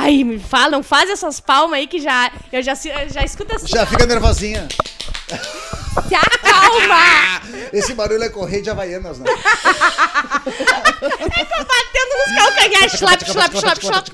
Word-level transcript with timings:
Ai, 0.00 0.22
me 0.24 0.38
fala, 0.38 0.70
não 0.70 0.82
faz 0.82 1.10
essas 1.10 1.40
palmas 1.40 1.78
aí 1.80 1.86
que 1.88 1.98
já. 2.00 2.30
Eu 2.52 2.62
já, 2.62 2.74
já 2.74 3.24
escuto 3.24 3.54
assim. 3.54 3.66
Já 3.66 3.84
fica 3.84 4.06
nervosinha. 4.06 4.68
Se 6.08 6.14
acalma! 6.14 7.42
Esse 7.72 7.92
barulho 7.94 8.22
é 8.22 8.28
correr 8.28 8.60
de 8.62 8.70
Havaianas, 8.70 9.18
né? 9.18 9.24
batendo 10.88 12.14
nos 12.16 12.34
calcanhares. 12.36 12.94
Slap, 12.94 13.22
slap, 13.22 13.54
slap, 13.54 13.78
slap. 13.82 14.06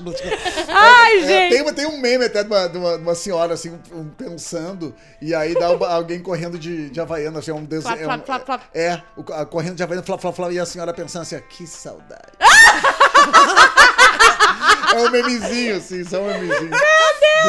Ai, 0.69 1.17
É, 1.19 1.27
gente. 1.27 1.63
tem, 1.63 1.73
tem 1.73 1.85
um 1.85 2.01
meme 2.01 2.25
até 2.25 2.43
de 2.43 2.49
uma, 2.49 2.67
de 2.67 2.77
uma, 2.77 3.15
senhora 3.15 3.53
assim, 3.53 3.79
um- 3.93 4.09
pensando, 4.09 4.93
e 5.21 5.33
aí 5.33 5.53
dá 5.53 5.71
uma- 5.71 5.87
alguém 5.87 6.19
correndo 6.21 6.57
de, 6.57 6.89
de 6.89 6.99
Havaiana, 6.99 7.39
assim, 7.39 7.51
é 7.51 7.53
um 7.53 7.63
desenho. 7.63 7.97
Flap, 8.25 8.25
flap. 8.45 8.61
É, 8.73 8.99
a- 9.33 9.45
correndo 9.45 9.75
de 9.75 9.83
Havaiana, 9.83 10.03
flap, 10.05 10.19
flap, 10.19 10.35
flap, 10.35 10.51
e 10.51 10.59
a 10.59 10.65
senhora 10.65 10.93
pensando 10.93 11.21
assim, 11.21 11.35
ó, 11.37 11.39
que 11.41 11.65
saudade. 11.67 12.31
é 14.95 15.07
um 15.07 15.11
memezinho, 15.11 15.77
assim, 15.77 16.03
só 16.03 16.21
um 16.21 16.25
memezinho. 16.27 16.71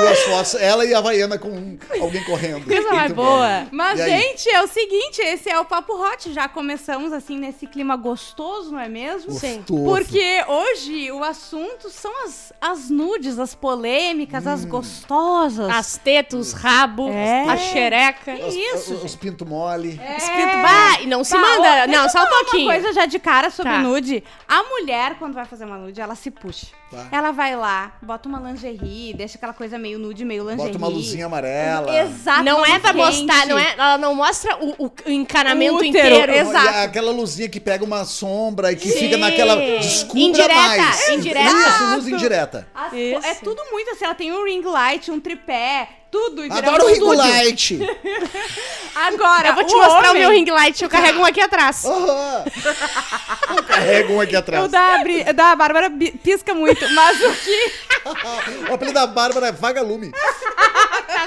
Duas 0.01 0.19
fotos, 0.25 0.55
ela 0.57 0.85
e 0.85 0.93
a 0.93 0.99
Havaiana 0.99 1.39
com 1.39 1.79
alguém 2.01 2.23
correndo. 2.25 2.65
Coisa 2.67 2.83
mais 2.91 3.03
Muito 3.05 3.15
bom. 3.15 3.25
boa. 3.25 3.67
Mas, 3.73 3.99
gente, 3.99 4.49
é 4.51 4.63
o 4.63 4.67
seguinte, 4.67 5.23
esse 5.23 5.49
é 5.49 5.59
o 5.59 5.65
Papo 5.65 5.95
Hot. 5.95 6.33
Já 6.33 6.49
começamos, 6.49 7.13
assim, 7.13 7.39
nesse 7.39 7.67
clima 7.67 7.97
gostoso, 7.97 8.73
não 8.73 8.81
é 8.81 8.89
mesmo? 8.89 9.33
Sim. 9.33 9.59
Gostoso. 9.67 9.85
Porque 9.85 10.45
hoje 10.47 11.11
o 11.13 11.25
assunto 11.25 11.89
são 11.89 12.13
as, 12.25 12.53
as 12.61 12.91
nudes, 12.91 13.39
as 13.39 13.55
polêmicas, 13.55 14.47
as 14.47 14.65
gostosas. 14.67 15.71
As 15.71 15.97
tetas, 15.97 16.39
os 16.49 16.53
rabos, 16.53 17.11
É. 17.11 17.45
a 17.49 17.57
xereca. 17.57 18.35
Os, 18.47 18.55
isso, 18.55 18.95
os, 18.95 19.05
os 19.05 19.17
pinto 19.17 19.47
mole. 19.47 19.99
É. 20.03 20.17
Espírito- 20.19 20.57
Bah, 20.63 21.01
e 21.03 21.07
não 21.07 21.23
se 21.25 21.33
Tá, 21.33 21.39
manda. 21.39 21.85
ó, 21.85 21.87
não, 21.87 22.09
só 22.09 22.23
um 22.23 22.27
pouquinho. 22.27 22.65
Uma 22.65 22.73
coisa 22.75 22.93
já 22.93 23.07
de 23.07 23.19
cara 23.19 23.51
sobre 23.51 23.73
Tá. 23.73 23.79
nude. 23.79 24.23
A 24.49 24.63
mulher, 24.65 25.17
quando 25.19 25.35
vai 25.35 25.45
fazer 25.45 25.65
uma 25.65 25.79
nude, 25.79 26.01
ela 26.01 26.15
se 26.15 26.31
puxa. 26.31 26.67
Tá. 26.91 27.07
Ela 27.11 27.33
vai 27.37 27.55
lá, 27.55 27.93
bota 28.03 28.29
uma 28.29 28.41
lingerie, 28.41 29.13
deixa 29.15 29.37
aquela 29.37 29.53
coisa 29.53 29.79
meio 29.79 29.99
nude, 29.99 30.25
meio 30.25 30.43
lingerie. 30.43 30.73
Bota 30.73 30.79
uma 30.79 30.89
luzinha 30.89 31.27
amarela. 31.27 31.97
Exato. 31.97 32.43
Não 32.43 32.65
é 32.65 32.79
pra 32.79 32.93
mostrar, 32.93 33.47
não 33.47 33.59
é, 33.59 33.75
ela 33.75 33.99
não 33.99 34.15
mostra 34.15 34.57
o, 34.57 34.87
o 34.87 34.93
encanamento 35.11 35.77
Útero, 35.77 35.89
inteiro. 35.89 36.33
exato. 36.33 36.67
E 36.67 36.85
aquela 36.85 37.13
luzinha 37.13 37.49
que 37.49 37.61
pega 37.61 37.85
uma 37.85 38.05
sombra 38.05 38.73
e 38.73 38.77
que 38.77 38.89
Sim. 38.89 38.99
fica 38.99 39.17
naquela. 39.19 39.55
Descubra 39.57 40.21
Indireta, 40.21 40.55
mais. 40.55 41.09
indireta. 41.11 41.51
Isso, 41.69 41.85
luz 41.95 42.09
indireta. 42.09 42.69
As 42.75 42.93
Isso. 42.93 43.27
É 43.27 43.35
tudo 43.35 43.63
muito 43.71 43.91
assim, 43.91 44.05
ela 44.07 44.15
tem 44.15 44.33
um 44.33 44.45
ring 44.45 44.63
light, 44.63 45.11
um 45.11 45.21
tripé, 45.21 45.89
tudo. 46.17 46.45
entendeu? 46.45 46.71
Adoro 46.73 46.85
o 46.85 46.89
ring 46.93 47.17
light. 47.17 47.79
Agora, 48.95 49.49
Eu 49.49 49.55
vou 49.55 49.65
te 49.65 49.75
o 49.75 49.79
mostrar 49.79 50.07
o 50.07 50.11
homem- 50.11 50.23
meu 50.23 50.31
ring 50.31 50.51
light, 50.51 50.83
eu 50.83 50.89
carrego 50.89 51.21
um 51.21 51.25
aqui 51.25 51.41
atrás. 51.41 51.85
Eu 51.85 53.63
carrego 53.65 54.15
um 54.15 54.21
aqui 54.21 54.35
O 54.35 54.39
atrás. 54.39 54.71
da, 54.71 54.99
Bri- 54.99 55.25
da 55.33 55.55
Bárbara 55.55 55.91
pisca 56.23 56.55
muito, 56.55 56.89
mas 56.93 57.21
o 57.21 57.33
que 57.35 57.73
o 58.71 58.75
apelido 58.75 58.95
da 58.95 59.07
Bárbara 59.07 59.49
é 59.49 59.53
Vagalume. 59.53 60.13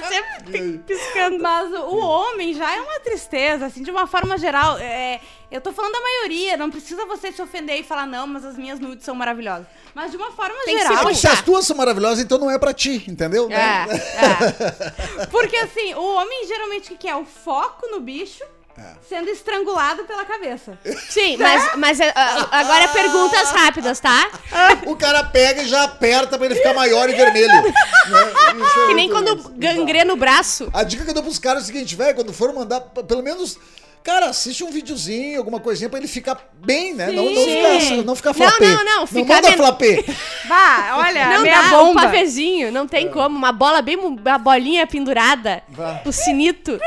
Tá 0.02 0.08
sempre 0.09 0.78
piscando. 0.80 1.39
Mas 1.39 1.72
o 1.73 1.97
homem 1.97 2.53
já 2.53 2.75
é 2.75 2.81
uma 2.81 3.00
tristeza, 3.00 3.66
assim, 3.66 3.83
de 3.83 3.92
uma 3.92 4.08
forma 4.08 4.38
geral. 4.38 4.78
É, 4.78 5.19
eu 5.52 5.59
tô 5.59 5.72
falando 5.72 5.94
da 5.94 6.02
maioria, 6.02 6.58
não 6.58 6.69
precisa 6.69 7.05
você 7.05 7.31
se 7.31 7.42
ofender 7.42 7.80
e 7.80 7.83
falar, 7.83 8.05
não, 8.05 8.27
mas 8.27 8.45
as 8.45 8.58
minhas 8.58 8.80
nudes 8.80 9.03
são 9.03 9.16
maravilhosas. 9.16 9.66
Mas 9.95 10.11
de 10.11 10.17
uma 10.17 10.31
forma 10.31 10.55
Tem 10.64 10.75
que 10.75 10.81
se 10.81 10.88
geral. 10.88 11.16
Se 11.16 11.27
as 11.27 11.42
tuas 11.42 11.66
são 11.66 11.75
maravilhosas, 11.75 12.20
então 12.23 12.38
não 12.38 12.52
é 12.52 12.58
pra 12.59 12.73
ti, 12.73 13.03
entendeu? 13.08 13.50
É, 13.52 13.86
é. 15.23 15.25
Porque 15.27 15.58
assim, 15.58 15.94
o 15.95 16.16
homem 16.16 16.47
geralmente 16.47 16.86
o 16.86 16.95
que 16.95 17.08
quer? 17.08 17.16
O 17.16 17.25
foco 17.25 17.88
no 17.88 18.00
bicho 18.00 18.44
É. 18.44 18.58
sendo 19.08 19.30
estrangulado 19.30 20.03
pela 20.03 20.23
cabeça. 20.25 20.77
Sim, 21.09 21.38
mas, 21.38 21.75
mas 21.77 21.99
é, 21.99 22.11
ah, 22.16 22.47
agora 22.52 22.88
perguntas 22.89 23.49
rápidas, 23.52 23.99
tá? 23.99 24.30
O 24.86 24.95
cara 24.95 25.23
pega 25.23 25.63
e 25.63 25.67
já 25.67 25.83
aperta 25.83 26.38
pra 26.38 26.45
ele 26.45 26.55
ficar 26.55 26.73
maior 26.73 27.09
e 27.09 27.13
vermelho. 27.13 27.47
né? 27.63 27.73
Isso 28.66 28.80
é 28.80 28.88
Que 28.88 28.94
nem 28.94 29.09
muito 29.09 29.11
quando 29.11 29.39
isso. 29.39 29.53
gangrena 29.58 30.13
o 30.13 30.17
braço. 30.17 30.69
A 30.73 30.83
dica 30.83 31.03
que 31.03 31.09
eu 31.09 31.14
dou 31.14 31.23
pros 31.23 31.39
caras 31.39 31.64
é 31.64 31.64
o 31.64 31.67
seguinte, 31.67 31.95
velho, 31.95 32.15
quando 32.15 32.31
for 32.33 32.53
mandar, 32.53 32.81
p- 32.81 33.03
pelo 33.03 33.23
menos. 33.23 33.58
Cara, 34.02 34.27
assiste 34.27 34.64
um 34.64 34.71
videozinho, 34.71 35.37
alguma 35.37 35.59
coisinha 35.59 35.89
pra 35.89 35.99
ele 35.99 36.08
ficar 36.08 36.37
bem, 36.53 36.93
né? 36.95 37.08
Não, 37.11 37.26
não 37.26 37.36
Sim. 37.43 37.89
ficar, 37.89 38.03
não 38.05 38.15
ficar 38.15 38.30
Não, 38.30 38.36
flapê. 38.49 38.65
não, 38.65 38.86
não, 38.86 39.05
ficar 39.08 39.36
manda 39.36 39.49
men- 39.49 39.58
flapê. 39.58 40.05
Bah, 40.45 40.95
olha, 41.05 41.27
não 41.32 41.42
meia 41.42 41.61
dá, 41.64 41.67
um 41.83 41.87
bomba. 41.87 42.02
pavezinho, 42.03 42.71
não 42.71 42.87
tem 42.87 43.09
como. 43.11 43.36
Uma 43.37 43.52
bola 43.52 43.82
bem, 43.82 43.98
mu- 43.98 44.17
uma 44.17 44.37
bolinha 44.37 44.87
pendurada, 44.87 45.61
Vá. 45.67 46.02
o 46.05 46.14
sinito. 46.14 46.80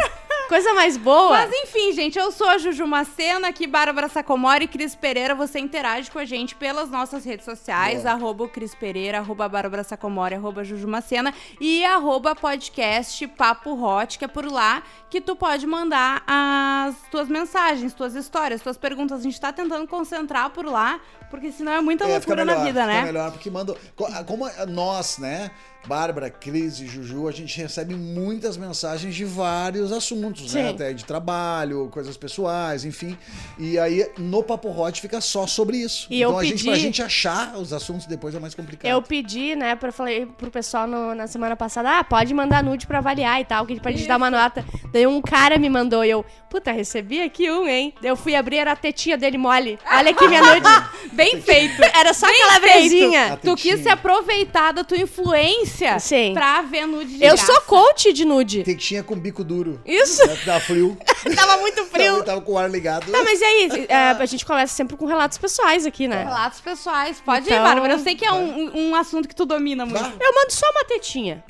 Coisa 0.52 0.74
mais 0.74 0.98
boa. 0.98 1.30
Mas 1.30 1.50
enfim, 1.50 1.92
gente, 1.92 2.18
eu 2.18 2.30
sou 2.30 2.46
a 2.46 2.58
Juju 2.58 2.86
Macena, 2.86 3.48
aqui 3.48 3.66
Bárbara 3.66 4.06
Sacomori 4.06 4.66
e 4.66 4.68
Cris 4.68 4.94
Pereira. 4.94 5.34
Você 5.34 5.58
interage 5.58 6.10
com 6.10 6.18
a 6.18 6.26
gente 6.26 6.54
pelas 6.54 6.90
nossas 6.90 7.24
redes 7.24 7.46
sociais, 7.46 8.02
Boa. 8.02 8.12
arroba 8.12 8.46
Cris 8.48 8.74
Pereira, 8.74 9.16
arroba 9.16 9.48
Bárbara 9.48 9.82
Sacomori, 9.82 10.34
arroba 10.34 10.62
Juju 10.62 10.86
Macena 10.86 11.32
e 11.58 11.82
arroba 11.86 12.34
podcast 12.36 13.26
Papo 13.28 13.82
Hot, 13.82 14.18
que 14.18 14.26
é 14.26 14.28
por 14.28 14.44
lá 14.44 14.82
que 15.08 15.22
tu 15.22 15.34
pode 15.34 15.66
mandar 15.66 16.22
as 16.26 16.96
tuas 17.10 17.28
mensagens, 17.28 17.94
tuas 17.94 18.14
histórias, 18.14 18.60
tuas 18.60 18.76
perguntas. 18.76 19.20
A 19.20 19.22
gente 19.22 19.40
tá 19.40 19.54
tentando 19.54 19.88
concentrar 19.88 20.50
por 20.50 20.66
lá, 20.66 21.00
porque 21.30 21.50
senão 21.50 21.72
é 21.72 21.80
muita 21.80 22.04
É, 22.04 22.20
fica 22.20 22.34
loucura 22.34 22.44
melhor, 22.44 22.58
na 22.58 22.64
vida, 22.66 22.80
fica 22.82 22.92
né? 22.92 23.02
melhor, 23.04 23.30
porque 23.32 23.50
manda. 23.50 23.74
co- 23.96 24.24
Como 24.26 24.46
nós, 24.68 25.16
né? 25.16 25.50
Bárbara, 25.86 26.30
Cris 26.30 26.78
e 26.80 26.86
Juju, 26.86 27.26
a 27.26 27.32
gente 27.32 27.56
recebe 27.60 27.94
muitas 27.94 28.56
mensagens 28.56 29.14
de 29.14 29.24
vários 29.24 29.90
assuntos, 29.90 30.54
né? 30.54 30.62
Sim. 30.62 30.68
Até 30.74 30.92
de 30.92 31.04
trabalho, 31.04 31.88
coisas 31.90 32.16
pessoais, 32.16 32.84
enfim. 32.84 33.18
E 33.58 33.78
aí, 33.78 34.08
no 34.16 34.42
Papo 34.44 34.68
Hot 34.70 35.00
fica 35.00 35.20
só 35.20 35.46
sobre 35.46 35.78
isso. 35.78 36.06
E 36.08 36.20
eu 36.20 36.28
então, 36.30 36.38
a 36.38 36.44
gente, 36.44 36.62
pra 36.62 36.72
pedi- 36.72 36.84
gente 36.84 37.02
achar 37.02 37.56
os 37.56 37.72
assuntos 37.72 38.06
depois 38.06 38.32
é 38.34 38.38
mais 38.38 38.54
complicado. 38.54 38.88
Eu 38.90 39.02
pedi, 39.02 39.56
né, 39.56 39.74
pra 39.74 39.90
falei 39.90 40.24
pro 40.26 40.50
pessoal 40.50 40.86
no- 40.86 41.14
na 41.16 41.26
semana 41.26 41.56
passada, 41.56 41.98
ah, 41.98 42.04
pode 42.04 42.32
mandar 42.32 42.62
nude 42.62 42.86
pra 42.86 42.98
avaliar 42.98 43.40
e 43.40 43.44
tal, 43.44 43.66
que 43.66 43.80
pra 43.80 43.90
gente 43.90 44.06
dar 44.06 44.18
uma 44.18 44.30
nota. 44.30 44.64
Daí 44.92 45.06
um 45.06 45.20
cara 45.20 45.58
me 45.58 45.68
mandou 45.68 46.04
e 46.04 46.10
eu, 46.10 46.24
puta, 46.48 46.70
recebi 46.70 47.20
aqui 47.22 47.50
um, 47.50 47.66
hein? 47.66 47.92
Eu 48.02 48.14
fui 48.14 48.34
abrir, 48.36 48.58
era 48.58 48.72
a 48.72 48.76
tetinha 48.76 49.16
dele 49.18 49.36
mole. 49.38 49.78
Olha 49.90 50.10
aqui 50.12 50.28
minha 50.28 50.42
nude. 50.42 50.62
Bem 51.12 51.40
feito. 51.42 51.82
Era 51.82 52.14
só 52.14 52.26
Bem 52.26 52.36
aquela 52.42 52.60
brezinha. 52.60 53.38
Tu 53.42 53.54
quis 53.56 53.80
se 53.82 53.88
aproveitar 53.88 54.72
da 54.72 54.84
tua 54.84 54.96
influência 54.98 55.71
Sim. 56.00 56.32
pra 56.34 56.62
ver 56.62 56.86
nude 56.86 57.16
de 57.18 57.24
Eu 57.24 57.34
graça. 57.34 57.46
sou 57.46 57.60
coach 57.62 58.12
de 58.12 58.24
nude. 58.24 58.62
Tetinha 58.62 59.02
com 59.02 59.14
bico 59.16 59.42
duro. 59.44 59.80
Isso. 59.84 60.22
Dá 60.44 60.60
frio. 60.60 60.96
Tava 61.36 61.56
muito 61.58 61.84
frio. 61.84 62.12
Tava, 62.14 62.24
tava 62.24 62.40
com 62.40 62.52
o 62.52 62.58
ar 62.58 62.68
ligado. 62.70 63.10
Tá, 63.10 63.22
mas 63.22 63.40
e 63.40 63.44
aí? 63.44 63.86
É, 63.88 64.10
a 64.10 64.26
gente 64.26 64.44
começa 64.44 64.74
sempre 64.74 64.96
com 64.96 65.06
relatos 65.06 65.38
pessoais 65.38 65.86
aqui, 65.86 66.08
né? 66.08 66.24
Relatos 66.24 66.60
pessoais. 66.60 67.20
Pode 67.24 67.46
Então- 67.46 67.58
ir, 67.58 67.62
Bárbara. 67.62 67.92
Eu 67.94 67.98
sei 68.00 68.14
que 68.16 68.24
é 68.24 68.32
um, 68.32 68.88
um 68.90 68.94
assunto 68.96 69.28
que 69.28 69.34
tu 69.34 69.44
domina 69.46 69.86
muito. 69.86 70.04
Eu 70.20 70.34
mando 70.34 70.52
só 70.52 70.68
uma 70.70 70.84
tetinha. 70.84 71.44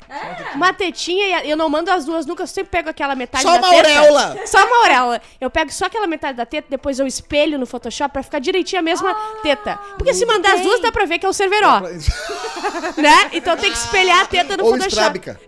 Uma 0.55 0.73
tetinha 0.73 1.41
e 1.43 1.49
eu 1.49 1.57
não 1.57 1.69
mando 1.69 1.89
as 1.91 2.05
duas 2.05 2.25
nunca, 2.25 2.43
eu 2.43 2.47
sempre 2.47 2.69
pego 2.69 2.89
aquela 2.89 3.15
metade 3.15 3.43
Só 3.43 3.57
da 3.57 3.67
uma 3.67 3.69
teta. 3.69 3.89
auréola. 3.99 4.37
Só 4.45 4.65
uma 4.65 4.77
auréola. 4.79 5.21
Eu 5.41 5.49
pego 5.49 5.71
só 5.71 5.85
aquela 5.85 6.05
metade 6.07 6.37
da 6.37 6.45
teta, 6.45 6.67
depois 6.69 6.99
eu 6.99 7.07
espelho 7.07 7.57
no 7.57 7.65
Photoshop 7.65 8.13
pra 8.13 8.21
ficar 8.23 8.39
direitinho 8.39 8.79
a 8.79 8.83
mesma 8.83 9.13
teta. 9.41 9.77
Porque 9.97 10.13
se 10.13 10.25
mandar 10.25 10.49
as 10.53 10.59
bem. 10.59 10.63
duas, 10.67 10.79
dá 10.81 10.91
pra 10.91 11.05
ver 11.05 11.17
que 11.19 11.25
é 11.25 11.29
o 11.29 11.33
cerveró, 11.33 11.81
né? 12.97 13.29
Então 13.33 13.57
tem 13.57 13.71
que 13.71 13.77
espelhar 13.77 14.12
a 14.21 14.25
teta 14.25 14.57
no 14.57 14.63
Ou 14.65 14.71
Photoshop. 14.71 14.89
estrábica. 15.19 15.39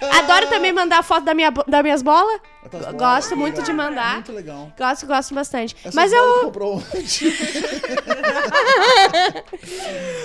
Adoro 0.00 0.46
também 0.48 0.72
mandar 0.72 1.02
foto 1.02 1.24
da 1.24 1.34
minha, 1.34 1.50
bo- 1.50 1.64
das 1.66 1.82
minhas 1.82 2.02
bolas. 2.02 2.40
Das 2.70 2.80
bolas, 2.82 2.94
Gosto 2.96 3.36
muito 3.36 3.54
legal. 3.60 3.64
de 3.66 3.72
mandar. 3.72 4.14
Muito 4.14 4.32
legal. 4.32 4.72
Gosto, 4.78 5.06
gosto 5.06 5.34
bastante. 5.34 5.76
Essas 5.80 5.94
Mas 5.94 6.12
eu. 6.12 6.40
comprou? 6.44 6.82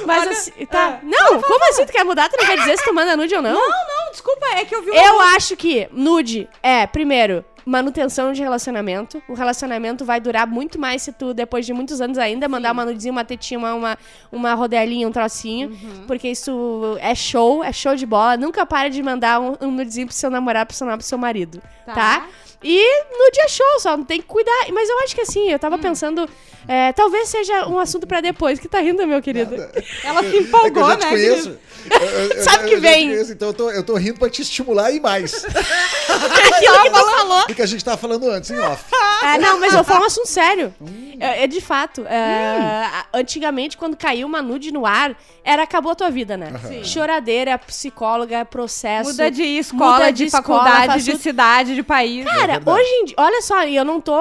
Mas 0.06 0.28
assim. 0.28 0.52
Tá. 0.66 1.00
Não, 1.04 1.42
como 1.42 1.70
assim? 1.70 1.86
Tu 1.86 1.92
quer 1.92 2.04
mudar? 2.04 2.30
Tu 2.30 2.38
não 2.38 2.46
quer 2.46 2.58
dizer 2.58 2.78
se 2.78 2.84
tu 2.84 2.94
manda 2.94 3.16
nude 3.18 3.34
ou 3.36 3.42
não? 3.42 3.54
Não, 3.54 3.70
não, 3.70 4.12
desculpa, 4.12 4.46
é 4.56 4.66
que 4.66 4.76
eu 4.76 4.82
vi 4.82 4.92
uma 4.92 5.02
Eu 5.04 5.20
acho 5.22 5.56
que 5.56 5.88
nude 5.92 6.48
é, 6.62 6.86
primeiro, 6.88 7.44
manutenção 7.66 8.34
de 8.34 8.42
relacionamento. 8.42 9.22
O 9.28 9.34
relacionamento 9.34 10.04
vai 10.06 10.20
durar 10.20 10.48
muito 10.48 10.80
mais 10.80 11.02
se 11.02 11.12
tu, 11.12 11.34
depois 11.34 11.66
de 11.66 11.74
muitos 11.74 12.02
anos 12.02 12.18
ainda, 12.18 12.48
mandar 12.48 12.72
uma 12.72 12.86
nudezinha, 12.86 13.12
uma 13.12 13.26
tetinha, 13.26 13.58
uma, 13.58 13.74
uma, 13.74 13.98
uma 14.32 14.54
rodelinha, 14.54 15.08
um 15.08 15.12
trocinho. 15.12 15.70
Uhum. 15.70 16.06
Porque 16.08 16.30
isso 16.30 16.98
é 17.00 17.16
show, 17.16 17.64
é 17.64 17.72
show 17.72 17.96
de 17.96 18.06
bola. 18.06 18.38
Nunca 18.38 18.66
pare 18.66 18.90
de 18.90 19.02
mandar 19.02 19.40
um, 19.40 19.56
um 19.62 19.72
nudezinho 19.72 20.08
pro 20.08 20.16
seu 20.16 20.30
namorado, 20.30 20.68
pro 20.68 20.76
seu, 20.76 20.88
pro 20.88 21.02
seu 21.02 21.18
marido, 21.18 21.62
tá? 21.86 21.94
Tá. 21.94 22.28
E 22.64 23.04
nude 23.12 23.40
é 23.42 23.48
show, 23.48 23.80
só 23.80 23.98
não 23.98 24.04
tem 24.06 24.22
que 24.22 24.28
cuidar. 24.28 24.68
Mas 24.72 24.90
eu 24.90 25.00
acho 25.00 25.14
que 25.16 25.22
assim, 25.22 25.50
eu 25.50 25.56
Hum. 25.56 25.60
tava 25.60 25.78
pensando, 25.78 26.28
é, 26.68 26.92
talvez 26.94 27.28
seja 27.30 27.68
um 27.68 27.78
assunto 27.80 28.08
pra 28.08 28.22
depois. 28.22 28.60
Que 28.60 28.68
tá 28.68 28.80
rindo, 28.80 29.06
meu 29.06 29.22
querido? 29.22 29.56
Ela 30.04 30.22
se 30.22 30.28
É 30.28 30.32
que 30.32 30.38
eu 30.38 30.42
empolgou, 30.44 30.88
já 30.90 30.96
te 30.98 31.04
né? 31.06 31.10
conheço. 31.10 31.50
Eu- 31.90 31.98
eu- 32.00 32.30
eu 32.38 32.44
Sabe 32.44 32.58
que 32.70 32.76
eu 32.76 32.82
já 32.82 32.88
te 32.90 32.96
vem. 32.96 33.10
conheço, 33.10 33.32
então 33.34 33.48
eu 33.50 33.54
tô, 33.54 33.70
eu 33.72 33.84
tô 33.84 33.96
rindo 33.96 34.18
pra 34.18 34.30
te 34.30 34.42
estimular 34.42 34.92
e 34.92 35.00
mais. 35.02 35.44
Aquilo 35.46 35.54
que 36.84 36.90
tu 36.90 37.10
falou. 37.12 37.48
do 37.48 37.56
que 37.56 37.62
a 37.62 37.66
gente 37.66 37.84
tava 37.84 37.98
falando 37.98 38.30
antes, 38.30 38.50
em 38.52 38.60
off. 38.60 38.84
É, 39.24 39.38
não, 39.38 39.60
mas 39.60 39.74
eu 39.74 39.84
falar 39.84 40.02
um 40.02 40.06
assunto 40.06 40.28
sério. 40.28 40.74
É, 41.20 41.44
é 41.44 41.48
de 41.48 41.60
fato. 41.62 42.06
é, 42.08 42.86
a- 42.86 43.06
Antigamente, 43.14 43.78
quando 43.78 43.96
caiu 43.98 44.26
uma 44.28 44.42
nude 44.42 44.72
no 44.72 44.86
ar, 44.86 45.16
era 45.44 45.64
acabou 45.64 45.92
a 45.92 45.96
tua 45.96 46.10
vida, 46.10 46.36
né? 46.38 46.52
Sim. 46.68 46.84
Choradeira, 46.84 47.58
psicóloga, 47.58 48.44
processo. 48.46 49.10
Muda 49.12 49.30
de 49.30 49.44
escola, 49.44 49.94
muda 49.94 50.12
de, 50.12 50.18
de 50.18 50.24
escola, 50.26 50.64
faculdade, 50.64 51.04
de 51.04 51.18
cidade, 51.18 51.76
de 51.76 51.84
país. 51.84 52.26
Cara, 52.26 52.53
verdade. 52.54 52.80
hoje 52.82 52.90
em 52.90 53.06
dia, 53.06 53.16
olha 53.18 53.42
só, 53.42 53.64
e 53.66 53.76
eu 53.76 53.86
não 53.86 54.00
tô 54.02 54.14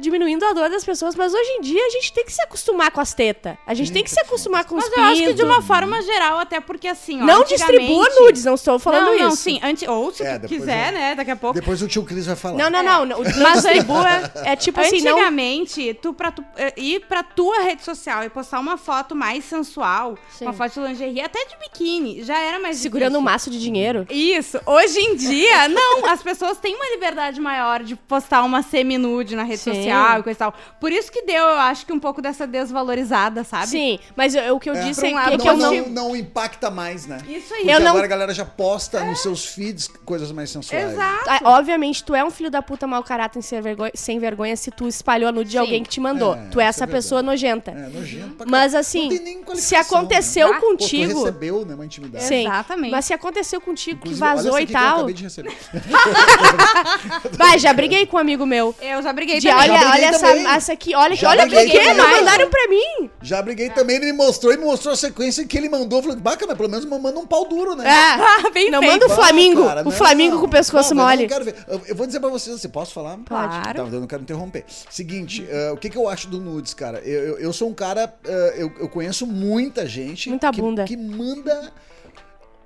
diminuindo 0.00 0.44
a 0.44 0.52
dor 0.52 0.68
das 0.70 0.84
pessoas, 0.84 1.14
mas 1.14 1.32
hoje 1.32 1.50
em 1.58 1.60
dia 1.60 1.84
a 1.84 1.90
gente 1.90 2.12
tem 2.12 2.24
que 2.24 2.32
se 2.32 2.42
acostumar 2.42 2.90
com 2.90 3.00
as 3.00 3.14
tetas. 3.14 3.56
A 3.66 3.74
gente 3.74 3.92
tem 3.92 4.02
que 4.04 4.10
se 4.10 4.20
acostumar 4.20 4.64
com 4.64 4.76
os 4.76 4.84
Mas 4.88 4.96
eu 4.96 5.04
acho 5.04 5.22
que 5.24 5.32
de 5.34 5.42
uma 5.42 5.62
forma 5.62 6.00
geral, 6.02 6.38
até 6.38 6.60
porque 6.60 6.88
assim, 6.88 7.20
ó, 7.22 7.24
Não 7.24 7.40
antigamente- 7.42 7.78
distribua 7.78 8.08
nudes, 8.20 8.44
não 8.44 8.54
estou 8.54 8.78
falando 8.78 9.06
não, 9.06 9.14
isso. 9.14 9.24
não, 9.24 9.30
sim. 9.36 9.60
Antes, 9.62 9.88
ou 9.88 10.12
se 10.12 10.22
É, 10.22 10.38
quiser, 10.38 10.88
eu- 10.88 10.98
né, 10.98 11.14
daqui 11.14 11.30
a 11.30 11.36
pouco. 11.36 11.54
Depois 11.58 11.80
o 11.82 11.88
tio 11.88 12.04
Cris 12.04 12.26
vai 12.26 12.36
falar. 12.36 12.56
Não, 12.58 12.70
não, 12.70 12.82
não. 12.82 13.04
não. 13.04 13.18
Não 13.22 13.52
distribua. 13.52 14.08
É 14.44 14.56
tipo 14.56 14.80
assim, 14.80 15.00
não. 15.02 15.12
Antigamente, 15.12 15.94
tu, 16.00 16.12
pra 16.14 16.30
tu 16.30 16.44
eh, 16.56 16.72
ir 16.76 17.00
pra 17.06 17.22
tua 17.22 17.60
rede 17.60 17.84
social 17.84 18.22
e 18.24 18.28
postar 18.28 18.58
uma 18.60 18.76
foto 18.76 19.14
mais 19.14 19.44
sensual, 19.44 20.16
Sim. 20.30 20.44
uma 20.46 20.52
foto 20.52 20.74
de 20.74 20.80
lingerie, 20.80 21.20
até 21.20 21.44
de 21.46 21.56
biquíni, 21.58 22.22
já 22.22 22.38
era 22.38 22.58
mais 22.58 22.76
Segurando 22.78 23.10
um 23.18 23.20
difícil. 23.20 23.24
maço 23.32 23.50
de 23.50 23.60
dinheiro. 23.60 24.06
Isso. 24.10 24.60
Hoje 24.66 24.98
em 25.00 25.16
dia, 25.16 25.68
não. 25.68 26.06
As 26.06 26.22
pessoas 26.22 26.58
têm 26.58 26.74
uma 26.74 26.88
liberdade 26.90 27.40
maior 27.40 27.67
de 27.84 27.94
postar 27.94 28.42
uma 28.42 28.62
semi-nude 28.62 29.36
na 29.36 29.42
rede 29.42 29.58
Sim. 29.58 29.74
social 29.74 30.20
e 30.20 30.22
coisa 30.22 30.36
e 30.36 30.38
tal. 30.38 30.54
Por 30.80 30.90
isso 30.90 31.12
que 31.12 31.22
deu, 31.22 31.42
eu 31.44 31.58
acho 31.58 31.84
que 31.84 31.92
um 31.92 32.00
pouco 32.00 32.22
dessa 32.22 32.46
desvalorizada, 32.46 33.44
sabe? 33.44 33.66
Sim, 33.66 33.98
mas 34.16 34.34
eu- 34.34 34.56
o 34.56 34.60
que 34.60 34.70
eu 34.70 34.74
É. 34.74 34.80
disse 34.80 35.04
é 35.04 35.08
um 35.08 35.10
que, 35.10 35.14
lado, 35.14 35.28
é 35.32 35.36
não, 35.36 35.44
que 35.44 35.48
eu 35.48 35.56
não, 35.56 35.72
não. 35.74 35.88
não 36.08 36.16
impacta 36.16 36.70
mais, 36.70 37.06
né? 37.06 37.18
Isso 37.28 37.52
aí. 37.52 37.60
Porque 37.60 37.70
Eu 37.74 37.80
não- 37.80 37.90
agora 37.90 38.04
a 38.06 38.08
galera 38.08 38.32
já 38.34 38.44
posta 38.44 39.04
nos 39.04 39.20
seus 39.20 39.44
feeds 39.46 39.88
coisas 40.04 40.32
mais 40.32 40.50
sensuais. 40.50 40.92
Exato. 40.92 41.24
Ah, 41.28 41.40
Obviamente, 41.58 42.02
tu 42.02 42.14
é 42.14 42.24
um 42.24 42.30
filho 42.30 42.50
da 42.50 42.62
puta 42.62 42.86
mau 42.86 43.02
caráter 43.02 43.42
sem 43.42 43.60
vergonha, 43.60 43.92
sem 43.94 44.18
vergonha 44.18 44.56
se 44.56 44.70
tu 44.70 44.86
espalhou 44.88 45.28
a 45.28 45.32
nude 45.32 45.50
de 45.50 45.58
alguém 45.58 45.82
que 45.82 45.88
te 45.88 46.00
mandou. 46.00 46.34
É, 46.34 46.46
tu 46.50 46.60
é 46.60 46.64
essa 46.64 46.84
é 46.84 46.86
pessoa 46.86 47.22
nojenta. 47.22 47.70
É, 47.72 47.88
nojento 47.88 48.34
pra 48.36 48.46
Mas. 48.48 48.72
Não 48.72 48.80
assim, 48.80 49.10
se 49.56 49.74
aconteceu 49.74 50.46
né? 50.48 50.54
né? 50.54 50.60
Pô, 50.60 50.66
tu 50.66 50.70
contigo. 50.78 51.18
recebeu, 51.20 51.64
né, 51.64 51.74
uma 51.74 51.84
intimidade. 51.84 52.24
Sim. 52.24 52.46
Exatamente. 52.46 52.90
Mas 52.92 53.04
se 53.04 53.12
aconteceu 53.12 53.60
contigo 53.60 54.00
que 54.00 54.08
Inclusive, 54.08 54.24
olha 54.26 54.36
vazou 54.36 54.58
e 54.60 54.66
que 54.66 54.72
eu 54.72 54.78
tal. 54.78 54.96
acabei 54.98 55.14
de 55.14 55.22
receber. 55.24 55.56
Vai, 57.48 57.58
já 57.58 57.72
briguei 57.72 58.06
com 58.06 58.16
um 58.16 58.20
amigo 58.20 58.44
meu. 58.44 58.74
Eu 58.80 59.02
já 59.02 59.12
briguei 59.12 59.40
De, 59.40 59.48
também. 59.48 59.70
olha, 59.70 59.78
briguei 59.78 59.92
olha 60.04 60.06
essa, 60.06 60.26
também. 60.26 60.46
essa 60.46 60.72
aqui, 60.72 60.94
olha, 60.94 61.14
Já 61.16 61.30
olha 61.30 61.44
o 61.44 61.48
briguei 61.48 61.78
que 61.78 61.94
mandaram 61.94 62.50
pra 62.50 62.68
mim. 62.68 63.10
Já 63.22 63.40
briguei 63.42 63.70
também, 63.70 63.96
ele 63.96 64.06
me 64.06 64.12
mostrou 64.12 64.52
e 64.52 64.56
me 64.56 64.64
mostrou 64.64 64.92
a 64.92 64.96
sequência 64.96 65.44
que 65.46 65.56
ele 65.56 65.68
mandou. 65.68 65.98
Eu 65.98 66.02
falei, 66.02 66.18
bacana, 66.18 66.54
pelo 66.54 66.68
menos 66.68 66.84
manda 66.84 67.18
um 67.18 67.26
pau 67.26 67.46
duro, 67.46 67.74
né? 67.74 67.84
É. 67.88 68.50
Bem 68.50 68.70
Não 68.70 68.80
feito. 68.80 68.92
manda 68.92 69.06
o 69.06 69.08
Bah, 69.08 69.14
Flamingo, 69.16 69.64
cara, 69.66 69.80
o 69.80 69.84
não. 69.84 69.90
Flamingo 69.90 70.38
com 70.40 70.46
o 70.46 70.50
pescoço 70.50 70.94
Não, 70.94 71.04
mole. 71.04 71.24
Eu, 71.24 71.28
não 71.28 71.28
quero 71.28 71.44
ver. 71.44 71.54
Eu, 71.66 71.82
eu 71.88 71.94
vou 71.94 72.06
dizer 72.06 72.20
pra 72.20 72.28
vocês, 72.28 72.60
você 72.60 72.68
posso 72.68 72.92
falar? 72.92 73.18
Claro. 73.26 73.50
Tá, 73.50 73.82
eu 73.96 74.00
não 74.00 74.06
quero 74.06 74.22
interromper. 74.22 74.64
Seguinte, 74.90 75.46
eh, 75.48 75.70
o 75.72 75.76
que, 75.76 75.88
que 75.90 75.96
eu 75.96 76.08
acho 76.08 76.28
do 76.28 76.38
nudes, 76.38 76.74
cara? 76.74 76.98
Eu, 77.00 77.20
eu, 77.20 77.38
eu 77.38 77.52
sou 77.52 77.68
um 77.68 77.74
cara, 77.74 78.12
eh, 78.24 78.54
eu, 78.58 78.72
eu 78.80 78.88
conheço 78.88 79.26
muita 79.26 79.86
gente 79.86 80.28
Muita 80.28 80.50
que, 80.50 80.60
bunda. 80.60 80.84
que 80.84 80.96
manda 80.96 81.72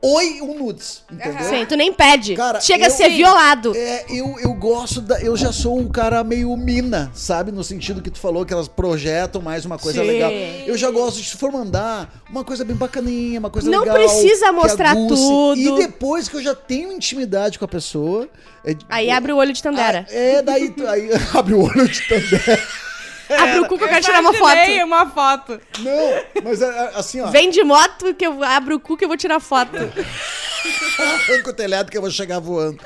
oi 0.02 0.40
um 0.42 0.58
nudes, 0.58 1.02
entendeu? 1.10 1.44
Sim, 1.48 1.64
tu 1.64 1.76
nem 1.76 1.92
pede. 1.92 2.34
Cara, 2.34 2.60
Chega 2.60 2.86
a 2.86 2.88
eu- 2.88 2.92
ser 2.92 3.10
Sim. 3.10 3.16
violado. 3.18 3.72
É, 3.76 4.04
eu, 4.08 4.36
eu 4.40 4.52
gosto 4.54 5.00
da. 5.00 5.20
Eu 5.20 5.36
já 5.36 5.52
sou 5.52 5.78
um 5.78 5.88
cara 5.88 6.24
meio 6.24 6.54
mina, 6.56 7.10
sabe? 7.14 7.52
No 7.52 7.62
sentido 7.62 8.02
que 8.02 8.10
tu 8.10 8.18
falou 8.18 8.44
que 8.44 8.52
elas 8.52 8.66
projetam 8.68 9.40
mais 9.40 9.64
uma 9.64 9.78
coisa 9.78 10.00
Sim. 10.02 10.06
legal. 10.08 10.30
Eu 10.66 10.76
já 10.76 10.90
gosto 10.90 11.20
de, 11.22 11.28
se 11.30 11.36
for 11.36 11.52
mandar, 11.52 12.12
uma 12.28 12.42
coisa 12.44 12.64
bem 12.64 12.74
bacaninha, 12.76 13.38
uma 13.38 13.50
coisa 13.50 13.70
Não 13.70 13.80
legal. 13.80 13.94
precisa 13.94 14.46
que 14.46 14.52
mostrar 14.52 14.90
aguce. 14.90 15.08
tudo. 15.22 15.56
E 15.60 15.76
depois 15.78 16.28
que 16.28 16.36
eu 16.36 16.42
já 16.42 16.54
tenho 16.54 16.92
intimidade 16.92 17.58
com 17.58 17.64
a 17.64 17.68
pessoa. 17.68 18.28
é- 18.64 18.74
Aí 18.88 19.10
abre 19.10 19.32
o 19.32 19.36
olho 19.36 19.52
de 19.52 19.62
Tandera. 19.62 20.04
Ah, 20.08 20.12
É, 20.14 20.42
daí 20.42 20.74
aí 20.88 21.10
abre 21.34 21.54
o 21.54 21.62
olho 21.62 21.88
de 21.88 22.08
Tandera. 22.08 22.62
Abre 23.28 23.60
o 23.60 23.66
cu 23.68 23.78
que 23.78 23.84
eu 23.84 23.88
quero 23.88 24.04
tirar 24.04 24.20
uma 24.20 24.32
foto. 24.32 24.52
Imaginei 24.52 24.82
uma 24.84 25.06
foto. 25.10 25.60
Não, 25.78 26.42
mas 26.44 26.60
é, 26.62 26.66
é, 26.66 26.92
assim, 26.94 27.20
ó. 27.20 27.26
Vem 27.28 27.50
de 27.50 27.62
moto 27.64 28.14
que 28.14 28.26
eu 28.26 28.42
abro 28.42 28.76
o 28.76 28.80
cu 28.80 28.96
que 28.96 29.04
eu 29.04 29.08
vou 29.08 29.16
tirar 29.16 29.40
foto. 29.40 29.76
Arranca 30.98 31.50
o 31.50 31.52
telhado 31.52 31.90
que 31.90 31.96
eu 31.96 32.02
vou 32.02 32.10
chegar 32.10 32.38
voando. 32.38 32.78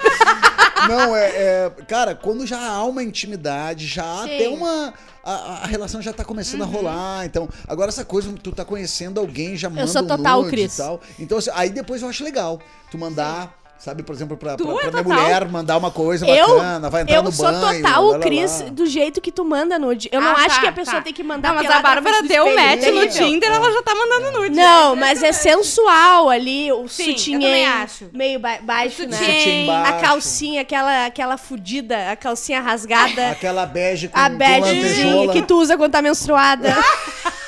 Não, 0.88 1.16
é, 1.16 1.26
é- 1.28 1.72
Cara, 1.88 2.14
quando 2.14 2.46
já 2.46 2.60
há 2.60 2.84
uma 2.84 3.02
intimidade, 3.02 3.86
já 3.86 4.04
há 4.04 4.24
Sim. 4.24 4.34
até 4.34 4.48
uma. 4.48 4.94
A, 5.24 5.62
a 5.64 5.66
relação 5.66 6.00
já 6.00 6.12
tá 6.12 6.24
começando 6.24 6.60
Uhum. 6.60 6.68
a 6.68 6.70
rolar. 6.70 7.24
Então, 7.26 7.48
agora 7.66 7.88
essa 7.88 8.04
coisa, 8.04 8.32
tu 8.40 8.52
tá 8.52 8.64
conhecendo 8.64 9.18
alguém, 9.18 9.56
já 9.56 9.68
manda 9.68 9.86
sou 9.88 10.02
um 10.02 10.06
total, 10.06 10.38
nude 10.42 10.50
Cris. 10.50 10.74
e 10.74 10.76
tal. 10.76 11.00
Então, 11.18 11.38
assim, 11.38 11.50
aí 11.54 11.70
depois 11.70 12.00
eu 12.02 12.08
acho 12.08 12.22
legal. 12.22 12.60
Tu 12.90 12.96
mandar. 12.98 13.52
Sabe, 13.78 14.02
por 14.02 14.14
exemplo, 14.14 14.36
pra, 14.38 14.56
Tu 14.56 14.64
pra, 14.64 14.72
é 14.72 14.76
pra 14.80 14.90
minha 14.90 15.02
total. 15.04 15.22
mulher 15.22 15.48
mandar 15.48 15.76
uma 15.76 15.90
coisa 15.90 16.26
Eu, 16.26 16.56
bacana, 16.56 16.88
vai 16.90 17.02
entrar 17.02 17.14
eu 17.16 17.22
no 17.22 17.30
sou 17.30 17.44
banho. 17.44 17.60
total 17.82 17.92
lá, 17.92 18.00
o 18.00 18.10
lá, 18.12 18.18
Cris 18.20 18.64
do 18.72 18.86
jeito 18.86 19.20
que 19.20 19.30
tu 19.30 19.44
manda 19.44 19.78
nude. 19.78 20.08
Eu 20.10 20.20
não 20.20 20.30
Ah, 20.30 20.40
acho 20.46 20.56
tá, 20.56 20.60
que 20.62 20.66
a 20.66 20.72
pessoa 20.72 20.96
tá. 20.96 21.02
tem 21.02 21.12
que 21.12 21.22
mandar 21.22 21.50
Não, 21.50 21.56
mas 21.62 21.70
a 21.70 21.80
Bárbara 21.82 22.22
deu 22.22 22.48
espelho. 22.48 22.56
match 22.68 22.86
no? 22.86 23.06
Tinder, 23.08 23.52
ela 23.52 23.70
já 23.72 23.82
tá 23.82 23.94
mandando 23.94 24.38
nude. 24.40 24.56
Não, 24.56 24.96
mas 24.96 25.22
é 25.22 25.30
sensual 25.32 26.30
ali, 26.30 26.72
o 26.72 26.88
Sim, 26.88 27.10
eu 27.12 27.18
sutiã 27.18 27.70
acho. 27.82 28.08
meio 28.12 28.40
ba 28.40 28.58
baixo, 28.62 29.04
O 29.04 29.06
né? 29.08 29.16
sutiã. 29.16 29.82
A 29.84 29.92
calcinha, 30.00 30.62
aquela, 30.62 31.06
aquela 31.06 31.36
fudida, 31.36 32.10
a 32.10 32.16
calcinha 32.16 32.60
rasgada, 32.62 33.30
Aquela 33.30 33.66
bege 33.66 34.08
com, 34.08 34.18
a 34.18 34.26
lantejola. 34.26 35.32
que 35.32 35.42
tu 35.42 35.60
usa 35.60 35.76
quando 35.76 35.92
tá 35.92 36.00
menstruada. 36.02 36.74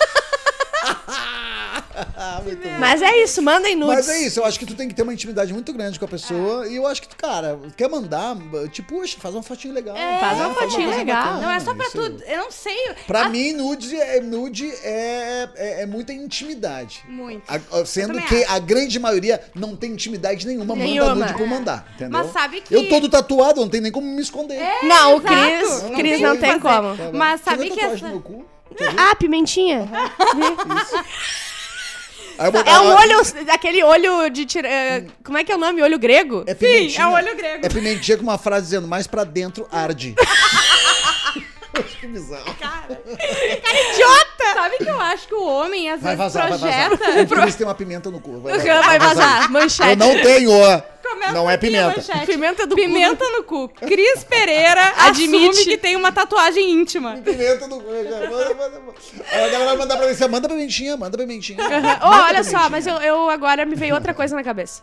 Ah. 2.37 2.79
Mas 2.79 3.01
é 3.03 3.23
isso, 3.23 3.41
mandem 3.43 3.75
nudes. 3.75 3.95
Mas 3.95 4.09
é 4.09 4.19
isso, 4.27 4.41
eu 4.41 4.45
acho 4.45 4.59
que 4.59 4.67
tu 4.67 4.75
tem 4.75 4.87
que 4.89 4.95
ter 4.95 5.03
uma 5.03 5.13
intimidade 5.15 5.53
muito 5.53 5.73
grande 5.73 5.99
com 5.99 6.05
a 6.05 6.09
pessoa. 6.09 6.67
É. 6.67 6.71
E 6.71 6.77
eu 6.77 6.87
acho 6.87 7.01
que 7.03 7.09
tu, 7.09 7.17
cara, 7.17 7.59
quer 7.77 7.89
mandar, 7.89 8.37
tipo, 8.73 8.95
poxa, 8.95 9.17
faz 9.21 9.35
uma 9.35 9.43
fotinha 9.43 9.73
legal. 9.73 9.97
Faz 9.97 10.39
uma 10.41 10.55
fotinha 10.55 10.87
coisa 10.87 10.99
legal. 10.99 11.23
bacana, 11.25 11.41
Não 11.43 11.51
é 11.51 11.61
só 11.61 11.75
pra 11.75 11.87
isso. 11.87 11.97
tudo. 11.97 12.23
Eu 12.25 12.39
não 12.39 12.51
sei. 12.51 12.95
Pra 13.07 13.23
A- 13.23 13.29
mim, 13.29 13.53
nude, 13.53 13.97
é, 13.97 14.21
nude 14.21 14.71
é, 14.83 15.49
é, 15.57 15.83
é 15.83 15.87
muita 15.87 16.13
intimidade. 16.13 17.03
Muito. 17.09 17.43
A- 17.49 17.85
sendo 17.85 18.21
que 18.23 18.43
acho. 18.45 18.53
a 18.53 18.59
grande 18.59 18.99
maioria 18.99 19.41
não 19.55 19.75
tem 19.77 19.93
intimidade 19.93 20.47
nenhuma, 20.47 20.75
Nenhuma. 20.75 21.15
manda 21.15 21.27
nude 21.27 21.39
por 21.39 21.47
mandar, 21.47 21.87
entendeu? 21.95 22.11
Mas 22.19 22.33
sabe 22.33 22.61
que- 22.61 22.75
Eu 22.75 22.89
todo 22.89 23.09
tatuado, 23.09 23.61
não 23.61 23.69
tem 23.69 23.81
nem 23.81 23.93
como 23.93 24.07
me 24.07 24.21
esconder. 24.23 24.59
Não, 24.83 25.17
o. 25.17 25.21
Cris, 25.21 25.83
Não 25.83 25.95
Cris 25.95 26.13
tem 26.15 26.23
não 26.23 26.37
tem 26.37 26.59
como. 26.61 26.89
Mas 27.13 27.41
sabe 27.43 27.71
que 27.71 27.81
essa- 27.81 28.05
no 28.07 28.11
meu 28.13 28.21
cu? 28.21 28.45
Ah, 28.97 29.15
pimentinha. 29.17 29.89
Aí 29.91 30.41
eu 30.41 30.57
boto- 32.51 32.69
É 32.71 32.81
um 32.81 32.95
olho, 32.95 33.23
aquele 33.53 33.83
olho 33.83 34.29
de 34.31 34.45
tira... 34.47 34.69
é, 34.69 35.05
Como 35.25 35.37
é 35.39 35.45
que 35.45 35.51
é 35.53 35.55
o 35.57 35.59
nome? 35.59 35.83
Olho 35.83 35.99
grego? 35.99 36.45
É 36.47 36.53
Sim, 36.55 36.59
pimentinha. 36.61 37.03
é 37.03 37.07
um 37.07 37.13
olho 37.13 37.37
grego. 37.37 37.67
É 37.67 37.69
pimentinha 37.69 38.17
com 38.17 38.23
uma 38.23 38.39
frase 38.39 38.67
dizendo, 38.67 38.87
mais 38.89 39.07
pra 39.07 39.25
dentro 39.25 39.67
arde. 39.73 40.15
que 42.01 42.07
bizarro. 42.07 42.45
Idiota! 43.09 44.55
Sabe 44.55 44.77
que 44.79 44.89
eu 44.89 45.01
acho 45.01 45.29
que 45.29 45.35
o 45.35 45.43
homem 45.45 45.91
às 45.91 46.01
Vai 46.01 46.17
vezes 46.17 46.33
vazar, 46.35 46.49
vai 46.51 46.59
projeta. 46.59 46.97
vazar. 46.97 47.23
O 47.39 47.43
Cris 47.43 47.55
tem 47.57 47.67
uma 47.67 47.75
pimenta 47.75 48.11
no 48.11 48.21
cu. 48.21 48.41
Vai, 48.41 48.59
Vai 48.59 48.99
vazar, 48.99 49.51
manchete. 49.51 49.91
Eu 49.91 49.97
não 49.97 50.23
tenho, 50.23 50.51
ó. 50.53 50.81
Não 51.33 51.51
é 51.51 51.57
pimenta. 51.57 52.03
Pimenta 52.27 52.67
do 52.67 52.75
Pimenta 52.75 53.25
no 53.31 53.43
cu. 53.45 53.69
Cris 53.69 54.25
Pereira 54.25 54.93
Admite. 55.07 55.65
que 55.65 55.77
tem 55.77 55.97
uma 55.97 56.13
tatuagem 56.13 56.71
íntima. 56.71 57.17
Pimenta 57.17 57.67
no 57.67 57.81
cu. 57.81 57.91
já. 58.05 58.11
Manda, 58.31 58.55
manda, 58.55 58.81
manda. 58.81 58.95
Aí 59.31 59.45
a 59.45 59.49
galera 59.49 59.65
vai 59.71 59.77
mandar 59.77 59.97
pra 59.97 60.07
mim, 60.07 60.15
você 60.15 60.29
manda 60.29 60.49
pimentinha, 60.49 60.97
manda 60.97 61.17
pimentinha. 61.19 61.59
Ô, 62.03 62.09
olha 62.09 62.45
só, 62.45 62.69
mas 62.69 62.87
eu, 62.87 62.95
eu 62.97 63.31
agora 63.31 63.65
me 63.65 63.75
veio 63.75 63.95
outra 63.95 64.13
coisa 64.15 64.35
na 64.35 64.43
cabeça. 64.45 64.83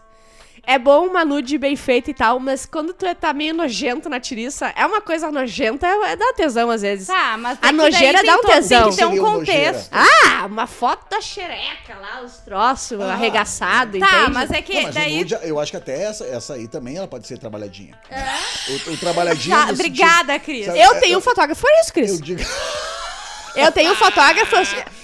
É 0.67 0.79
bom 0.79 1.05
uma 1.07 1.23
nude 1.23 1.57
bem 1.57 1.75
feita 1.75 2.09
e 2.09 2.13
tal, 2.13 2.39
mas 2.39 2.65
quando 2.65 2.93
tu 2.93 3.05
tá 3.15 3.33
meio 3.33 3.53
nojento 3.53 4.09
na 4.09 4.19
tiriça, 4.19 4.73
é 4.75 4.85
uma 4.85 4.99
coisa 5.01 5.31
nojenta, 5.31 5.85
é, 5.85 6.11
é 6.11 6.15
dar 6.15 6.33
tesão 6.33 6.69
às 6.71 6.81
vezes. 6.81 7.07
Tá, 7.07 7.37
mas 7.37 7.57
A 7.61 7.69
é 7.69 7.71
nojeira 7.71 8.23
dá 8.23 8.33
um 8.35 8.41
to- 8.41 8.47
Tem 8.47 8.55
tesão. 8.55 8.89
que 8.89 8.95
ter 8.97 9.05
um 9.05 9.17
contexto. 9.17 9.89
Ah, 9.91 10.45
uma 10.45 10.67
foto 10.67 11.09
da 11.09 11.21
xereca 11.21 11.95
lá, 12.01 12.21
os 12.23 12.37
troços 12.37 12.99
arregaçados, 13.01 13.99
Tá, 13.99 14.07
entende? 14.21 14.31
mas 14.31 14.51
é 14.51 14.61
que 14.61 14.73
Não, 14.73 14.83
mas 14.83 14.95
daí. 14.95 15.17
nude, 15.19 15.37
eu 15.43 15.59
acho 15.59 15.71
que 15.71 15.77
até 15.77 16.03
essa, 16.03 16.25
essa 16.25 16.53
aí 16.55 16.67
também 16.67 16.97
ela 16.97 17.07
pode 17.07 17.27
ser 17.27 17.37
trabalhadinha. 17.37 17.97
O, 18.87 18.91
o 18.91 18.97
trabalhadinho. 18.97 19.55
Tá, 19.55 19.71
obrigada, 19.71 20.39
Cris. 20.39 20.65
Sabe- 20.65 20.79
Eu 20.81 20.99
tenho 20.99 21.17
um 21.17 21.21
fotógrafo, 21.21 21.61
foi 21.61 21.71
isso, 21.81 21.91
sentido- 21.93 22.09
Eu 22.09 22.17
Cris. 22.17 22.21
digo. 22.21 22.41
Eu 23.55 23.71
tenho 23.71 23.91
um 23.91 23.95
fotógrafo, 23.95 24.55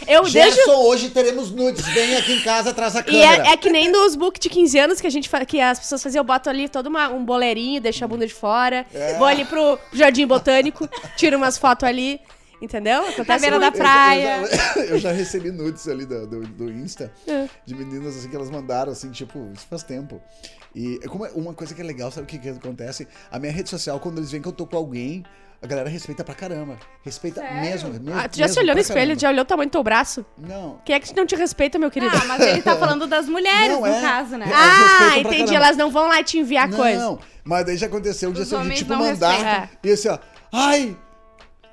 eu 0.08 0.26
Gerson, 0.26 0.56
deixo... 0.56 0.72
hoje 0.72 1.10
teremos 1.10 1.52
nudes. 1.52 1.86
Vem 1.88 2.16
aqui 2.18 2.34
em 2.34 2.42
casa, 2.42 2.74
traz 2.74 2.96
a 2.96 3.00
E 3.00 3.04
câmera. 3.04 3.48
é, 3.50 3.54
é 3.54 3.58
que 3.58 3.70
nem 3.70 3.90
nos 3.92 4.16
book 4.16 4.40
de 4.40 4.50
15 4.50 4.78
anos 4.80 5.02
que 5.02 5.08
a 5.08 5.10
gente 5.10 5.30
que 5.48 5.60
as 5.60 5.80
pessoas 5.80 6.04
faziam, 6.04 6.20
eu 6.22 6.26
boto 6.26 6.50
ali 6.50 6.68
todo 6.68 6.88
uma- 6.88 7.10
um 7.10 7.24
boleirinho, 7.24 7.80
deixo 7.82 8.04
a 8.04 8.08
bunda 8.08 8.28
de 8.28 8.34
fora, 8.34 8.86
É. 8.94 9.18
vou 9.18 9.28
ali 9.28 9.46
pro 9.46 9.80
Jardim 9.94 10.26
Botânico, 10.28 10.88
tiro 11.16 11.38
umas 11.38 11.58
fotos 11.58 11.88
ali. 11.88 12.20
Entendeu? 12.62 13.02
Na 13.02 13.10
Acontece 13.10 13.42
beira 13.42 13.58
da 13.60 13.72
muito. 13.72 13.78
Eu 13.82 13.84
já- 13.84 13.92
praia. 13.92 14.38
Eu 14.38 14.48
já, 14.48 14.80
eu 14.94 15.00
já 15.00 15.12
recebi 15.12 15.50
nudes 15.50 15.88
ali 15.88 16.06
do, 16.06 16.28
do, 16.28 16.42
do 16.48 16.72
Insta 16.72 17.12
É. 17.28 17.48
de 17.66 17.74
meninas 17.74 18.16
assim 18.16 18.30
que 18.30 18.36
elas 18.36 18.52
mandaram, 18.52 18.92
assim, 18.92 19.10
tipo, 19.10 19.50
isso 19.52 19.66
faz 19.68 19.82
tempo. 19.82 20.22
E 20.76 21.00
é 21.02 21.08
como 21.08 21.26
é- 21.26 21.32
uma 21.34 21.56
coisa 21.56 21.74
que 21.74 21.82
é 21.82 21.84
legal, 21.84 22.12
sabe 22.12 22.26
o 22.26 22.28
que, 22.28 22.38
que 22.38 22.50
acontece? 22.50 23.08
A 23.32 23.40
minha 23.40 23.52
rede 23.52 23.68
social, 23.68 24.00
quando 24.00 24.20
eles 24.20 24.30
veem 24.30 24.44
que 24.44 24.48
eu 24.48 24.52
tô 24.52 24.68
com 24.68 24.78
alguém, 24.78 25.24
a 25.62 25.68
galera 25.68 25.88
respeita 25.90 26.24
pra 26.24 26.34
caramba. 26.34 26.78
Respeita 27.04 27.42
mesmo, 27.62 27.90
mesmo. 27.92 28.12
Ah, 28.20 28.28
tu 28.28 28.38
já 28.38 28.48
se 28.48 28.56
mesmo 28.56 28.62
olhou 28.64 28.76
no 28.76 28.82
espelho? 28.82 29.00
caramba. 29.00 29.20
Já 29.20 29.30
olhou 29.30 29.42
o 29.44 29.46
tamanho 29.46 29.70
do 29.70 29.72
teu 29.72 29.84
braço? 29.84 30.26
Não. 30.38 30.80
Quem 30.84 30.96
é 30.96 31.00
que 31.00 31.16
não 31.16 31.26
te 31.26 31.36
respeita, 31.36 31.78
meu 31.78 31.92
querido? 31.92 32.16
Ah, 32.16 32.26
mas 32.26 32.42
ele 32.42 32.62
tá 32.64 32.76
falando 32.78 33.06
das 33.06 33.28
mulheres, 33.28 33.74
Não, 33.74 33.82
no 33.82 33.88
é. 33.88 34.02
caso, 34.02 34.38
né? 34.38 34.50
Ah, 34.54 35.20
entendi. 35.20 35.38
caramba. 35.46 35.56
Elas 35.56 35.78
não 35.78 35.92
vão 35.92 36.08
lá 36.08 36.24
te 36.24 36.40
enviar 36.40 36.68
coisa. 36.70 37.00
Não, 37.00 37.20
mas 37.44 37.66
daí 37.66 37.78
já 37.78 37.86
aconteceu 37.86 38.32
de, 38.32 38.42
Os 38.42 38.52
assim, 38.54 38.70
de 38.70 38.76
tipo 38.76 38.94
não 38.94 39.00
mandar 39.00 39.70
e 39.84 39.92
assim, 39.92 40.10
ó, 40.10 40.18
ai, 40.52 40.98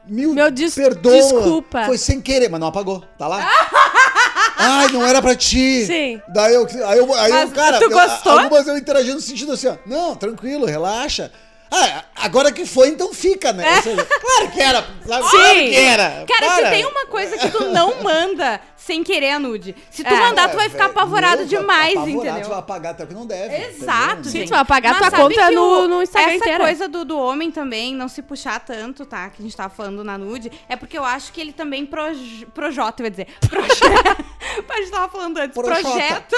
mil, 0.07 0.35
Meu, 0.35 0.51
des- 0.51 0.75
perdoa, 0.75 1.13
desculpa. 1.15 1.85
foi 1.87 1.97
sem 1.97 2.21
querer, 2.21 2.51
mas 2.51 2.61
não 2.61 2.69
apagou, 2.69 3.01
tá 3.19 3.27
lá? 3.27 3.41
ai, 4.59 4.89
não 4.89 5.05
era 5.07 5.23
pra 5.23 5.35
ti. 5.35 5.87
Sim. 5.87 6.21
Daí 6.29 6.55
eu, 6.55 6.67
aí 6.87 6.99
eu, 6.99 7.15
aí 7.15 7.31
eu 7.31 7.37
Mas 7.39 7.53
cara, 7.53 7.79
tu 7.79 7.85
eu- 7.85 7.91
gostou? 7.91 8.39
algumas 8.39 8.67
eu 8.67 8.77
interagindo 8.77 9.15
no 9.15 9.21
sentido 9.21 9.53
assim, 9.53 9.69
ó, 9.69 9.77
não, 9.87 10.15
tranquilo, 10.15 10.67
relaxa. 10.67 11.31
Ah, 11.71 12.05
agora 12.17 12.51
que 12.53 12.65
foi, 12.65 12.89
então 12.89 13.13
fica, 13.13 13.53
né? 13.53 13.77
Ou 13.77 13.83
seja, 13.83 14.05
claro 14.05 14.51
que 14.53 14.61
era, 14.61 14.87
sabe? 15.07 15.25
Sim. 15.25 15.31
Claro 15.39 15.55
que 15.59 15.77
era. 15.77 16.25
Cara, 16.27 16.51
se 16.55 16.61
para. 16.63 16.71
tem 16.71 16.85
uma 16.87 17.07
coisa 17.07 17.37
que 17.39 17.51
tu 17.51 17.65
não 17.67 18.03
manda 18.03 18.61
sem 18.77 19.05
querer 19.05 19.33
a 19.33 19.39
nude. 19.39 19.77
Se 19.91 20.03
tu 20.03 20.15
É. 20.15 20.19
mandar, 20.19 20.49
tu 20.49 20.57
vai 20.57 20.67
É, 20.67 20.71
ficar 20.71 20.87
apavorado 20.87 21.39
meu, 21.39 21.47
demais, 21.47 21.93
apavorado, 21.95 22.21
Tu 22.23 22.27
entendeu? 22.29 22.49
vai 22.49 22.59
apagar 22.59 22.93
até 22.93 23.05
o 23.05 23.07
que 23.07 23.13
não 23.15 23.27
deve. 23.27 23.55
Exato, 23.55 24.13
entendeu? 24.13 24.25
Sim, 24.25 24.39
gente. 24.39 24.49
tu 24.49 24.51
vai 24.53 24.61
apagar 24.61 24.95
Mas 24.99 25.09
tua 25.11 25.19
conta 25.19 25.51
no- 25.51 25.63
o- 25.85 25.89
no 25.89 26.03
Instagram 26.03 26.31
Essa 26.33 26.37
inteira. 26.45 26.65
coisa 26.65 26.89
do, 26.89 27.05
do 27.05 27.19
homem 27.19 27.51
também 27.51 27.95
não 27.95 28.09
se 28.09 28.23
puxar 28.23 28.59
tanto, 28.61 29.05
tá? 29.05 29.29
Que 29.29 29.43
a 29.43 29.45
gente 29.45 29.55
tava 29.57 29.69
falando 29.75 30.03
na 30.03 30.17
nude, 30.17 30.51
é 30.71 30.75
porque 30.77 30.97
eu 30.97 31.05
acho 31.05 31.33
que 31.33 31.41
ele 31.41 31.53
também 31.53 31.85
proj 31.85 32.47
projota, 32.55 33.03
eu 33.03 33.07
ia 33.07 33.11
dizer. 33.11 33.27
Projeta. 33.47 34.17
a 34.71 34.77
gente 34.81 34.91
tava 34.91 35.09
falando 35.13 35.37
antes. 35.39 35.55
Projota. 35.55 35.83
Projeta 35.83 36.37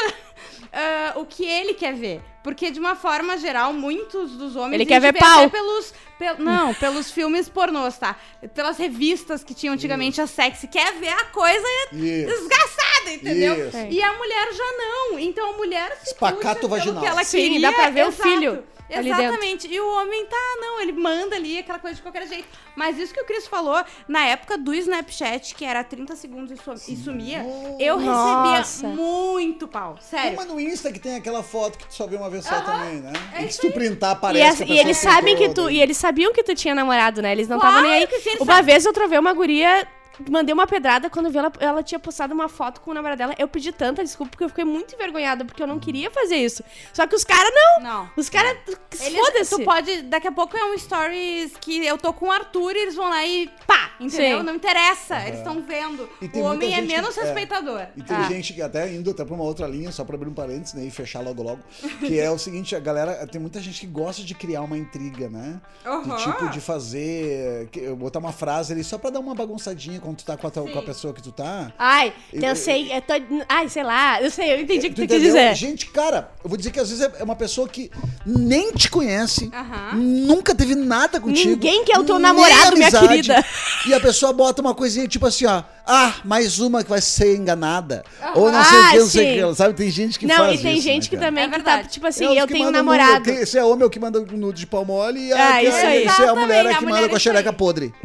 ah, 0.73 1.12
o 1.17 1.25
que 1.27 1.45
ele 1.45 1.75
quer 1.75 1.95
ver. 1.95 2.21
Porque, 2.43 2.71
de 2.71 2.81
uma 2.81 2.97
forma 2.97 3.37
geral, 3.37 3.73
muitos 3.73 4.33
dos 4.33 4.57
homens. 4.57 4.75
Ele 4.75 4.87
quer 4.87 4.99
ver 5.00 5.12
pau. 5.12 5.50
pelos. 5.50 5.93
pel- 6.19 6.39
não, 6.39 6.73
pelos 6.81 7.11
filmes 7.11 7.49
pornôs, 7.50 7.99
tá? 7.99 8.17
Pelas 8.55 8.79
revistas 8.79 9.45
que 9.45 9.53
tinham 9.53 9.75
antigamente 9.75 10.21
a 10.23 10.27
sexy. 10.27 10.67
Quer 10.67 10.95
ver 10.95 11.11
a 11.11 11.25
coisa 11.27 11.67
Isso. 11.93 12.27
desgraçada, 12.27 13.12
entendeu? 13.12 13.69
Isso. 13.69 13.77
E 13.91 14.03
a 14.03 14.12
mulher 14.15 14.53
já 14.55 14.73
não. 14.79 15.19
Então 15.19 15.50
a 15.50 15.57
mulher 15.59 15.95
se 16.03 16.12
Espacato 16.12 16.39
puxa 16.41 16.55
pelo 16.61 16.69
vaginal. 16.71 17.03
que 17.03 17.07
ela 17.09 17.25
Sim, 17.25 17.39
queria. 17.43 17.61
dá 17.61 17.73
pra 17.75 17.91
ver 17.91 18.05
o 18.07 18.09
exato. 18.09 18.23
filho 18.23 18.50
ali 18.50 18.57
dentro. 18.57 18.80
Exatamente. 18.91 19.69
E 19.69 19.81
o 19.81 19.89
homem 19.97 20.27
tá, 20.27 20.37
não, 20.61 20.81
ele 20.81 20.93
manda 20.93 21.37
ali 21.37 21.59
aquela 21.59 21.79
coisa 21.79 21.97
de 21.97 22.03
qualquer 22.03 22.27
jeito. 22.27 22.47
Mas 22.77 22.99
isso 22.99 23.13
que 23.15 23.21
o 23.21 23.25
Cris 23.25 23.47
falou, 23.47 23.83
na 24.09 24.25
época 24.27 24.57
do 24.59 24.75
Snapchat, 24.75 25.55
que 25.55 25.65
era 25.65 25.83
30 25.85 26.17
segundos 26.17 26.59
e, 26.59 26.63
su- 26.63 26.93
e 26.93 26.97
sumia, 26.97 27.45
eu 27.79 27.99
Nossa. 28.01 28.59
recebia 28.59 28.97
muito 28.97 29.69
pau. 29.69 29.97
Sério. 30.01 30.33
Uma 30.35 30.45
no 30.45 30.61
Insta 30.61 30.93
que 30.93 30.99
tem 30.99 31.17
aquela 31.17 31.43
foto 31.43 31.79
que 31.79 31.87
tu 31.87 31.95
só 31.95 32.07
vê 32.07 32.17
uma 32.17 32.31
vez 32.31 32.45
só 32.45 32.61
também, 32.61 33.01
né? 33.01 33.13
é 33.35 33.45
e 33.45 33.53
se 33.53 33.61
tu 33.61 33.71
printar, 33.73 34.17
E, 34.17 34.21
parece 34.21 34.45
essa- 34.47 34.65
que 34.65 34.73
a 34.73 34.75
e 34.75 34.79
eles 34.79 34.97
sabem 34.97 35.37
que 35.37 35.49
tu. 35.51 35.65
daí- 35.65 35.77
E 35.77 35.81
eles 35.83 35.97
sabiam 35.97 36.33
que 36.33 36.43
tu 36.43 36.55
tinha 36.55 36.75
namorado, 36.75 37.21
né? 37.23 37.33
Eles 37.33 37.49
não 37.49 37.59
Claro 37.59 37.77
estavam 37.77 37.91
nem 37.91 38.01
aí. 38.03 38.07
que 38.07 38.19
sim, 38.21 38.31
eles 38.31 38.41
uma 38.41 38.47
sabem. 38.55 38.65
vez 38.65 38.85
eu 38.85 38.93
trovei 38.93 39.19
uma 39.19 39.33
guria. 39.33 39.87
Mandei 40.29 40.52
uma 40.52 40.67
pedrada 40.67 41.09
quando 41.09 41.31
vi 41.31 41.38
ela, 41.38 41.52
ela 41.61 41.83
tinha 41.83 41.99
postado 41.99 42.35
uma 42.35 42.49
foto 42.49 42.81
com 42.81 42.90
o 42.90 42.95
namorado 42.95 43.19
dela. 43.19 43.35
Eu 43.38 43.49
pedi 43.49 43.73
tanta 43.73 44.02
desculpa 44.05 44.31
porque 44.31 44.45
eu 44.45 44.49
fiquei 44.49 44.64
muito 44.64 44.95
envergonhada, 44.95 45.45
porque 45.45 45.62
eu 45.62 45.67
não 45.67 45.79
queria 45.79 46.11
fazer 46.11 46.37
isso. 46.37 46.62
Só 46.93 47.07
que 47.07 47.14
os 47.14 47.25
caras 47.25 47.50
não. 47.55 47.83
Não. 47.83 48.11
Os 48.17 48.29
caras. 48.29 48.57
Eles, 49.00 49.19
Foda-se. 49.19 49.57
tu 49.57 49.64
pode, 49.64 50.02
daqui 50.02 50.29
a 50.29 50.33
pouco 50.33 50.57
é 50.57 50.64
um 50.64 50.76
stories 50.79 51.52
que 51.61 51.85
eu 51.87 51.97
tô 51.97 52.12
com 52.12 52.26
o 52.26 52.31
Arthur 52.31 52.76
e 52.76 52.79
eles 52.81 52.95
vão 52.95 53.09
lá 53.09 53.25
e 53.25 53.49
pá, 53.67 53.93
entendeu? 53.99 54.38
Sim. 54.40 54.45
Não 54.45 54.55
interessa, 54.55 55.21
eles 55.26 55.38
estão 55.38 55.62
vendo. 55.62 56.09
O 56.35 56.40
homem 56.40 56.73
é 56.73 56.76
gente 56.76 56.88
que- 56.88 56.95
menos 56.97 57.17
é. 57.17 57.23
respeitador. 57.23 57.87
E 57.97 58.02
tem 58.02 58.17
Ah. 58.17 58.23
gente 58.25 58.52
que 58.52 58.61
até 58.61 58.93
indo 58.93 59.11
até 59.11 59.25
pra 59.25 59.35
uma 59.35 59.45
outra 59.45 59.67
linha, 59.67 59.90
só 59.93 60.05
pra 60.05 60.17
abrir 60.17 60.29
um 60.29 60.35
parênteses 60.35 60.75
né, 60.75 60.85
e 60.85 60.90
fechar 60.90 61.21
logo 61.23 61.43
logo, 61.43 61.61
que 62.00 62.19
é 62.19 62.31
o 62.31 62.38
seguinte, 62.38 62.75
a 62.76 62.81
galera, 62.81 63.26
tem 63.26 63.40
muita 63.40 63.61
gente 63.61 63.81
que 63.81 63.87
gosta 63.87 64.23
de 64.23 64.35
criar 64.35 64.62
uma 64.62 64.76
intriga, 64.76 65.29
né? 65.31 65.61
Aham. 65.87 66.17
De 66.17 66.25
tipo, 66.25 66.49
de 66.50 66.61
fazer, 66.61 67.69
botar 67.97 68.19
uma 68.19 68.33
frase 68.33 68.73
ali 68.73 68.83
só 68.85 68.99
pra 68.99 69.11
dar 69.11 69.21
uma 69.21 69.35
bagunçadinha 69.35 70.00
quando 70.00 70.16
tu 70.16 70.25
tá 70.25 70.37
com 70.37 70.47
a, 70.47 70.50
tua- 70.50 70.69
com 70.71 70.78
a 70.78 70.83
pessoa 70.83 71.12
que 71.14 71.23
tu 71.23 71.30
tá. 71.33 71.73
Ai, 71.78 72.12
Eu- 72.33 72.42
eu 72.42 72.57
sei. 72.57 72.92
Eu 72.92 73.00
tô, 73.02 73.14
ai, 73.49 73.69
sei 73.69 73.83
lá. 73.83 74.21
Eu 74.23 74.30
sei, 74.30 74.52
eu 74.54 74.61
entendi 74.61 74.87
o 74.87 74.90
que 74.95 75.02
tu, 75.02 75.07
quis 75.09 75.21
dizer. 75.23 75.54
Gente, 75.54 75.87
cara, 75.87 76.30
eu 76.42 76.49
vou 76.49 76.57
dizer 76.57 76.71
que 76.71 76.80
às 76.80 76.88
vezes 76.90 77.09
é 77.19 77.23
uma 77.23 77.37
pessoa 77.37 77.69
que 77.69 77.90
nem 78.26 78.73
te 78.73 78.90
conhece, 78.90 79.50
Aham. 79.54 79.97
nunca 79.97 80.54
teve 80.54 80.75
nada 80.75 81.21
contigo. 81.21 81.50
Ninguém 81.50 81.85
quer 81.85 81.99
o 81.99 82.04
teu 82.04 82.19
namorado, 82.19 82.76
minha 82.76 82.88
amizade, 82.88 83.09
querida. 83.09 83.45
E 83.87 83.95
a 83.95 84.00
pessoa 84.00 84.33
bota 84.33 84.61
uma 84.61 84.75
coisinha 84.75 85.07
tipo 85.07 85.26
assim, 85.26 85.47
ó. 85.47 85.62
Ah, 85.92 86.14
mais 86.25 86.61
uma 86.61 86.85
que 86.85 86.90
vai 86.90 87.00
ser 87.00 87.37
enganada. 87.37 88.04
Ou 88.37 88.52
não 88.52 88.62
sei 88.62 88.78
Ah, 88.78 88.80
o 88.88 88.90
que, 88.92 88.99
não 88.99 89.07
sei 89.09 89.25
o 89.40 89.42
sim. 89.47 89.49
que. 89.50 89.57
Sabe, 89.57 89.75
tem 89.75 89.90
gente 89.90 90.19
que 90.21 90.26
não, 90.26 90.37
faz 90.37 90.61
e 90.61 90.62
tem 90.62 90.75
isso, 90.75 90.83
gente 90.85 91.02
né, 91.04 91.09
que 91.11 91.16
cara? 91.16 91.26
também 91.26 91.45
É 91.45 91.47
que 91.49 91.52
tá, 91.52 91.57
verdade. 91.59 91.88
tipo 91.88 92.07
assim, 92.07 92.25
É 92.26 92.40
eu 92.42 92.47
que 92.47 92.52
tenho 92.52 92.69
um 92.69 92.71
namorado. 92.71 93.28
nude- 93.28 93.47
Se 93.47 93.59
é 93.59 93.64
homem 93.64 93.83
é 93.83 93.87
o 93.87 93.90
que 93.90 93.99
manda 93.99 94.21
nude 94.21 94.61
de 94.61 94.66
pau 94.69 94.85
mole 94.85 95.19
e 95.28 95.33
Ah, 95.33 95.54
a, 95.54 95.64
isso 95.64 95.76
aí. 95.76 96.09
se 96.09 96.23
é 96.23 96.28
a 96.28 96.35
mulher 96.37 96.64
é 96.66 96.69
que 96.75 96.85
a 96.85 96.88
manda 96.88 97.09
com 97.09 97.14
a 97.14 97.19
isso 97.19 97.21
xereca 97.21 97.52
podre. 97.52 97.92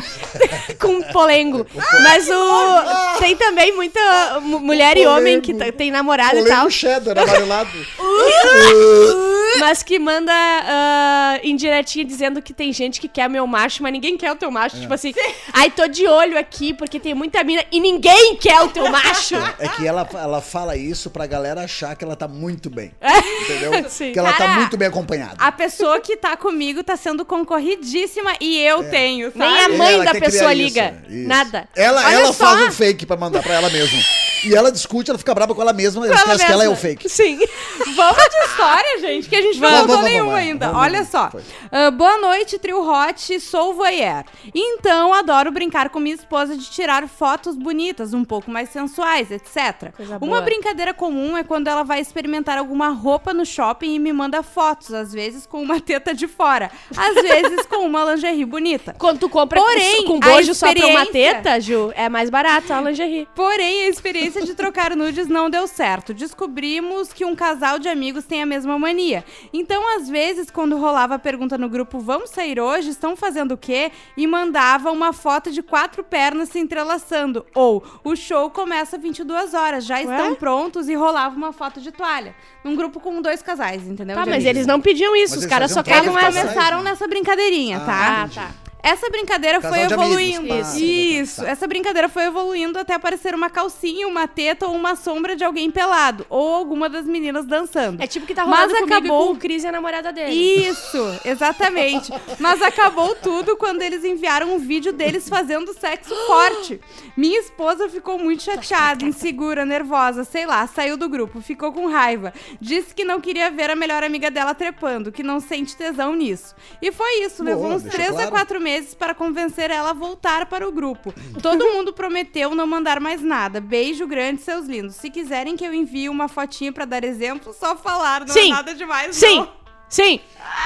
com 0.80 1.02
polengo. 1.12 1.66
Mas 2.02 2.28
o. 2.28 3.18
Tem 3.18 3.36
também 3.36 3.74
muita 3.74 4.40
mu- 4.40 4.60
mulher 4.60 4.96
e 4.96 5.06
homem 5.06 5.40
que 5.40 5.54
tem 5.72 5.90
namorado 5.90 6.38
e 6.38 6.44
tal. 6.44 6.70
cheddar 6.70 7.18
amarelado. 7.18 7.70
Mas 9.58 9.82
que 9.82 9.98
manda 9.98 10.32
ah, 10.32 11.40
indiretinha 11.42 12.04
dizendo 12.04 12.42
que 12.42 12.52
tem 12.52 12.72
gente 12.72 13.00
que 13.00 13.08
quer 13.08 13.28
meu 13.28 13.46
macho, 13.46 13.82
mas 13.82 13.92
ninguém 13.92 14.16
quer 14.16 14.30
o 14.32 14.36
teu 14.36 14.50
macho. 14.50 14.78
Tipo 14.78 14.92
assim, 14.92 15.14
ai, 15.52 15.70
tô 15.70 15.86
de 15.88 16.06
olho 16.06 16.38
aqui 16.38 16.74
porque 16.74 17.00
tem 17.00 17.14
muita 17.14 17.42
mina 17.42 17.64
e 17.72 17.80
ninguém 17.80 18.36
quer 18.36 18.60
o 18.60 18.68
teu 18.68 18.90
macho. 18.90 19.34
É 19.58 19.68
que 19.68 19.86
ela, 19.86 20.06
ela 20.12 20.40
fala 20.40 20.76
isso 20.76 21.10
pra 21.10 21.26
galera 21.26 21.62
achar 21.62 21.96
que 21.96 22.04
ela 22.04 22.14
tá 22.14 22.28
muito 22.28 22.68
bem. 22.68 22.92
Entendeu? 23.42 23.88
Sim. 23.88 24.12
Que 24.12 24.18
ela 24.18 24.32
tá 24.32 24.46
Cara, 24.46 24.60
muito 24.60 24.76
bem 24.76 24.88
acompanhada. 24.88 25.36
A 25.38 25.50
pessoa 25.50 26.00
que 26.00 26.16
tá 26.16 26.36
comigo 26.36 26.84
tá 26.84 26.96
sendo 26.96 27.24
concorridíssima 27.24 28.34
e 28.40 28.58
eu 28.58 28.88
tenho, 28.90 29.32
sabe? 29.32 29.38
Nem 29.38 29.64
a 29.64 29.68
mãe 29.70 30.04
da 30.04 30.14
pessoa 30.14 30.52
liga. 30.52 30.94
isso, 31.06 31.18
isso. 31.18 31.28
Nada. 31.28 31.68
Ela, 31.74 32.04
Olha 32.04 32.14
ela 32.14 32.32
só. 32.32 32.44
faz 32.44 32.68
um 32.68 32.72
fake 32.72 33.06
pra 33.06 33.16
mandar 33.16 33.42
pra 33.42 33.54
ela 33.54 33.70
mesma. 33.70 33.98
E 34.44 34.54
ela 34.54 34.70
discute, 34.70 35.10
ela 35.10 35.18
fica 35.18 35.34
brava 35.34 35.54
com 35.54 35.62
ela 35.62 35.72
mesma, 35.72 36.06
ela 36.06 36.14
ela 36.14 36.22
esquece 36.22 36.46
que 36.46 36.52
ela 36.52 36.64
é 36.64 36.68
o 36.68 36.76
fake. 36.76 37.08
Sim. 37.08 37.38
Vamos 38.06 38.30
de 38.30 38.50
história, 38.50 39.00
gente, 39.00 39.28
que 39.28 39.36
a 39.36 39.42
gente 39.42 39.58
não 39.58 39.68
Vamos, 39.68 39.80
contou 39.80 39.96
vamos, 39.96 40.10
nenhuma 40.10 40.32
vamos, 40.32 40.46
ainda. 40.46 40.72
Olha 40.72 41.04
só. 41.04 41.30
Ah, 41.72 41.90
boa 41.90 42.18
noite, 42.18 42.58
trio 42.58 42.88
hot, 42.88 43.40
sou 43.40 43.74
voyeur. 43.74 44.22
Então, 44.54 45.12
adoro 45.12 45.50
brincar 45.50 45.88
com 45.88 45.98
minha 45.98 46.14
esposa 46.14 46.56
de 46.56 46.70
tirar 46.70 47.08
fotos 47.08 47.56
bonitas, 47.56 48.14
um 48.14 48.24
pouco 48.24 48.50
mais 48.50 48.68
sensuais, 48.68 49.30
etc. 49.30 49.92
Coisa 49.96 50.18
Uma 50.18 50.18
boa. 50.18 50.40
brincadeira 50.42 50.94
comum 50.94 51.36
é 51.36 51.42
quando 51.42 51.66
ela 51.66 51.82
vai 51.82 52.00
experimentar 52.00 52.58
alguma 52.58 52.90
roupa 52.90 53.34
no 53.34 53.44
shopping 53.44 53.94
e 53.94 53.98
me 53.98 54.12
manda 54.12 54.42
fotos, 54.42 54.94
às 54.94 55.12
vezes 55.12 55.44
com 55.44 55.60
uma 55.60 55.80
teta 55.80 56.14
de 56.14 56.28
fora, 56.28 56.70
às 56.96 57.14
vezes 57.14 57.66
com 57.66 57.84
uma 57.86 58.04
lingerie 58.12 58.44
bonita. 58.44 58.94
Quando 58.98 59.18
tu 59.18 59.28
compra 59.28 59.60
Porém, 59.60 60.04
com, 60.04 60.20
bojo 60.20 60.54
só 60.54 60.72
pra 60.72 60.86
uma 60.86 61.06
teta, 61.06 61.60
Ju, 61.60 61.92
é 61.96 62.08
mais 62.08 62.30
barato 62.30 62.72
a 62.72 62.80
lingerie. 62.80 63.28
Porém, 63.34 63.86
a 63.86 63.88
experiência 63.88 64.44
de 64.44 64.54
trocar 64.54 64.94
nudes 64.94 65.26
não 65.26 65.50
deu 65.50 65.66
certo. 65.66 66.14
Descobrimos 66.14 67.12
que 67.12 67.24
um 67.24 67.34
casal 67.34 67.78
de 67.78 67.88
amigos 67.96 68.24
tem 68.24 68.42
a 68.42 68.46
mesma 68.46 68.78
mania. 68.78 69.24
Então, 69.52 69.96
às 69.96 70.08
vezes, 70.08 70.50
quando 70.50 70.76
rolava 70.76 71.14
a 71.14 71.18
pergunta 71.18 71.56
no 71.56 71.68
grupo, 71.68 71.98
vamos 71.98 72.30
sair 72.30 72.60
hoje? 72.60 72.90
Estão 72.90 73.16
fazendo 73.16 73.52
o 73.52 73.56
quê? 73.56 73.90
E 74.16 74.26
mandava 74.26 74.90
uma 74.92 75.12
foto 75.12 75.50
de 75.50 75.62
quatro 75.62 76.04
pernas 76.04 76.50
se 76.50 76.58
entrelaçando. 76.58 77.44
Ou, 77.54 77.82
o 78.04 78.14
show 78.14 78.50
começa 78.50 78.98
22 78.98 79.54
horas, 79.54 79.84
já 79.84 80.00
estão 80.02 80.34
prontos 80.34 80.88
e 80.88 80.94
rolava 80.94 81.34
uma 81.34 81.52
foto 81.52 81.80
de 81.80 81.90
toalha. 81.90 82.34
Num 82.62 82.76
grupo 82.76 83.00
com 83.00 83.22
dois 83.22 83.40
casais, 83.42 83.86
entendeu? 83.86 84.14
Tá, 84.14 84.20
mas 84.26 84.34
amigos. 84.34 84.46
eles 84.50 84.66
não 84.66 84.80
pediam 84.80 85.16
isso, 85.16 85.34
Mas 85.34 85.44
os 85.44 85.46
caras 85.48 85.70
só 85.70 85.82
querem 85.82 86.10
Eles 86.10 86.24
começaram 86.24 86.82
né? 86.82 86.90
nessa 86.90 87.08
brincadeirinha, 87.08 87.78
Ah, 87.78 87.80
tá? 87.80 88.22
Ah, 88.24 88.28
tá. 88.28 88.50
Essa 88.88 89.10
brincadeira 89.10 89.60
Casal 89.60 89.72
foi 89.72 89.82
amigos, 89.84 90.04
evoluindo. 90.04 90.48
tá, 90.48 90.54
Isso. 90.60 90.70
tá, 90.70 90.76
Isso. 90.84 91.42
tá. 91.42 91.48
Essa 91.48 91.66
brincadeira 91.66 92.08
foi 92.08 92.24
evoluindo 92.24 92.78
até 92.78 92.94
aparecer 92.94 93.34
uma 93.34 93.50
calcinha, 93.50 94.06
uma 94.06 94.28
teta 94.28 94.66
ou 94.66 94.74
uma 94.74 94.94
sombra 94.94 95.34
de 95.34 95.42
alguém 95.44 95.70
pelado. 95.70 96.24
Ou 96.30 96.54
alguma 96.54 96.88
das 96.88 97.04
meninas 97.06 97.44
dançando. 97.46 98.02
É 98.02 98.06
tipo 98.06 98.26
que 98.26 98.34
tá 98.34 98.46
Mas 98.46 98.70
rolando 98.70 98.74
comigo 98.88 98.94
acabou- 98.94 99.26
com 99.28 99.32
o 99.32 99.36
Cris 99.36 99.64
e 99.64 99.66
a 99.66 99.72
namorada 99.72 100.12
dele. 100.12 100.32
Isso, 100.32 101.20
exatamente. 101.24 102.12
Mas 102.38 102.62
acabou 102.62 103.14
tudo 103.16 103.56
quando 103.56 103.82
eles 103.82 104.04
enviaram 104.04 104.54
um 104.54 104.58
vídeo 104.58 104.92
deles 104.92 105.28
fazendo 105.28 105.72
sexo 105.74 106.14
forte. 106.26 106.80
Minha 107.16 107.40
esposa 107.40 107.88
ficou 107.88 108.18
muito 108.18 108.42
chateada, 108.42 109.04
insegura, 109.04 109.64
nervosa, 109.64 110.22
sei 110.22 110.46
lá, 110.46 110.66
saiu 110.66 110.96
do 110.96 111.08
grupo, 111.08 111.40
ficou 111.40 111.72
com 111.72 111.86
raiva. 111.86 112.32
Disse 112.60 112.94
que 112.94 113.04
não 113.04 113.20
queria 113.20 113.50
ver 113.50 113.70
a 113.70 113.74
melhor 113.76 114.04
amiga 114.04 114.30
dela 114.30 114.54
trepando, 114.54 115.10
que 115.10 115.22
não 115.22 115.40
sente 115.40 115.74
tesão 115.76 116.14
nisso. 116.14 116.54
E 116.80 116.92
foi 116.92 117.22
isso, 117.22 117.42
Boa, 117.42 117.56
levou 117.56 117.72
uns 117.72 117.82
deixa 117.82 117.96
3 117.96 118.10
a 118.10 118.14
claro. 118.14 118.30
4 118.30 118.60
meses 118.60 118.75
para 118.98 119.14
convencer 119.14 119.70
ela 119.70 119.90
a 119.90 119.94
voltar 119.94 120.46
para 120.46 120.66
o 120.68 120.72
grupo. 120.72 121.12
Todo 121.42 121.64
mundo 121.72 121.92
prometeu 121.92 122.54
não 122.54 122.66
mandar 122.66 123.00
mais 123.00 123.22
nada. 123.22 123.60
Beijo 123.60 124.06
grande, 124.06 124.42
seus 124.42 124.66
lindos. 124.66 124.96
Se 124.96 125.10
quiserem 125.10 125.56
que 125.56 125.64
eu 125.64 125.72
envie 125.74 126.08
uma 126.08 126.28
fotinha 126.28 126.72
para 126.72 126.84
dar 126.84 127.04
exemplo, 127.04 127.52
só 127.52 127.76
falar, 127.76 128.20
não 128.20 128.28
Sim. 128.28 128.50
é 128.50 128.54
nada 128.54 128.74
demais, 128.74 129.16
Sim, 129.16 129.38
não. 129.40 129.52
sim. 129.88 130.20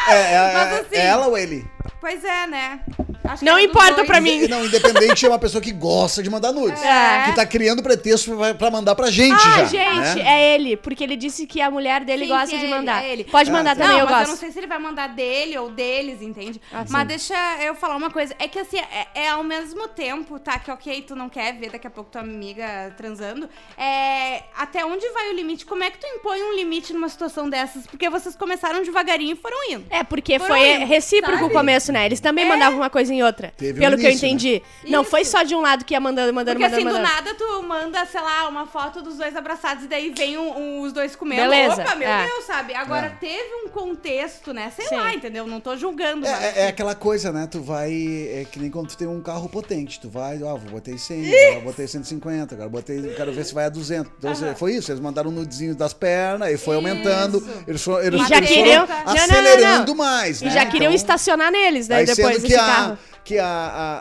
É, 0.08 0.12
é- 0.34 0.52
Mas 0.52 0.68
é- 0.72 0.80
assim- 0.80 0.96
é 0.96 1.06
ela 1.06 1.26
ou 1.28 1.36
ele? 1.38 1.64
Pois 2.00 2.24
é, 2.24 2.46
né? 2.46 2.80
Acho 3.22 3.44
Não 3.44 3.58
importa 3.58 4.04
pra 4.04 4.20
mim. 4.20 4.48
Não, 4.48 4.64
independente 4.64 5.24
é 5.24 5.28
uma 5.28 5.38
pessoa 5.38 5.60
que 5.62 5.70
gosta 5.70 6.22
de 6.22 6.30
mandar 6.30 6.50
nudes. 6.52 6.82
É. 6.82 7.24
Que 7.26 7.32
tá 7.36 7.44
criando 7.46 7.82
pretexto 7.82 8.32
pra, 8.58 8.70
mandar 8.70 8.94
pra 8.94 9.10
gente 9.10 9.34
Ah, 9.34 9.58
já. 9.58 9.64
gente, 9.66 10.16
né? 10.16 10.22
é 10.26 10.54
ele, 10.54 10.76
porque 10.76 11.04
ele 11.04 11.14
disse 11.16 11.46
que 11.46 11.60
a 11.60 11.70
mulher 11.70 12.02
dele 12.04 12.24
Sim, 12.24 12.28
gosta 12.30 12.46
sim, 12.46 12.56
de 12.58 12.64
é 12.64 12.66
ele, 12.68 12.74
mandar. 12.74 13.04
é 13.04 13.12
ele. 13.12 13.24
Pode 13.24 13.50
mandar 13.52 13.72
Ah, 13.72 13.76
também, 13.76 13.90
não, 13.92 13.98
eu 13.98 14.04
mas 14.06 14.14
gosto. 14.14 14.24
eu 14.24 14.28
não 14.30 14.36
sei 14.38 14.50
se 14.50 14.58
ele 14.58 14.66
vai 14.66 14.78
mandar 14.78 15.08
dele 15.08 15.56
ou 15.58 15.70
deles, 15.70 16.22
entende? 16.22 16.60
Ah, 16.72 16.84
mas 16.88 17.06
deixa 17.06 17.34
eu 17.62 17.74
falar 17.74 17.96
uma 17.96 18.10
coisa. 18.10 18.34
É 18.38 18.48
que 18.48 18.58
assim, 18.58 18.78
é, 18.78 19.06
é 19.14 19.28
ao 19.28 19.44
mesmo 19.44 19.86
tempo, 19.86 20.38
tá? 20.40 20.58
Que 20.58 20.70
ok, 20.70 21.02
tu 21.02 21.14
não 21.14 21.28
quer 21.28 21.52
ver 21.58 21.70
daqui 21.70 21.86
a 21.86 21.90
pouco 21.90 22.10
tua 22.10 22.22
amiga 22.22 22.92
transando. 22.96 23.48
É. 23.76 24.42
Até 24.56 24.84
onde 24.84 25.06
vai 25.10 25.30
o 25.30 25.34
limite? 25.34 25.64
Como 25.66 25.84
é 25.84 25.90
que 25.90 25.98
tu 25.98 26.06
impõe 26.06 26.42
um 26.42 26.54
limite 26.56 26.92
numa 26.92 27.08
situação 27.08 27.48
dessas? 27.48 27.86
Porque 27.86 28.08
vocês 28.10 28.34
começaram 28.34 28.82
devagarinho 28.82 29.34
e 29.34 29.36
foram 29.36 29.56
indo. 29.70 29.84
É, 29.90 30.02
porque 30.02 30.38
Foram 30.38 30.54
foi 30.56 30.72
indo, 30.76 30.86
recíproco 30.86 31.38
sabe? 31.38 31.50
o 31.50 31.52
começo, 31.52 31.89
né? 31.90 32.06
Eles 32.06 32.20
também 32.20 32.44
É. 32.44 32.48
mandavam 32.48 32.78
uma 32.78 32.90
coisa 32.90 33.12
em 33.12 33.22
outra. 33.22 33.52
Teve 33.56 33.78
um 33.78 33.82
pelo 33.82 33.96
que 33.96 34.06
eu 34.06 34.10
início, 34.10 34.26
né? 34.26 34.34
entendi. 34.34 34.62
Não 34.88 35.02
Isso. 35.02 35.10
foi 35.10 35.24
só 35.24 35.42
de 35.42 35.54
um 35.54 35.60
lado 35.60 35.84
que 35.84 35.94
ia 35.94 36.00
mandando, 36.00 36.32
mandando, 36.32 36.58
Porque 36.60 36.74
mandando, 36.76 36.88
assim, 36.88 36.98
do 36.98 37.04
mandando. 37.06 37.26
nada 37.26 37.34
tu 37.38 37.62
manda, 37.62 38.06
sei 38.06 38.20
lá, 38.20 38.48
uma 38.48 38.66
foto 38.66 39.02
dos 39.02 39.16
dois 39.16 39.34
abraçados 39.36 39.84
e 39.84 39.88
daí 39.88 40.12
vem 40.16 40.36
um- 40.38 40.58
um- 40.58 40.80
os 40.82 40.92
dois 40.92 41.14
comendo. 41.16 41.42
Beleza, 41.42 41.82
Opa, 41.82 41.94
meu 41.94 42.08
é. 42.08 42.26
Deus, 42.26 42.44
sabe? 42.44 42.74
Agora 42.74 43.06
É. 43.06 43.10
teve 43.10 43.54
um 43.64 43.68
contexto, 43.68 44.52
né? 44.52 44.72
Sei 44.74 44.86
Sim. 44.86 44.96
lá, 44.96 45.12
entendeu? 45.14 45.46
Não 45.46 45.60
tô 45.60 45.76
julgando. 45.76 46.26
É, 46.26 46.30
é- 46.30 46.52
é 46.62 46.68
aquela 46.68 46.94
coisa, 46.94 47.32
né? 47.32 47.46
Tu 47.50 47.60
vai. 47.60 47.90
É 47.92 48.46
que 48.50 48.58
nem 48.58 48.70
quando 48.70 48.88
tu 48.88 48.96
tem 48.96 49.06
um 49.08 49.20
carro 49.20 49.48
potente. 49.48 50.00
Tu 50.00 50.08
vai, 50.08 50.42
ó, 50.42 50.56
vou 50.56 50.70
botei 50.70 50.96
100, 50.98 51.26
agora 51.50 51.60
botei 51.64 51.86
150, 51.86 52.54
agora 52.54 52.68
botei. 52.68 53.00
Quero 53.14 53.32
ver 53.32 53.44
se 53.44 53.52
vai 53.54 53.64
a 53.66 53.68
200. 53.68 54.10
Então. 54.18 54.54
Foi 54.56 54.74
isso. 54.74 54.90
Eles 54.90 55.00
mandaram 55.00 55.30
um 55.30 55.32
nudezinho 55.34 55.74
das 55.74 55.92
pernas 55.92 56.48
e 56.50 56.56
foi 56.56 56.76
Isso. 56.76 56.86
aumentando. 56.86 57.48
Eles 57.66 57.82
foram, 57.82 58.02
eles, 58.04 58.20
E 58.22 58.28
já 58.28 58.36
eles 58.38 58.48
queriam- 58.50 58.86
foram 58.86 58.98
Não, 59.00 59.04
não, 59.06 59.14
não, 59.14 59.22
acelerando 59.24 59.86
não. 59.92 59.94
mais. 60.04 60.40
E 60.40 60.44
né? 60.46 60.50
já 60.50 60.66
queriam 60.66 60.90
Então, 60.90 60.94
estacionar 60.94 61.50
neles, 61.50 61.79
daí 61.88 62.00
Aí 62.00 62.06
depois 62.06 62.42
que, 62.42 62.54
a, 62.54 62.58
carro. 62.58 62.98
que 63.24 63.38
a, 63.38 63.46
a, 63.46 63.98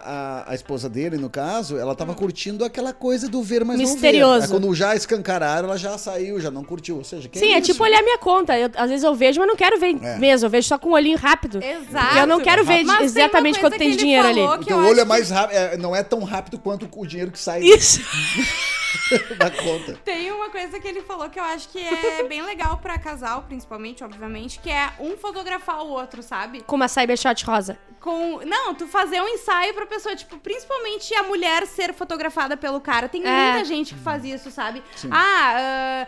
a, 0.48 0.52
a 0.52 0.56
esposa 0.56 0.90
dele, 0.90 1.18
no 1.18 1.30
caso, 1.30 1.78
ela 1.78 1.94
tava 1.96 2.14
curtindo 2.16 2.64
aquela 2.66 2.94
coisa 2.94 3.28
do 3.28 3.42
ver, 3.44 3.64
mas 3.66 3.78
Misterioso. 3.78 4.34
não 4.34 4.40
ver. 4.40 4.44
Aí 4.46 4.50
quando 4.62 4.76
já 4.76 4.96
escancararam, 4.96 5.68
ela 5.68 5.78
já 5.78 5.98
saiu, 5.98 6.40
já 6.40 6.50
não 6.52 6.64
curtiu. 6.64 6.98
Ou 6.98 7.04
seja, 7.04 7.30
Sim, 7.34 7.54
é 7.54 7.60
isso? 7.60 7.72
tipo 7.72 7.84
olhar 7.84 8.02
minha 8.02 8.18
conta. 8.18 8.58
Eu- 8.58 8.70
às 8.76 8.90
vezes 8.90 9.04
eu 9.04 9.14
vejo, 9.16 9.40
mas 9.40 9.48
não 9.48 9.56
quero 9.56 9.80
ver 9.80 9.96
É. 10.02 10.18
mesmo. 10.18 10.46
Eu 10.46 10.50
vejo 10.50 10.68
só 10.68 10.78
com 10.78 10.90
um 10.90 10.94
olhinho 10.94 11.18
rápido. 11.18 11.60
Exato. 11.64 12.18
Eu 12.18 12.28
não 12.28 12.40
quero 12.40 12.64
ver 12.66 12.84
Mas 12.84 13.12
exatamente 13.16 13.60
quanto 13.60 13.78
tem 13.78 13.96
dinheiro 13.96 14.28
ali. 14.28 14.40
falou 14.42 14.56
O 14.60 14.66
teu 14.66 14.78
eu 14.80 14.86
olho 14.88 15.00
é 15.00 15.06
mais 15.06 15.30
rápido, 15.30 15.56
é, 15.58 15.78
não 15.78 15.96
é 15.96 16.04
tão 16.04 16.24
rápido 16.24 16.58
quanto 16.60 16.90
o 16.92 17.06
dinheiro 17.06 17.32
que 17.32 17.40
sai 17.40 17.62
Isso. 17.62 18.02
da 19.38 19.50
conta. 19.52 19.94
Tem 20.04 20.32
uma 20.32 20.50
coisa 20.50 20.80
que 20.80 20.88
ele 20.88 21.02
falou 21.02 21.30
que 21.30 21.40
eu 21.40 21.44
acho 21.44 21.70
que 21.70 21.80
é 21.80 22.24
bem 22.28 22.42
legal 22.42 22.78
pra 22.78 22.98
casal, 22.98 23.44
principalmente, 23.44 24.04
obviamente, 24.04 24.60
que 24.60 24.70
é 24.70 24.92
um 25.00 25.16
fotografar 25.18 25.82
o 25.84 25.90
outro, 25.90 26.22
sabe? 26.24 26.62
Com 26.64 26.76
uma 26.76 26.88
Cybershot 26.88 27.44
rosa. 27.46 27.78
Com. 28.00 28.40
Não, 28.46 28.74
tu 28.74 28.88
fazer 28.88 29.22
um 29.22 29.28
ensaio 29.28 29.74
pra 29.74 29.86
pessoa, 29.86 30.16
tipo, 30.16 30.38
principalmente 30.38 31.14
a 31.16 31.24
mulher 31.24 31.66
ser 31.68 31.94
fotografada 31.94 32.56
pelo 32.56 32.80
cara. 32.80 33.10
Tem 33.10 33.26
É. 33.26 33.52
muita 33.52 33.66
gente 33.66 33.94
que 33.94 34.00
faz 34.00 34.24
isso, 34.24 34.50
sabe? 34.52 34.82
Sim. 34.96 35.10
Ah, 35.12 36.06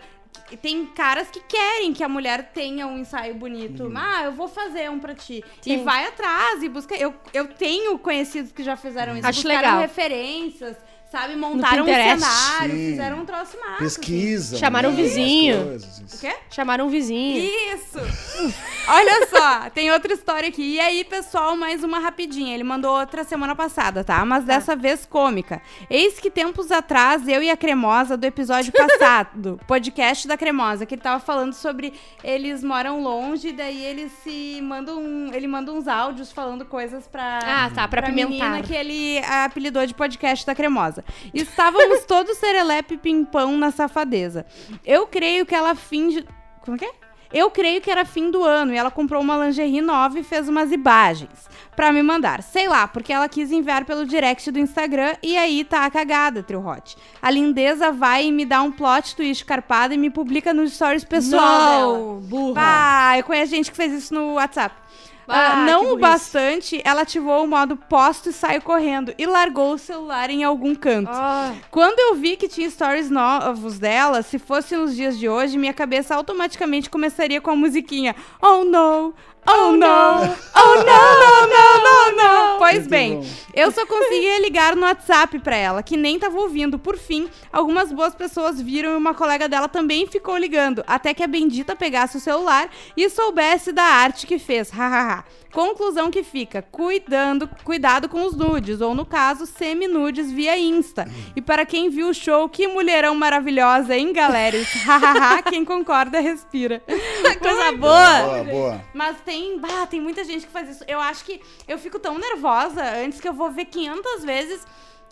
tem 0.60 0.86
caras 0.86 1.28
que 1.30 1.40
querem 1.40 1.92
que 1.92 2.02
a 2.02 2.08
mulher 2.08 2.50
tenha 2.52 2.86
um 2.86 2.98
ensaio 2.98 3.34
bonito. 3.34 3.84
Uhum. 3.84 3.94
Ah, 3.96 4.24
eu 4.24 4.32
vou 4.32 4.48
fazer 4.48 4.90
um 4.90 4.98
pra 4.98 5.14
ti. 5.14 5.44
Sim. 5.60 5.80
E 5.80 5.84
vai 5.84 6.06
atrás 6.06 6.62
e 6.62 6.68
busca. 6.68 6.94
Eu, 6.96 7.14
eu 7.32 7.48
tenho 7.48 7.98
conhecidos 7.98 8.52
que 8.52 8.62
já 8.62 8.76
fizeram 8.76 9.16
isso. 9.16 9.26
Acho 9.26 9.46
legal. 9.46 9.78
referências, 9.80 10.76
sabe? 11.12 11.36
Montaram 11.36 11.84
um 11.84 11.86
cenário, 11.86 12.74
Sim. 12.74 12.90
fizeram 12.90 13.18
um 13.18 13.24
troço 13.26 13.58
massa. 13.58 13.72
assim. 13.72 13.84
Pesquisa. 13.84 14.56
Chamaram 14.56 14.88
um 14.88 14.94
né, 14.94 15.02
vizinho. 15.02 15.64
coisas, 15.64 15.98
isso. 15.98 16.16
O 16.16 16.20
quê? 16.20 16.36
Chamaram 16.50 16.86
um 16.86 16.88
vizinho. 16.88 17.44
Isso! 17.44 17.98
Olha 18.88 19.26
só, 19.28 19.70
tem 19.70 19.92
outra 19.92 20.14
história 20.14 20.48
aqui. 20.48 20.62
E 20.74 20.80
aí, 20.80 21.04
pessoal, 21.04 21.54
mais 21.54 21.84
uma 21.84 21.98
rapidinha. 21.98 22.54
Ele 22.54 22.64
mandou 22.64 22.98
outra 22.98 23.24
semana 23.24 23.54
passada, 23.54 24.02
tá? 24.02 24.24
Mas 24.24 24.44
dessa 24.44 24.74
vez 24.74 25.04
cômica. 25.04 25.60
Eis 25.90 26.18
que 26.18 26.30
tempos 26.30 26.72
atrás, 26.72 27.28
eu 27.28 27.42
e 27.42 27.50
a 27.50 27.56
Cremosa, 27.56 28.16
do 28.16 28.24
episódio 28.24 28.72
passado, 28.72 29.60
podcast 29.68 30.26
da 30.26 30.36
Cremosa, 30.36 30.86
que 30.86 30.94
ele 30.94 31.02
tava 31.02 31.20
falando 31.20 31.52
sobre 31.52 31.92
eles 32.24 32.64
moram 32.64 33.02
longe, 33.02 33.52
daí 33.52 33.84
eles 33.84 34.10
se 34.24 34.60
mandam. 34.62 35.30
Ele 35.32 35.46
manda 35.46 35.70
uns 35.72 35.86
áudios 35.86 36.32
falando 36.32 36.64
coisas 36.64 37.06
pra. 37.06 37.38
Ah, 37.44 37.70
tá, 37.72 37.86
pra 37.86 38.08
menina 38.10 38.46
apimentar. 38.46 38.66
que 38.66 38.74
ele 38.74 39.18
apelidou 39.18 39.86
de 39.86 39.92
podcast 39.94 40.46
da 40.46 40.54
Cremosa. 40.54 41.01
Estávamos 41.32 42.04
todos 42.04 42.38
serelepe 42.38 42.96
pimpão 42.96 43.56
na 43.56 43.70
safadeza. 43.70 44.46
Eu 44.84 45.06
creio 45.06 45.46
que 45.46 45.54
ela 45.54 45.74
finge. 45.74 46.24
Como 46.64 46.78
que 46.78 46.84
é? 46.84 46.92
Eu 47.32 47.50
creio 47.50 47.80
que 47.80 47.90
era 47.90 48.04
fim 48.04 48.30
do 48.30 48.44
ano 48.44 48.74
e 48.74 48.76
ela 48.76 48.90
comprou 48.90 49.22
uma 49.22 49.46
lingerie 49.46 49.80
nova 49.80 50.18
e 50.18 50.22
fez 50.22 50.48
umas 50.48 50.70
imagens 50.70 51.48
pra 51.74 51.90
me 51.90 52.02
mandar. 52.02 52.42
Sei 52.42 52.68
lá, 52.68 52.86
porque 52.86 53.10
ela 53.10 53.26
quis 53.26 53.50
enviar 53.50 53.86
pelo 53.86 54.04
direct 54.04 54.50
do 54.50 54.58
Instagram 54.58 55.14
e 55.22 55.38
aí 55.38 55.64
tá 55.64 55.86
a 55.86 55.90
cagada, 55.90 56.42
Trio 56.42 56.64
Hot. 56.66 56.94
A 57.22 57.30
lindeza 57.30 57.90
vai 57.90 58.26
e 58.26 58.32
me 58.32 58.44
dá 58.44 58.62
um 58.62 58.70
plot 58.70 59.16
twist 59.16 59.46
carpado 59.46 59.94
e 59.94 59.96
me 59.96 60.10
publica 60.10 60.52
nos 60.52 60.74
stories 60.74 61.04
pessoal 61.04 61.40
dela. 61.40 61.98
Não, 61.98 62.20
burra. 62.20 62.62
Ah, 62.62 63.18
eu 63.18 63.24
conheço 63.24 63.50
gente 63.50 63.70
que 63.70 63.76
fez 63.76 63.92
isso 63.92 64.12
no 64.12 64.34
WhatsApp. 64.34 64.81
Ah, 65.28 65.52
Ah, 65.62 65.66
não 65.66 65.92
o 65.92 65.98
bastante, 65.98 66.80
ela 66.84 67.02
ativou 67.02 67.44
o 67.44 67.46
modo 67.48 67.76
posto 67.76 68.30
e 68.30 68.32
saiu 68.32 68.60
correndo 68.60 69.14
e 69.16 69.24
largou 69.26 69.72
o 69.74 69.78
celular 69.78 70.28
em 70.30 70.42
algum 70.44 70.74
canto. 70.74 71.10
Ah, 71.12 71.52
Quando 71.70 71.98
eu 71.98 72.14
vi 72.16 72.36
que 72.36 72.48
tinha 72.48 72.68
stories 72.68 73.08
novos 73.10 73.78
dela, 73.78 74.22
se 74.22 74.38
fosse 74.38 74.76
nos 74.76 74.94
dias 74.96 75.18
de 75.18 75.28
hoje, 75.28 75.56
minha 75.56 75.72
cabeça 75.72 76.14
automaticamente 76.14 76.90
começaria 76.90 77.40
com 77.40 77.50
a 77.50 77.56
musiquinha 77.56 78.14
Oh 78.40 78.64
no, 78.64 79.14
oh 79.46 79.72
no, 79.72 79.76
oh 79.76 80.74
no, 80.76 81.46
no, 81.48 81.82
no, 81.82 82.16
no. 82.16 82.58
Pois 82.58 82.78
Muito 82.78 82.90
bem, 82.90 83.20
bom. 83.20 83.26
eu 83.54 83.70
só 83.70 83.84
conseguia 83.86 84.38
ligar 84.42 84.76
no 84.76 84.82
WhatsApp 84.82 85.38
pra 85.40 85.56
ela, 85.56 85.82
que 85.82 85.96
nem 85.96 86.18
tava 86.18 86.38
ouvindo. 86.38 86.78
Por 86.78 86.96
fim, 86.96 87.28
algumas 87.52 87.92
boas 87.92 88.14
pessoas 88.14 88.60
viram 88.60 88.92
e 88.92 88.96
uma 88.96 89.14
colega 89.14 89.48
dela 89.48 89.68
também 89.68 90.06
ficou 90.06 90.36
ligando, 90.36 90.82
até 90.86 91.12
que 91.12 91.22
a 91.22 91.26
bendita 91.26 91.74
pegasse 91.76 92.16
o 92.16 92.20
celular 92.20 92.70
e 92.96 93.08
soubesse 93.10 93.72
da 93.72 93.82
arte 93.84 94.26
que 94.26 94.38
fez. 94.38 94.70
Hahaha. 94.70 95.24
Conclusão 95.52 96.10
que 96.10 96.22
fica: 96.22 96.62
cuidando, 96.62 97.46
cuidado 97.62 98.08
com 98.08 98.24
os 98.24 98.34
nudes, 98.34 98.80
ou 98.80 98.94
no 98.94 99.04
caso, 99.04 99.44
semi-nudes 99.46 100.32
via 100.32 100.58
Insta. 100.58 101.06
E 101.36 101.42
para 101.42 101.66
quem 101.66 101.90
viu 101.90 102.08
o 102.08 102.14
show, 102.14 102.48
que 102.48 102.66
mulherão 102.66 103.14
maravilhosa, 103.14 103.94
hein, 103.96 104.12
galera? 104.12 104.56
Hahaha, 104.84 105.42
quem 105.42 105.64
concorda, 105.64 106.20
respira. 106.20 106.82
coisa 107.40 107.72
boa. 107.72 108.22
Boa, 108.22 108.44
boa. 108.44 108.84
Mas 108.94 109.20
tem, 109.20 109.58
bah, 109.58 109.86
tem 109.86 110.00
muita 110.00 110.24
gente 110.24 110.46
que 110.46 110.52
faz 110.52 110.68
isso. 110.70 110.84
Eu 110.88 110.98
acho 111.00 111.24
que 111.24 111.40
eu 111.68 111.78
fico 111.78 111.98
tão 111.98 112.18
nervosa 112.18 112.82
antes 113.04 113.20
que 113.20 113.28
eu 113.28 113.32
vou 113.34 113.50
ver 113.50 113.66
500 113.66 114.24
vezes 114.24 114.66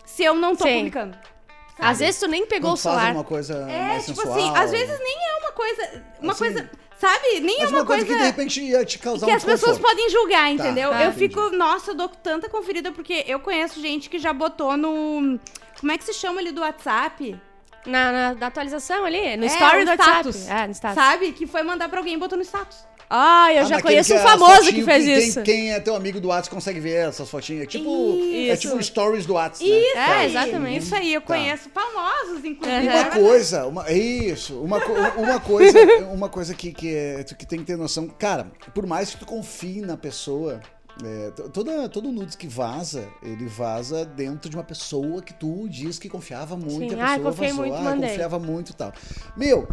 se 0.05 0.23
eu 0.23 0.33
não 0.33 0.55
tô 0.55 0.63
Sim. 0.65 0.77
publicando. 0.77 1.17
Às 1.79 1.97
vezes 1.99 2.19
tu 2.19 2.27
nem 2.27 2.45
pegou 2.45 2.71
Quando 2.71 2.77
o 2.77 2.81
faz 2.81 2.95
celular. 2.95 3.11
uma 3.15 3.23
coisa 3.23 3.53
É, 3.69 3.87
mais 3.87 4.05
tipo 4.05 4.21
sensual. 4.21 4.37
assim, 4.37 4.51
às 4.55 4.69
vezes 4.71 4.99
nem 4.99 5.15
é 5.17 5.37
uma 5.39 5.51
coisa. 5.51 6.03
Uma 6.21 6.31
Assim, 6.33 6.43
coisa. 6.43 6.71
Sabe? 7.01 7.39
Nem 7.39 7.57
é 7.57 7.61
Mas 7.63 7.71
uma, 7.71 7.83
coisa. 7.83 8.05
que 8.05 8.13
de 8.15 8.23
repente 8.23 8.61
ia 8.61 8.85
te 8.85 8.99
causar 8.99 9.25
que 9.25 9.31
um 9.33 9.35
as 9.35 9.43
pessoas 9.43 9.79
podem 9.79 10.07
julgar, 10.11 10.51
entendeu? 10.51 10.91
tá, 10.91 11.01
eu 11.03 11.09
entendi. 11.09 11.27
fico, 11.29 11.49
nossa, 11.49 11.89
eu 11.91 11.95
dou 11.95 12.07
tanta 12.07 12.47
conferida 12.47 12.91
porque 12.91 13.23
eu 13.27 13.39
conheço 13.39 13.81
gente 13.81 14.07
que 14.07 14.19
já 14.19 14.31
botou 14.31 14.77
no. 14.77 15.39
Como 15.79 15.91
é 15.91 15.97
que 15.97 16.03
se 16.03 16.13
chama 16.13 16.39
ali 16.39 16.51
do 16.51 16.61
WhatsApp? 16.61 17.35
Na, 17.87 18.11
na- 18.11 18.33
na 18.35 18.45
atualização 18.45 19.03
ali, 19.03 19.35
no 19.35 19.45
É, 19.45 19.47
story 19.47 19.83
do 19.83 19.89
WhatsApp. 19.89 20.29
status. 20.29 20.47
É, 20.47 20.67
no 20.67 20.73
status. 20.75 20.95
Sabe? 21.03 21.31
Que 21.31 21.47
foi 21.47 21.63
mandar 21.63 21.89
pra 21.89 21.97
alguém 21.97 22.13
e 22.13 22.17
botou 22.17 22.37
no 22.37 22.43
status. 22.43 22.85
Ah, 23.13 23.53
eu 23.53 23.63
Ah, 23.63 23.65
já 23.65 23.81
conheço 23.81 24.13
um 24.13 24.17
é 24.17 24.19
famoso 24.21 24.69
que 24.71 24.83
fez 24.83 25.03
quem- 25.03 25.17
isso. 25.17 25.41
Quem 25.43 25.73
é 25.73 25.79
teu 25.81 25.95
amigo 25.97 26.21
do 26.21 26.29
WhatsApp 26.29 26.55
consegue 26.55 26.79
ver 26.79 27.09
essas 27.09 27.29
fotinhas. 27.29 27.63
É 27.63 27.65
tipo, 27.65 27.89
é 28.21 28.53
Isso. 28.53 28.61
tipo 28.69 28.81
stories 28.81 29.25
do 29.25 29.33
WhatsApp. 29.33 29.69
Isso 29.69 29.95
né? 29.95 30.01
É, 30.01 30.13
aí, 30.13 30.29
exatamente. 30.29 30.83
Isso 30.85 30.95
aí, 30.95 31.13
eu 31.13 31.19
Tá. 31.19 31.27
conheço 31.27 31.69
famosos, 31.71 32.45
inclusive. 32.45 32.87
Uhum. 32.87 32.93
Uma 32.93 32.99
É 32.99 33.09
coisa, 33.09 33.67
uma, 33.67 33.87
é 33.89 33.97
isso, 33.97 34.61
uma, 34.61 34.77
uma 35.17 35.39
coisa, 35.41 35.77
uma 36.13 36.29
coisa 36.29 36.55
que, 36.55 36.71
que, 36.71 36.95
é, 36.95 37.23
que 37.25 37.45
tem 37.45 37.59
que 37.59 37.65
ter 37.65 37.77
noção. 37.77 38.07
Cara, 38.07 38.47
por 38.73 38.87
mais 38.87 39.09
que 39.11 39.17
tu 39.17 39.25
confie 39.25 39.81
na 39.81 39.97
pessoa, 39.97 40.61
é, 41.03 41.31
to- 41.31 41.49
toda, 41.49 41.89
todo 41.89 42.11
nudes 42.13 42.37
que 42.37 42.47
vaza, 42.47 43.09
ele 43.21 43.45
vaza 43.45 44.05
dentro 44.05 44.49
de 44.49 44.55
uma 44.55 44.63
pessoa 44.63 45.21
que 45.21 45.33
tu 45.33 45.67
diz 45.67 45.99
que 45.99 46.07
confiava 46.07 46.55
muito. 46.55 46.91
Sim. 46.93 46.95
e 46.97 46.99
a 47.01 47.03
Ah, 47.05 47.09
pessoa 47.17 47.31
confiei 47.31 47.49
vazou. 47.51 47.65
muito, 47.67 47.87
ah, 47.87 48.07
confiava 48.07 48.39
muito 48.39 48.69
e 48.71 48.75
tal. 48.75 48.93
Meu. 49.35 49.67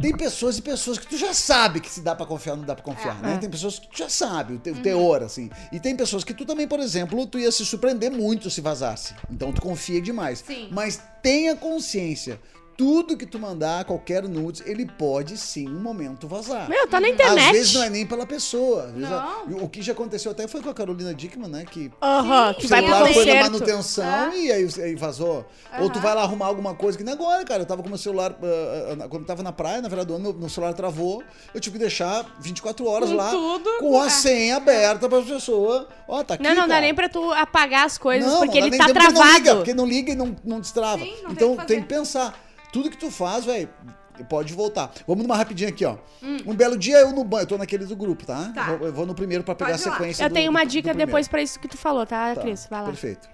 Tem 0.00 0.14
pessoas 0.16 0.58
e 0.58 0.62
pessoas 0.62 0.98
que 0.98 1.06
tu 1.06 1.16
já 1.16 1.32
sabe 1.32 1.80
que 1.80 1.88
se 1.90 2.02
dá 2.02 2.14
pra 2.14 2.26
confiar 2.26 2.52
ou 2.52 2.58
não 2.58 2.64
dá 2.66 2.74
pra 2.74 2.84
confiar, 2.84 3.18
É. 3.24 3.26
né? 3.26 3.38
Tem 3.38 3.48
pessoas 3.48 3.78
que 3.78 3.88
tu 3.88 3.96
já 3.98 4.08
sabe 4.08 4.52
o, 4.54 4.58
te- 4.58 4.70
o 4.70 4.82
teor, 4.82 5.22
assim. 5.22 5.50
E 5.72 5.80
tem 5.80 5.96
pessoas 5.96 6.22
que 6.24 6.34
tu 6.34 6.44
também, 6.44 6.68
por 6.68 6.78
exemplo, 6.78 7.26
tu 7.26 7.38
ia 7.38 7.50
se 7.50 7.64
surpreender 7.64 8.10
muito 8.10 8.50
se 8.50 8.60
vazasse. 8.60 9.14
Então 9.30 9.50
tu 9.52 9.62
confia 9.62 10.00
demais. 10.00 10.44
Sim. 10.46 10.68
Mas 10.70 11.00
tenha 11.22 11.56
consciência. 11.56 12.38
Tudo 12.78 13.16
que 13.16 13.26
tu 13.26 13.40
mandar, 13.40 13.84
qualquer 13.84 14.22
nudes, 14.28 14.62
ele 14.64 14.86
pode 14.86 15.36
sim, 15.36 15.68
um 15.68 15.80
momento 15.80 16.28
vazar. 16.28 16.68
Meu, 16.68 16.86
tá 16.86 17.00
na 17.00 17.08
internet. 17.08 17.46
Às 17.46 17.50
vezes 17.50 17.74
não 17.74 17.82
é 17.82 17.90
nem 17.90 18.06
pela 18.06 18.24
pessoa. 18.24 18.86
Vezes 18.86 19.10
Não. 19.10 19.64
o 19.64 19.68
que 19.68 19.82
já 19.82 19.90
aconteceu 19.90 20.30
até 20.30 20.46
foi 20.46 20.62
com 20.62 20.70
a 20.70 20.74
Carolina 20.74 21.12
Dickman, 21.12 21.48
né? 21.48 21.64
Que 21.68 21.90
Aham, 22.00 22.54
Sim, 22.54 22.60
que 22.60 22.66
vai 22.68 22.80
pro 22.80 23.12
foi 23.12 23.24
na 23.24 23.42
manutenção 23.42 24.32
e 24.32 24.52
aí, 24.52 24.68
aí 24.80 24.94
vazou. 24.94 25.44
Ou 25.80 25.90
tu 25.90 25.98
vai 25.98 26.14
lá 26.14 26.22
arrumar 26.22 26.46
alguma 26.46 26.72
coisa, 26.72 26.96
que 26.96 27.02
nem 27.02 27.12
agora, 27.14 27.44
cara. 27.44 27.62
Eu 27.62 27.66
tava 27.66 27.82
com 27.82 27.88
meu 27.88 27.98
celular, 27.98 28.38
ah, 28.40 29.08
quando 29.08 29.22
eu 29.22 29.26
tava 29.26 29.42
na 29.42 29.50
praia, 29.50 29.82
na 29.82 29.88
verdade 29.88 30.06
do 30.06 30.14
ano, 30.14 30.22
meu, 30.22 30.34
meu 30.34 30.48
celular 30.48 30.72
travou. 30.72 31.24
Eu 31.52 31.60
tive 31.60 31.78
que 31.78 31.80
deixar 31.80 32.36
24 32.38 32.86
horas 32.86 33.10
Com 33.10 33.16
lá 33.16 33.30
tudo, 33.32 33.70
com 33.80 34.00
a 34.00 34.06
é. 34.06 34.10
senha 34.10 34.56
aberta 34.56 35.08
pra 35.08 35.20
pessoa. 35.20 35.88
Ó, 36.06 36.22
tá 36.22 36.34
aqui. 36.34 36.44
Não, 36.44 36.50
não 36.54 36.62
dá 36.68 36.74
cara. 36.74 36.80
nem 36.82 36.94
pra 36.94 37.08
tu 37.08 37.32
apagar 37.32 37.86
as 37.86 37.98
coisas, 37.98 38.30
Não, 38.30 38.38
porque 38.38 38.60
não 38.60 38.68
ele 38.68 38.78
dá 38.78 38.86
tá 38.86 38.92
porque 38.94 39.08
Não 39.08 39.10
liga, 39.10 39.42
travado. 39.42 39.56
porque 39.56 39.74
não 39.74 39.84
liga 39.84 40.12
e 40.12 40.14
não, 40.14 40.36
não 40.44 40.60
destrava. 40.60 41.02
Sim, 41.02 41.10
não 41.10 41.16
tem 41.24 41.32
então 41.32 41.52
o 41.54 41.56
que 41.58 41.66
tem 41.66 41.80
que 41.80 41.88
pensar. 41.88 42.47
Tudo 42.82 42.90
que 42.90 42.96
tu 42.96 43.10
faz, 43.10 43.44
velho, 43.44 43.68
pode 44.28 44.52
voltar. 44.54 44.92
Vamos 45.06 45.22
numa 45.24 45.36
rapidinha 45.36 45.68
aqui, 45.70 45.84
ó. 45.84 45.96
Hum. 46.22 46.36
Um 46.46 46.54
belo 46.54 46.76
dia 46.78 46.98
eu 46.98 47.12
no 47.12 47.24
banho. 47.24 47.42
Eu 47.42 47.46
tô 47.46 47.58
naquele 47.58 47.84
do 47.84 47.96
grupo, 47.96 48.24
tá? 48.26 48.52
Tá. 48.54 48.70
Eu, 48.72 48.78
vou, 48.78 48.86
eu 48.88 48.92
vou 48.92 49.06
no 49.06 49.14
primeiro 49.14 49.42
pra 49.44 49.54
pegar 49.54 49.74
a 49.74 49.78
sequência. 49.78 50.22
Eu 50.24 50.28
do- 50.28 50.34
tenho 50.34 50.50
uma 50.50 50.60
do- 50.60 50.66
do 50.68 50.70
dica 50.70 50.88
primeiro. 50.90 51.08
depois 51.08 51.26
pra 51.28 51.42
isso 51.42 51.58
que 51.58 51.66
tu 51.68 51.76
falou, 51.76 52.06
tá, 52.06 52.34
Tá, 52.34 52.40
Cris? 52.40 52.66
Vai 52.70 52.80
lá. 52.80 52.86
Perfeito. 52.86 53.28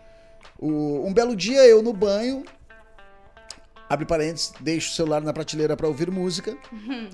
O- 0.59 1.07
um 1.07 1.13
belo 1.13 1.35
dia 1.37 1.65
eu 1.67 1.83
no 1.83 1.93
banho. 1.93 2.43
Abre 3.87 4.07
parênteses, 4.07 4.53
deixo 4.61 4.91
o 4.91 4.95
celular 4.95 5.21
na 5.21 5.33
prateleira 5.33 5.77
pra 5.77 5.87
ouvir 5.87 6.11
música. 6.11 6.57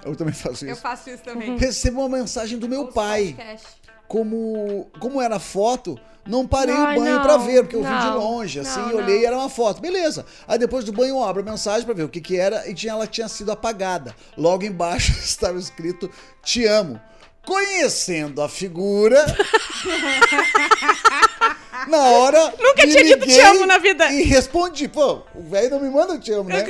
Eu 0.05 0.14
também 0.14 0.33
faço 0.33 0.64
Eu 0.64 0.73
isso. 0.73 0.81
faço 0.81 1.11
isso 1.11 1.23
também. 1.25 1.57
Recebo 1.59 2.01
uma 2.01 2.19
mensagem 2.19 2.59
do 2.59 2.69
meu 2.69 2.83
Ouço 2.83 2.93
pai. 2.95 3.35
podcast. 3.37 3.66
Como, 4.11 4.90
como 4.99 5.23
era 5.23 5.38
foto, 5.38 5.96
não 6.27 6.44
parei 6.44 6.75
Ai, 6.75 6.96
o 6.96 7.01
banho 7.01 7.14
não, 7.14 7.23
pra 7.23 7.37
ver, 7.37 7.62
porque 7.62 7.77
eu 7.77 7.83
vi 7.85 7.88
de 7.88 7.94
não, 8.07 8.18
longe, 8.18 8.59
assim, 8.59 8.81
não, 8.81 8.96
olhei 8.96 9.14
não. 9.14 9.23
e 9.23 9.25
era 9.25 9.37
uma 9.38 9.49
foto. 9.49 9.81
Beleza. 9.81 10.27
Aí 10.49 10.59
depois 10.59 10.85
do 10.85 10.92
banho 10.92 11.11
eu 11.14 11.23
abro 11.23 11.42
a 11.42 11.44
mensagem 11.44 11.85
pra 11.85 11.94
ver 11.94 12.03
o 12.03 12.09
que 12.09 12.20
que 12.20 12.37
era 12.37 12.68
e 12.68 12.75
tinha, 12.75 12.92
ela 12.92 13.07
tinha 13.07 13.29
sido 13.29 13.53
apagada. 13.53 14.12
Logo 14.37 14.64
embaixo 14.64 15.12
estava 15.23 15.57
escrito 15.61 16.11
Te 16.42 16.66
amo. 16.66 17.01
Conhecendo 17.46 18.42
a 18.42 18.49
figura. 18.49 19.25
na 21.88 21.99
hora. 21.99 22.53
Nunca 22.59 22.83
tinha 22.87 23.05
dito 23.05 23.27
te 23.27 23.40
amo 23.40 23.64
na 23.64 23.79
vida. 23.79 24.11
E 24.12 24.23
respondi. 24.25 24.88
Pô, 24.88 25.23
o 25.37 25.42
velho 25.49 25.70
não 25.70 25.81
me 25.81 25.88
manda 25.88 26.18
te 26.18 26.33
amo, 26.33 26.49
né? 26.49 26.64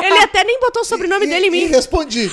Ele 0.00 0.18
até 0.18 0.44
nem 0.44 0.60
botou 0.60 0.82
o 0.82 0.84
sobrenome 0.84 1.26
E- 1.26 1.28
dele 1.28 1.46
em 1.46 1.48
E 1.48 1.50
mim. 1.50 1.66
respondi: 1.66 2.30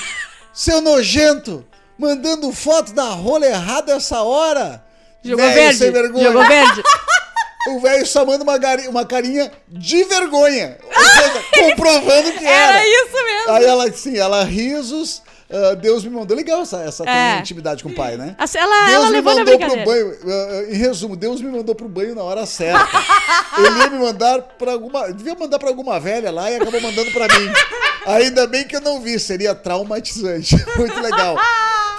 Seu 0.53 0.81
nojento, 0.81 1.65
mandando 2.01 2.51
foto 2.51 2.91
da 2.93 3.09
rola 3.09 3.45
errada 3.45 3.93
essa 3.93 4.23
hora. 4.23 4.83
Jogou 5.23 5.45
Velho 5.45 5.55
verde. 5.55 5.77
sem 5.77 5.91
vergonha. 5.91 6.23
Jogou 6.25 6.45
verde. 6.45 6.83
O 7.67 7.79
velho 7.79 8.03
só 8.07 8.25
manda 8.25 8.43
uma, 8.43 8.57
uma 8.89 9.05
carinha 9.05 9.51
de 9.67 10.03
vergonha. 10.05 10.79
Ou 10.83 11.03
seja, 11.03 11.45
comprovando 11.69 12.31
que 12.31 12.43
era. 12.43 12.79
Era 12.79 12.87
isso 12.87 13.13
mesmo. 13.13 13.51
Aí 13.51 13.65
ela, 13.65 13.85
assim, 13.87 14.17
ela 14.17 14.43
risos. 14.43 15.21
Ah, 15.53 15.75
Deus 15.75 16.03
me 16.03 16.09
mandou. 16.09 16.35
Legal 16.35 16.61
essa, 16.61 16.81
essa 16.81 17.03
É. 17.09 17.39
intimidade 17.39 17.83
com 17.83 17.89
o 17.89 17.95
pai, 17.95 18.17
né? 18.17 18.35
Assim, 18.37 18.57
Ela, 18.57 18.85
Deus 18.85 18.95
ela 18.95 19.05
me 19.07 19.11
levou 19.11 19.35
mandou 19.35 19.57
pro 19.59 19.85
banho. 19.85 20.17
ah, 20.25 20.63
em 20.71 20.75
resumo, 20.75 21.15
Deus 21.15 21.41
me 21.41 21.51
mandou 21.51 21.75
pro 21.75 21.87
banho 21.89 22.15
na 22.15 22.23
hora 22.23 22.45
certa. 22.45 22.87
Ele 23.57 23.79
ia 23.79 23.89
me 23.89 23.99
mandar 23.99 24.41
pra 24.41 24.71
alguma. 24.73 25.11
Devia 25.11 25.35
mandar 25.35 25.59
pra 25.59 25.69
alguma 25.69 25.99
velha 25.99 26.31
lá 26.31 26.49
e 26.49 26.55
acabou 26.55 26.81
mandando 26.81 27.11
pra 27.11 27.27
mim. 27.27 27.51
Ainda 28.05 28.47
bem 28.47 28.63
que 28.65 28.75
eu 28.75 28.81
não 28.81 28.99
vi, 29.01 29.19
seria 29.19 29.53
traumatizante. 29.53 30.55
Muito 30.77 30.99
legal. 30.99 31.37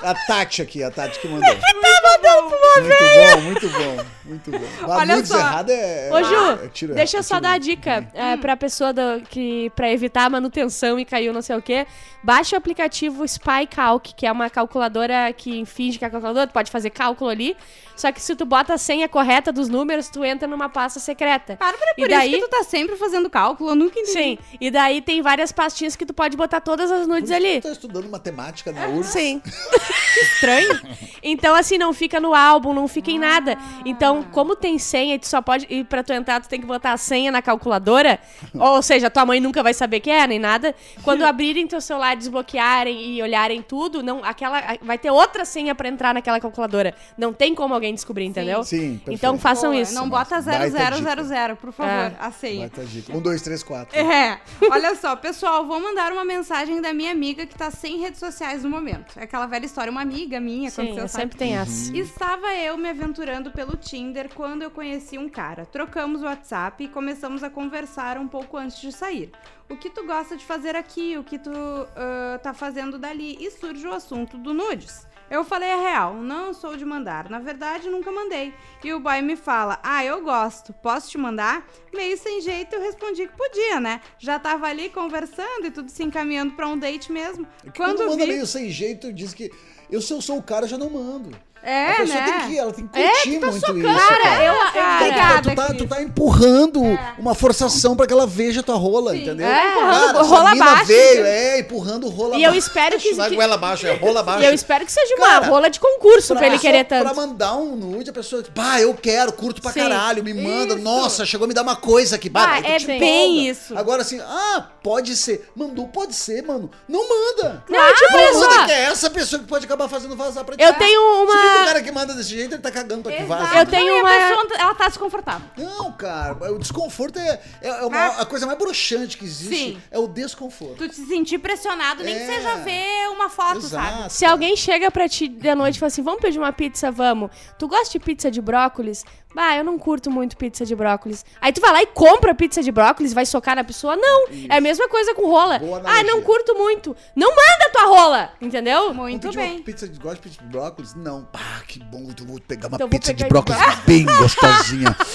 A 0.02 0.14
Tati 0.26 0.62
aqui, 0.62 0.82
a 0.82 0.90
Tati 0.90 1.18
que 1.20 1.28
mandou. 1.28 1.54
Mandando 2.36 2.50
pra 2.50 2.72
uma 2.72 3.36
Muito 3.36 3.36
bom, 3.36 3.40
muito 3.42 3.70
bom, 3.70 4.04
muito 4.24 4.50
bom. 4.50 4.58
Olha 4.88 5.24
só. 5.24 5.38
errado 5.38 5.70
é. 5.70 6.08
Ô, 6.12 6.16
é- 6.18 6.24
Ju, 6.24 6.64
é 6.64 6.68
tiro- 6.68 6.94
deixa 6.94 7.16
é 7.16 7.18
eu 7.18 7.22
só 7.22 7.34
tiro- 7.36 7.42
dar 7.42 7.52
a 7.52 7.58
dica 7.58 8.08
é, 8.14 8.36
pra 8.36 8.56
pessoa 8.56 8.92
do, 8.92 9.20
que, 9.28 9.70
pra 9.76 9.90
evitar 9.90 10.24
a 10.24 10.30
manutenção 10.30 10.98
e 10.98 11.04
caiu 11.04 11.32
não 11.32 11.42
sei 11.42 11.56
o 11.56 11.62
quê. 11.62 11.86
Baixa 12.22 12.54
o 12.56 12.58
aplicativo 12.58 13.24
Spy 13.24 13.66
Calc, 13.70 14.12
que 14.16 14.26
é 14.26 14.32
uma 14.32 14.48
calculadora 14.48 15.32
que 15.32 15.64
finge 15.66 15.98
que 15.98 16.04
é 16.04 16.10
calculadora, 16.10 16.46
tu 16.46 16.52
pode 16.52 16.70
fazer 16.70 16.90
cálculo 16.90 17.30
ali. 17.30 17.56
Só 17.94 18.10
que 18.10 18.22
se 18.22 18.34
tu 18.34 18.46
bota 18.46 18.72
a 18.74 18.78
senha 18.78 19.06
correta 19.08 19.52
dos 19.52 19.68
números, 19.68 20.08
tu 20.08 20.24
entra 20.24 20.48
numa 20.48 20.68
pasta 20.68 20.98
secreta. 20.98 21.56
Para, 21.56 21.76
para, 21.76 21.90
E 21.92 22.00
por 22.00 22.08
daí- 22.08 22.30
isso 22.32 22.40
que 22.40 22.46
tu 22.48 22.50
tá 22.50 22.64
sempre 22.64 22.96
fazendo 22.96 23.28
cálculo, 23.28 23.70
eu 23.70 23.74
nunca 23.74 23.98
entendi. 24.00 24.12
Sim, 24.12 24.38
e 24.60 24.70
daí 24.70 25.02
tem 25.02 25.20
várias 25.20 25.52
pastinhas 25.52 25.94
que 25.94 26.06
tu 26.06 26.14
pode 26.14 26.34
botar 26.36 26.60
todas 26.60 26.90
as 26.90 27.06
nudes 27.06 27.28
Por 27.28 27.36
isso 27.36 27.40
que 27.42 27.48
ali. 27.50 27.60
Tu 27.60 27.66
tá 27.66 27.72
estudando 27.72 28.08
matemática 28.08 28.72
na 28.72 28.86
URSS. 28.88 29.12
Sim. 29.12 29.42
Estranho. 30.22 30.80
Então, 31.22 31.54
assim, 31.54 31.76
não 31.78 31.92
fica 31.92 32.18
no 32.22 32.34
álbum, 32.34 32.72
não 32.72 32.88
fica 32.88 33.10
em 33.10 33.18
nada. 33.18 33.58
Então, 33.84 34.22
como 34.22 34.56
tem 34.56 34.78
senha, 34.78 35.16
e 35.16 35.18
tu 35.18 35.28
só 35.28 35.42
pode. 35.42 35.66
E 35.68 35.84
pra 35.84 36.02
tu 36.02 36.12
entrar, 36.12 36.40
tu 36.40 36.48
tem 36.48 36.60
que 36.60 36.66
botar 36.66 36.92
a 36.92 36.96
senha 36.96 37.30
na 37.30 37.42
calculadora. 37.42 38.18
ou 38.58 38.80
seja, 38.80 39.10
tua 39.10 39.26
mãe 39.26 39.40
nunca 39.40 39.62
vai 39.62 39.74
saber 39.74 40.00
que 40.00 40.10
é, 40.10 40.26
nem 40.26 40.38
nada. 40.38 40.74
Quando 41.02 41.22
abrirem 41.26 41.66
teu 41.66 41.80
celular, 41.80 42.16
desbloquearem 42.16 43.14
e 43.16 43.22
olharem 43.22 43.60
tudo, 43.62 44.02
não, 44.02 44.24
aquela, 44.24 44.60
vai 44.82 44.96
ter 44.96 45.10
outra 45.10 45.44
senha 45.44 45.74
pra 45.74 45.88
entrar 45.88 46.14
naquela 46.14 46.40
calculadora. 46.40 46.94
Não 47.18 47.32
tem 47.32 47.54
como 47.54 47.74
alguém 47.74 47.94
descobrir, 47.94 48.24
entendeu? 48.24 48.62
Sim, 48.64 48.96
perfeito. 48.96 49.12
Então 49.12 49.38
façam 49.38 49.70
Boa, 49.72 49.82
isso. 49.82 49.94
Não 49.94 50.08
bota 50.08 50.40
Baita 50.40 51.24
0000, 51.24 51.56
por 51.56 51.72
favor, 51.72 51.90
É. 51.90 52.12
a 52.18 52.30
senha. 52.30 52.70
Um, 53.12 53.20
dois, 53.20 53.42
três, 53.42 53.62
quatro. 53.62 53.98
É, 53.98 54.40
olha 54.70 54.94
só, 54.94 55.16
pessoal, 55.16 55.66
vou 55.66 55.80
mandar 55.80 56.12
uma 56.12 56.24
mensagem 56.24 56.80
da 56.80 56.92
minha 56.92 57.10
amiga 57.10 57.46
que 57.46 57.54
tá 57.54 57.70
sem 57.70 57.98
redes 57.98 58.20
sociais 58.20 58.62
no 58.62 58.70
momento. 58.70 59.18
É 59.18 59.24
aquela 59.24 59.46
velha 59.46 59.66
história, 59.66 59.90
uma 59.90 60.02
amiga 60.02 60.40
minha, 60.40 60.70
Sim, 60.70 60.82
aconteceu, 60.82 61.04
eu 61.04 61.08
sabe? 61.08 61.22
sempre 61.22 61.38
tem 61.38 61.56
essa. 61.56 61.96
Estava 62.02 62.52
eu 62.52 62.76
me 62.76 62.88
aventurando 62.88 63.52
pelo 63.52 63.76
Tinder 63.76 64.28
quando 64.34 64.62
eu 64.62 64.72
conheci 64.72 65.16
um 65.16 65.28
cara. 65.28 65.64
Trocamos 65.64 66.20
o 66.20 66.24
WhatsApp 66.24 66.82
e 66.82 66.88
começamos 66.88 67.44
a 67.44 67.48
conversar 67.48 68.18
um 68.18 68.26
pouco 68.26 68.56
antes 68.56 68.80
de 68.80 68.90
sair. 68.90 69.30
O 69.70 69.76
que 69.76 69.88
tu 69.88 70.04
gosta 70.04 70.36
de 70.36 70.44
fazer 70.44 70.74
aqui? 70.74 71.16
O 71.16 71.22
que 71.22 71.38
tu 71.38 71.52
ah, 71.52 72.40
tá 72.42 72.52
fazendo 72.52 72.98
dali? 72.98 73.36
E 73.38 73.48
surge 73.52 73.86
o 73.86 73.92
assunto 73.92 74.36
do 74.36 74.52
nudes. 74.52 75.06
Eu 75.30 75.44
falei 75.44 75.70
a 75.70 75.76
real, 75.76 76.14
não 76.14 76.52
sou 76.52 76.76
de 76.76 76.84
mandar. 76.84 77.30
Na 77.30 77.38
verdade, 77.38 77.88
nunca 77.88 78.10
mandei. 78.10 78.52
E 78.82 78.92
o 78.92 78.98
boy 78.98 79.22
me 79.22 79.36
fala: 79.36 79.78
Ah, 79.80 80.04
eu 80.04 80.24
gosto, 80.24 80.72
posso 80.72 81.08
te 81.08 81.16
mandar? 81.16 81.64
Meio 81.94 82.18
sem 82.18 82.40
jeito, 82.40 82.74
eu 82.74 82.80
respondi 82.82 83.28
que 83.28 83.36
podia, 83.36 83.78
né? 83.78 84.00
Já 84.18 84.40
tava 84.40 84.66
ali 84.66 84.90
conversando 84.90 85.66
e 85.66 85.70
tudo 85.70 85.88
se 85.88 86.02
encaminhando 86.02 86.54
pra 86.54 86.66
um 86.66 86.76
date 86.76 87.12
mesmo. 87.12 87.46
Quando, 87.76 87.98
Quando 87.98 88.08
manda 88.08 88.24
vi. 88.24 88.32
meio 88.32 88.46
sem 88.46 88.70
jeito, 88.70 89.12
diz 89.12 89.32
que 89.32 89.52
eu, 89.88 90.00
se 90.00 90.12
eu 90.12 90.20
sou 90.20 90.38
o 90.38 90.42
cara, 90.42 90.66
já 90.66 90.76
não 90.76 90.90
mando. 90.90 91.30
É, 91.62 91.92
a 91.92 91.96
pessoa 91.96 92.20
né? 92.20 92.26
tem 92.40 92.48
que, 92.50 92.58
ela 92.58 92.72
tem 92.72 92.86
que 92.88 92.98
É, 92.98 93.08
curtir 93.12 93.30
tu 93.34 93.40
tá 93.40 93.46
muito 93.46 93.60
socando. 93.66 93.88
isso. 93.88 94.08
Cara, 94.08 94.22
cara. 94.22 94.44
eu, 94.44 94.54
Cara, 94.54 94.66
eu 94.66 94.72
Tu, 94.72 95.04
obrigada, 95.04 95.42
tu, 95.50 95.54
tá, 95.56 95.74
tu 95.74 95.86
tá 95.88 96.02
empurrando 96.02 96.84
É. 96.84 97.14
uma 97.18 97.34
forçação 97.34 97.94
pra 97.96 98.06
que 98.06 98.12
ela 98.12 98.26
veja 98.26 98.62
tua 98.62 98.74
rola, 98.74 99.12
Sim. 99.12 99.22
entendeu? 99.22 99.46
É, 99.46 99.52
Cara, 99.54 99.70
empurrando 99.70 100.10
essa 100.10 100.22
rola 100.22 100.50
abaixo. 100.52 100.84
veio, 100.86 101.24
é, 101.24 101.60
empurrando 101.60 102.08
rola 102.08 102.36
E 102.36 102.42
eu 102.42 102.54
espero 102.54 102.98
que- 102.98 103.08
é 103.20 103.28
que- 103.28 103.34
goela 103.36 103.54
abaixo, 103.54 103.86
é 103.86 103.94
rola 103.94 104.20
abaixo. 104.20 104.42
E 104.42 104.46
eu 104.46 104.52
espero 104.54 104.84
que 104.84 104.90
seja 104.92 105.14
uma 105.16 105.26
Cara, 105.26 105.46
rola 105.46 105.70
de 105.70 105.78
concurso 105.78 106.34
pra, 106.34 106.46
ele 106.46 106.56
só 106.56 106.62
querer 106.62 106.84
tanto. 106.84 107.04
Pra 107.04 107.14
mandar 107.14 107.54
um 107.56 107.76
nude, 107.76 108.10
a 108.10 108.12
pessoa, 108.12 108.42
pá, 108.54 108.80
eu 108.80 108.92
quero, 108.94 109.32
curto 109.32 109.62
pra 109.62 109.70
Sim. 109.72 109.80
caralho, 109.80 110.24
me 110.24 110.34
manda. 110.34 110.74
Isso. 110.74 110.82
Nossa, 110.82 111.24
chegou 111.24 111.44
a 111.44 111.48
me 111.48 111.54
dar 111.54 111.62
uma 111.62 111.76
coisa 111.76 112.16
aqui. 112.16 112.28
Bah, 112.28 112.54
Ah, 112.54 112.58
é 112.58 112.78
bem 112.80 113.46
isso. 113.48 113.76
Agora 113.78 114.02
assim, 114.02 114.20
ah, 114.20 114.66
pode 114.82 115.16
ser. 115.16 115.48
Mandou, 115.54 115.86
pode 115.86 116.14
ser, 116.14 116.42
mano. 116.42 116.70
Não 116.88 117.08
manda. 117.08 117.62
Não, 117.68 117.94
tipo, 117.94 118.12
Não 118.12 118.40
manda 118.40 118.66
que 118.66 118.72
é 118.72 118.82
essa 118.84 119.08
pessoa 119.08 119.40
que 119.40 119.46
pode 119.48 119.64
acabar 119.64 119.88
fazendo 119.88 120.16
vazar 120.16 120.44
pra 120.44 120.56
ti. 120.56 120.62
Eu 120.62 120.74
tenho 120.74 121.02
Se 121.30 121.51
o 121.62 121.66
cara 121.66 121.82
que 121.82 121.92
manda 121.92 122.14
desse 122.14 122.30
jeito, 122.30 122.54
ele 122.54 122.62
tá 122.62 122.70
cagando 122.70 123.02
pra 123.02 123.12
que 123.12 123.22
vaza. 123.24 123.42
Exato. 123.44 123.58
Eu 123.58 123.66
tenho 123.66 123.94
a 123.94 124.00
uma- 124.00 124.08
pessoa, 124.10 124.60
ela 124.60 124.74
tá 124.74 124.88
desconfortável. 124.88 125.46
Não, 125.56 125.92
cara, 125.92 126.52
o 126.52 126.58
desconforto 126.58 127.18
é, 127.18 127.40
é, 127.60 127.68
é 127.68 127.82
uma- 127.84 127.98
Ah. 127.98 128.22
a 128.22 128.26
coisa 128.26 128.46
mais 128.46 128.58
broxante 128.58 129.16
que 129.16 129.24
existe. 129.24 129.54
Sim. 129.54 129.82
É 129.90 129.98
o 129.98 130.06
desconforto. 130.06 130.76
Tu 130.78 130.88
te 130.88 130.94
sentir 131.06 131.38
pressionado, 131.38 132.02
nem 132.02 132.14
É. 132.14 132.18
que 132.18 132.26
seja 132.26 132.56
ver 132.56 133.08
uma 133.10 133.28
foto, 133.28 133.60
sabe? 133.62 133.88
Exato. 133.98 134.12
Se 134.12 134.24
alguém 134.24 134.56
chega 134.56 134.90
pra 134.90 135.08
ti 135.08 135.28
de 135.28 135.54
noite 135.54 135.76
e 135.76 135.78
fala 135.78 135.88
assim, 135.88 136.02
vamos 136.02 136.20
pedir 136.20 136.38
uma 136.38 136.52
pizza, 136.52 136.90
vamos. 136.90 137.30
Tu 137.58 137.66
gosta 137.68 137.90
de 137.90 137.98
pizza 138.04 138.30
de 138.30 138.40
brócolis? 138.40 139.04
Bah, 139.34 139.56
eu 139.56 139.64
não 139.64 139.78
curto 139.78 140.10
muito 140.10 140.36
pizza 140.36 140.64
de 140.64 140.74
brócolis. 140.74 141.24
Aí 141.40 141.52
tu 141.52 141.60
vai 141.60 141.72
lá 141.72 141.82
e 141.82 141.86
compra 141.86 142.34
pizza 142.34 142.62
de 142.62 142.70
brócolis, 142.70 143.12
vai 143.12 143.24
socar 143.26 143.56
na 143.56 143.64
pessoa? 143.64 143.96
Não. 143.96 144.26
É 144.48 144.56
a 144.56 144.60
mesma 144.60 144.88
coisa 144.88 145.14
com 145.14 145.28
rola. 145.28 145.60
Ah, 145.84 146.02
não 146.02 146.22
curto 146.22 146.54
muito. 146.54 146.94
Não 147.16 147.30
manda 147.30 147.70
tua 147.72 147.86
rola, 147.86 148.30
entendeu? 148.40 148.92
Muito 148.92 149.32
bem. 149.32 149.56
Uma 149.56 149.64
pizza 149.64 149.88
de, 149.88 149.98
gosta 149.98 150.16
de 150.16 150.22
pizza 150.22 150.42
de 150.42 150.48
brócolis? 150.48 150.94
Não. 150.94 151.26
Ah, 151.32 151.60
que 151.66 151.78
bom. 151.78 152.08
Eu 152.18 152.26
vou 152.26 152.40
pegar 152.40 152.68
uma 152.68 152.76
Então 152.76 152.88
pizza 152.88 153.14
de 153.14 153.24
brócolis 153.24 153.60
de 153.60 153.76
bem 153.86 154.04
gostosinha. 154.04 154.92
pra 154.96 155.06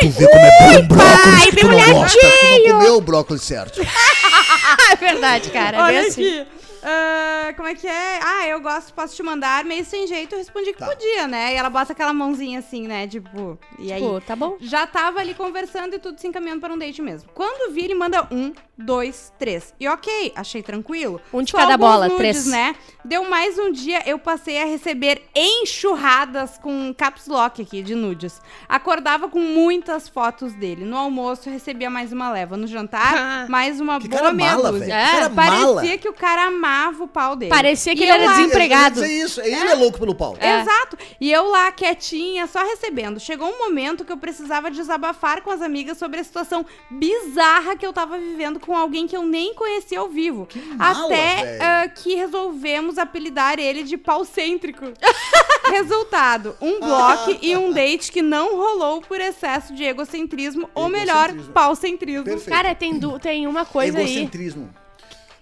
tu 0.00 0.08
ver 0.10 0.28
como 0.28 0.44
é 0.44 0.80
bom 0.80 0.86
brócolis 0.88 1.38
pai, 1.38 1.50
que 1.50 1.56
tu 1.56 1.68
não 1.68 1.92
gosta. 1.92 2.18
Tu 2.18 2.68
não 2.68 2.78
comeu 2.78 2.96
o 2.96 3.00
brócolis 3.00 3.42
certo. 3.42 3.80
é 4.92 4.96
verdade, 4.96 5.50
cara. 5.50 5.76
É 5.76 5.80
Olha 5.80 6.00
bem 6.00 6.08
assim. 6.08 6.40
aqui. 6.40 6.67
Ah, 6.82 7.52
como 7.56 7.68
é 7.68 7.74
que 7.74 7.86
é? 7.86 8.20
Ah, 8.22 8.46
eu 8.48 8.60
gosto, 8.60 8.92
posso 8.94 9.14
te 9.16 9.22
mandar. 9.22 9.64
Meio 9.64 9.84
sem 9.84 10.06
jeito, 10.06 10.34
eu 10.34 10.38
respondi 10.38 10.72
que 10.72 10.78
Tá. 10.78 10.86
podia, 10.86 11.26
né? 11.26 11.52
E 11.54 11.56
ela 11.56 11.70
bota 11.70 11.92
aquela 11.92 12.12
mãozinha 12.12 12.58
assim, 12.60 12.86
né? 12.86 13.06
Tipo, 13.06 13.58
e 13.78 13.92
aí? 13.92 14.00
Pô, 14.00 14.20
tá 14.20 14.36
bom. 14.36 14.56
Já 14.60 14.86
tava 14.86 15.20
ali 15.20 15.34
conversando 15.34 15.94
e 15.94 15.98
tudo 15.98 16.20
se 16.20 16.26
encaminhando 16.26 16.60
para 16.60 16.72
um 16.72 16.78
date 16.78 17.02
mesmo. 17.02 17.28
Quando 17.34 17.72
vi, 17.72 17.84
ele 17.84 17.94
manda 17.94 18.26
um, 18.30 18.52
dois, 18.76 19.32
três. 19.38 19.74
E 19.80 19.88
ok, 19.88 20.32
achei 20.36 20.62
tranquilo. 20.62 21.20
Um 21.32 21.42
de 21.42 21.50
Só 21.50 21.58
cada 21.58 21.76
bola, 21.76 22.04
nudes, 22.08 22.16
três. 22.18 22.46
né? 22.46 22.74
Deu 23.04 23.28
mais 23.28 23.58
um 23.58 23.72
dia, 23.72 24.02
eu 24.06 24.18
passei 24.18 24.60
a 24.62 24.66
receber 24.66 25.22
enxurradas 25.34 26.58
com 26.58 26.92
caps 26.94 27.26
lock 27.26 27.60
aqui 27.62 27.82
de 27.82 27.94
nudes. 27.94 28.40
Acordava 28.68 29.28
com 29.28 29.40
muitas 29.40 30.08
fotos 30.08 30.52
dele. 30.54 30.84
No 30.84 30.96
almoço, 30.96 31.50
recebia 31.50 31.90
mais 31.90 32.12
uma 32.12 32.30
leva. 32.30 32.56
No 32.56 32.66
jantar, 32.66 33.48
mais 33.48 33.80
uma 33.80 33.98
Que 34.00 34.08
boa 34.08 34.20
cara 34.22 34.32
meia 34.34 34.50
mala, 34.56 34.72
dúzia. 34.72 34.86
velho. 34.86 34.98
É, 34.98 35.04
Que 35.06 35.12
cara 35.16 35.30
Parecia 35.30 35.66
mala. 35.66 35.98
que 35.98 36.08
o 36.08 36.12
cara 36.12 36.42
amava 36.46 36.67
o 37.04 37.08
pau 37.08 37.34
dele. 37.36 37.50
Parecia 37.50 37.94
que 37.94 38.00
E 38.00 38.04
ele 38.04 38.12
era 38.12 38.24
lá- 38.24 38.36
desempregado. 38.36 39.00
Dizer 39.00 39.12
isso. 39.24 39.40
Ele 39.40 39.54
é 39.54 39.74
louco 39.74 39.98
pelo 39.98 40.14
pau. 40.14 40.36
É. 40.38 40.60
Exato. 40.60 40.96
E 41.20 41.30
eu 41.30 41.48
lá, 41.50 41.70
quietinha, 41.72 42.46
só 42.46 42.60
recebendo. 42.64 43.18
Chegou 43.20 43.48
um 43.48 43.58
momento 43.58 44.04
que 44.04 44.12
eu 44.12 44.16
precisava 44.16 44.70
desabafar 44.70 45.42
com 45.42 45.50
as 45.50 45.62
amigas 45.62 45.96
sobre 45.98 46.20
a 46.20 46.24
situação 46.24 46.64
bizarra 46.90 47.76
que 47.76 47.86
eu 47.86 47.92
tava 47.92 48.18
vivendo 48.18 48.60
com 48.60 48.76
alguém 48.76 49.06
que 49.06 49.16
eu 49.16 49.22
nem 49.24 49.54
conhecia 49.54 50.00
ao 50.00 50.08
vivo. 50.08 50.46
mala, 50.76 51.06
Até 51.06 51.58
ah, 51.60 51.88
que 51.88 52.14
resolvemos 52.14 52.98
apelidar 52.98 53.58
ele 53.58 53.82
de 53.82 53.96
pau 53.96 54.24
cêntrico. 54.24 54.84
Resultado: 55.70 56.56
um 56.60 56.80
bloco 56.80 57.36
e 57.42 57.56
um 57.56 57.72
date 57.72 58.10
que 58.10 58.22
não 58.22 58.56
rolou 58.56 59.00
por 59.02 59.20
excesso 59.20 59.74
de 59.74 59.84
egocentrismo, 59.84 60.68
ou 60.74 60.88
melhor, 60.88 61.24
Egocentrismo. 61.30 61.52
pau-centrismo. 61.52 62.24
Perfeito. 62.24 62.50
Cara, 62.56 62.74
tem, 62.74 62.98
tem 63.20 63.46
uma 63.46 63.64
coisa 63.64 63.98
aí. 63.98 64.04
Egocentrismo. 64.04 64.70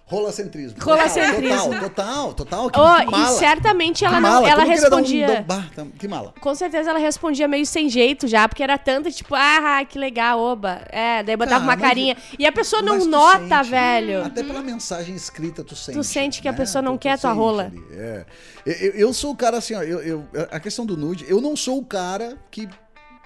Rolacentrismo. 0.08 0.78
Rolacentrismo. 0.80 1.80
Total, 1.80 2.32
total, 2.32 2.70
total. 2.70 2.70
Que 2.70 2.78
Oh, 2.78 3.10
mala. 3.10 3.34
e 3.34 3.38
certamente 3.38 4.04
ela 4.04 4.20
não, 4.20 4.30
mala. 4.34 4.48
ela 4.48 4.62
Como 4.62 4.72
respondia. 4.76 5.40
um- 5.40 5.42
bah, 5.42 5.64
que 5.98 6.06
mala. 6.06 6.32
Com 6.40 6.54
certeza 6.54 6.90
ela 6.90 6.98
respondia 7.00 7.48
meio 7.48 7.66
sem 7.66 7.88
jeito 7.88 8.28
já, 8.28 8.48
porque 8.48 8.62
era 8.62 8.78
tanta, 8.78 9.10
tipo, 9.10 9.34
ah, 9.34 9.84
que 9.84 9.98
legal, 9.98 10.38
oba. 10.38 10.80
É, 10.90 11.24
daí 11.24 11.36
botava 11.36 11.64
Cara, 11.64 11.64
uma 11.64 11.76
carinha. 11.76 12.16
E 12.38 12.46
a 12.46 12.52
pessoa 12.52 12.80
não 12.82 13.00
tu 13.00 13.06
nota, 13.06 13.58
sente, 13.58 13.70
velho. 13.70 14.24
Até 14.24 14.44
pela 14.44 14.62
mensagem 14.62 15.12
escrita 15.16 15.64
tu 15.64 15.74
sente. 15.74 16.04
sente 16.04 16.40
que 16.40 16.46
a 16.48 16.52
né? 16.52 16.58
pessoa 16.58 16.80
não 16.80 16.92
Tu- 16.92 17.00
tu 17.00 17.02
quer 17.02 17.18
tua 17.18 17.30
sente 17.30 17.40
rola. 17.40 17.72
é. 17.90 18.24
Eu, 18.64 18.72
eu- 18.74 18.92
eu 18.92 19.12
sou 19.12 19.32
o 19.32 19.36
cara 19.36 19.58
assim, 19.58 19.74
ó, 19.74 19.82
eu, 19.82 20.00
eu- 20.02 20.28
a 20.52 20.60
questão 20.60 20.86
do 20.86 20.96
nude, 20.96 21.24
eu 21.28 21.40
não 21.40 21.56
sou 21.56 21.78
o 21.78 21.84
cara 21.84 22.36
que 22.50 22.68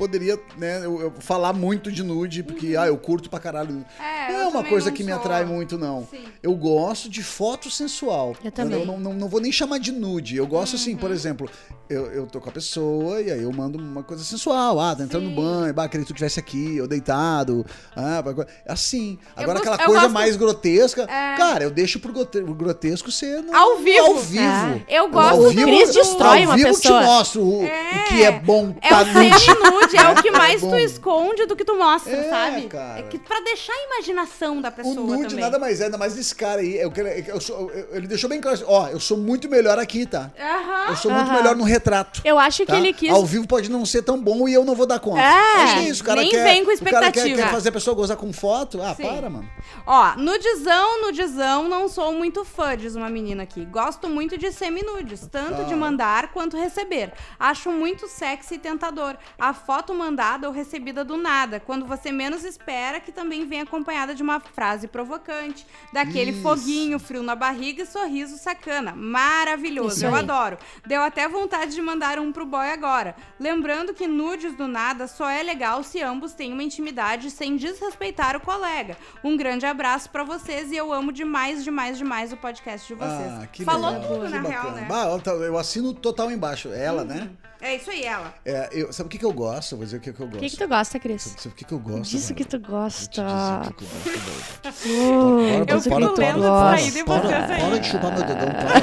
poderia, 0.01 0.41
né, 0.57 0.81
eu, 0.83 0.99
eu 0.99 1.13
falar 1.21 1.53
muito 1.53 1.93
de 1.93 2.03
nude, 2.03 2.43
porque, 2.43 2.75
ah, 2.75 2.87
eu 2.87 2.97
curto 2.97 3.29
pra 3.29 3.39
caralho. 3.39 3.85
É, 4.01 4.33
não 4.33 4.39
eu 4.39 4.45
é 4.45 4.49
uma 4.49 4.65
coisa 4.65 4.91
que 4.91 5.05
me 5.05 5.11
sou. 5.13 5.21
atrai 5.21 5.45
muito, 5.45 5.77
não. 5.77 6.09
Sim. 6.11 6.25
Eu 6.43 6.55
gosto 6.55 7.11
de 7.11 7.23
foto 7.23 7.71
sensual. 7.71 8.35
Eu 8.43 8.51
também. 8.51 8.87
não, 8.87 8.99
não, 8.99 9.13
não 9.13 9.29
vou 9.29 9.41
nem 9.43 9.53
chamar 9.53 9.79
de 9.79 9.93
nude. 9.93 10.37
Eu 10.39 10.47
gosto 10.47 10.77
assim, 10.77 10.93
Uhum. 10.95 10.99
por 10.99 11.11
exemplo, 11.11 11.51
eu, 11.91 12.07
eu 12.13 12.27
tô 12.27 12.41
com 12.41 12.49
a 12.49 12.53
pessoa 12.53 13.21
e 13.21 13.31
aí 13.31 13.43
eu 13.43 13.53
mando 13.53 13.77
uma 13.79 14.03
coisa 14.03 14.25
sensual. 14.25 14.81
Ah, 14.81 14.97
tá 14.97 15.05
entrando 15.05 15.29
no 15.29 15.37
banho, 15.37 15.75
bah, 15.75 15.87
queria 15.87 16.05
que 16.07 16.11
tu 16.13 16.15
estivesse 16.15 16.41
aqui, 16.41 16.77
eu 16.79 16.89
deitado. 16.89 17.67
Ah, 17.95 18.25
assim. 18.67 19.19
Eu 19.37 19.43
Agora 19.43 19.59
gosto- 19.59 19.69
aquela 19.69 19.83
eu 19.83 19.87
coisa 19.87 20.01
gosto- 20.03 20.15
mais 20.15 20.37
grotesca. 20.37 21.03
É. 21.03 21.37
Cara, 21.37 21.65
eu 21.65 21.71
deixo 21.71 22.01
pro 22.01 22.13
grotesco 22.55 23.11
ser 23.13 23.43
no- 23.43 23.55
Ao 23.55 23.77
vivo. 23.79 24.07
Ao 24.07 24.17
vivo. 24.17 24.43
É. 24.43 24.83
Eu 24.89 25.11
gosto 25.11 25.29
ao 25.35 25.43
do- 25.43 25.51
vivo, 25.51 25.67
Cris 25.67 25.93
destrói 25.93 26.39
ao 26.39 26.45
uma 26.47 26.57
vivo 26.57 26.69
pessoa. 26.69 27.01
te 27.01 27.07
mostro 27.07 27.43
o, 27.43 27.65
o 27.65 27.69
que 28.09 28.23
é 28.25 28.33
bom 28.41 28.75
É 28.81 28.89
tá 28.89 29.05
nude. 29.05 29.90
É 29.97 30.09
o 30.11 30.23
que 30.23 30.31
mais 30.31 30.61
bom. 30.61 30.71
tu 30.71 30.77
esconde 30.77 31.47
do 31.47 31.57
que 31.57 31.65
tu 31.65 31.77
mostra, 31.77 32.13
É, 32.13 32.29
sabe? 32.31 32.67
cara. 32.69 33.01
É 33.01 33.03
que 33.03 33.19
pra 33.19 33.41
deixar 33.41 33.73
a 33.73 33.85
imaginação 33.95 34.61
da 34.61 34.69
O 34.69 34.73
pessoa 34.73 34.95
nude 34.95 35.23
também. 35.29 35.41
nada 35.45 35.59
mais 35.59 35.81
é, 35.81 35.85
ainda 35.85 35.99
mais 35.99 36.15
desse 36.15 36.35
cara 36.35 36.61
aí. 36.61 36.77
Eu, 36.79 36.91
quero- 36.91 37.09
eu 37.09 37.41
sou- 37.41 37.71
eu- 37.71 37.97
ele 37.97 38.07
deixou 38.07 38.29
bem 38.29 38.41
claro 38.41 38.57
assim, 38.57 38.65
ó, 38.67 38.89
eu 38.89 39.01
sou 39.01 39.17
muito 39.17 39.49
melhor 39.49 39.79
aqui, 39.79 40.07
tá? 40.07 40.31
Aham. 40.39 40.91
Eu 40.91 40.97
sou 40.97 41.11
muito 41.11 41.29
Aham. 41.29 41.37
melhor 41.37 41.57
no 41.57 41.65
retrato. 41.65 42.21
Eu 42.25 42.39
acho 42.39 42.59
que 42.65 42.73
tá? 42.73 42.77
ele 42.79 42.93
quis. 42.93 43.11
Ao 43.13 43.25
vivo 43.25 43.47
pode 43.47 43.71
não 43.71 43.85
ser 43.87 44.03
tão 44.03 44.21
bom 44.21 44.49
e 44.49 44.55
eu 44.55 44.65
não 44.65 44.75
vou 44.75 44.87
dar 44.87 44.99
conta. 45.01 45.21
É, 45.21 45.63
Acho 45.63 45.75
que 45.75 45.81
é 45.81 45.89
isso, 45.89 46.03
o 46.03 46.07
cara 46.07 46.21
nem 46.21 46.31
quer, 46.31 46.45
vem 46.45 46.65
com 46.65 46.71
O 46.73 46.79
cara 46.79 46.91
quer, 46.91 47.07
expectativa. 47.09 47.43
quer 47.43 47.51
fazer 47.51 47.69
a 47.69 47.73
pessoa 47.73 47.95
gozar 47.97 48.17
com 48.17 48.33
foto. 48.33 48.81
Ah, 48.83 48.95
Sim. 48.95 49.03
para, 49.05 49.29
mano. 49.31 49.49
Ó, 49.87 50.15
nudizão, 50.17 51.03
nudizão, 51.03 51.69
não 51.69 51.89
sou 51.89 52.13
muito 52.13 52.45
fã, 52.45 52.77
diz 52.77 52.95
uma 52.95 53.09
menina 53.09 53.43
aqui. 53.43 53.65
Gosto 53.65 54.09
muito 54.09 54.37
de 54.37 54.51
semi-nudes, 54.53 55.27
tanto 55.31 55.63
Ah. 55.63 55.65
de 55.65 55.75
mandar 55.75 56.33
quanto 56.33 56.57
receber. 56.57 57.13
Acho 57.39 57.71
muito 57.71 58.09
sexy 58.09 58.55
e 58.55 58.59
tentador. 58.59 59.17
A 59.39 59.53
foto 59.53 59.80
mandada 59.95 60.47
ou 60.47 60.53
recebida 60.55 61.05
do 61.05 61.17
nada, 61.17 61.59
quando 61.59 61.87
você 61.87 62.13
menos 62.13 62.45
espera, 62.45 63.01
que 63.01 63.11
também 63.11 63.47
vem 63.47 63.61
acompanhada 63.61 64.15
de 64.15 64.23
uma 64.23 64.39
frase 64.41 64.87
provocante, 64.87 65.67
daquele 65.93 66.33
Isso. 66.33 66.43
foguinho, 66.43 66.99
frio 66.99 67.23
na 67.23 67.35
barriga 67.35 67.83
e 67.83 67.87
sorriso 67.87 68.37
sacana. 68.37 68.93
Maravilhoso, 68.95 70.05
eu 70.05 70.15
adoro. 70.15 70.59
Deu 70.87 71.03
até 71.03 71.27
vontade 71.29 71.75
de 71.75 71.83
mandar 71.83 72.19
um 72.19 72.33
pro 72.33 72.45
boy 72.47 72.71
agora. 72.71 73.15
Lembrando 73.39 73.95
que 73.95 74.07
nudes 74.07 74.55
do 74.55 74.69
nada 74.69 75.07
só 75.07 75.29
é 75.29 75.43
legal 75.43 75.83
se 75.83 76.03
ambos 76.03 76.33
têm 76.33 76.53
uma 76.53 76.63
intimidade 76.63 77.31
sem 77.31 77.57
desrespeitar 77.57 78.37
o 78.37 78.41
colega. 78.41 78.97
Um 79.25 79.37
grande 79.37 79.67
abraço 79.67 80.11
pra 80.11 80.23
vocês 80.23 80.71
e 80.71 80.77
eu 80.77 80.93
amo 80.93 81.13
demais, 81.13 81.65
demais, 81.65 81.97
demais 81.99 82.33
o 82.33 82.37
podcast 82.37 82.87
de 82.87 82.95
vocês. 82.95 83.33
Ah, 83.43 83.47
que 83.47 83.65
Falou 83.65 83.91
legal, 83.91 84.09
tudo, 84.09 84.25
que 84.27 84.31
na 84.31 84.41
real, 84.41 84.63
bacana. 84.65 84.81
né? 84.81 84.87
Bah, 84.89 85.21
eu, 85.27 85.43
eu 85.43 85.59
assino 85.59 85.95
total 85.95 86.31
embaixo. 86.31 86.69
Ela, 86.73 87.05
né? 87.05 87.31
É 87.63 87.77
isso 87.77 87.91
aí, 87.91 88.05
ela. 88.05 88.35
É, 88.45 88.69
eu, 88.73 88.93
sabe 88.93 89.07
o 89.09 89.11
que, 89.11 89.19
que 89.19 89.25
eu 89.25 89.33
gosto? 89.33 89.77
Vou 89.77 89.85
dizer 89.85 89.99
o 89.99 90.01
que, 90.01 90.13
que 90.13 90.21
eu 90.21 90.27
O 90.27 90.31
gosto. 90.31 90.41
que, 90.41 90.51
que 90.51 90.57
tu 90.57 90.67
gosta, 90.69 90.99
Cris? 90.99 91.23
Sabe 91.23 91.49
o 91.49 91.53
que, 91.53 91.65
que 91.65 91.73
eu 91.73 91.79
gosto? 91.79 92.11
Diz 92.11 92.31
o 92.31 92.35
que 92.35 92.45
tu 92.45 92.59
gosta. 92.59 93.23
o 93.69 93.75
que, 93.75 93.85
que 93.85 93.91
eu 94.13 95.67
Para, 95.67 95.67
para, 95.67 95.81
fico 95.81 95.97
para, 96.15 96.29
lendo 96.33 96.41
para, 96.41 96.77
distraída 96.77 96.99
em 96.99 97.05
para, 97.05 97.21
vocês 97.21 97.51
aí. 97.51 97.61
para 97.61 97.79
de 97.79 97.87
chupar 97.89 98.13
meu 98.13 98.23
dedão, 98.25 98.49
para. 98.49 98.81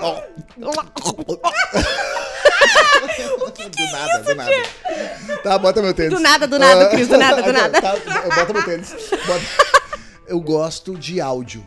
Não. 0.00 0.22
do 3.68 3.92
nada, 3.92 4.18
do 4.22 4.34
nada. 4.34 4.52
Tá, 5.42 5.58
bota 5.58 5.82
meu 5.82 5.92
tênis. 5.94 6.12
Do 6.14 6.20
nada, 6.20 6.46
do 6.46 6.58
nada, 6.58 6.86
Ah, 6.86 6.88
Cris, 6.88 7.08
do 7.08 7.18
nada, 7.18 7.42
do 7.42 7.52
nada. 7.58 7.80
Tá, 7.82 7.94
bota 8.34 8.52
meu 8.52 8.64
tênis. 8.64 8.94
Bota. 9.26 9.42
Eu 10.26 10.40
gosto 10.40 10.96
de 10.98 11.20
áudio. 11.20 11.66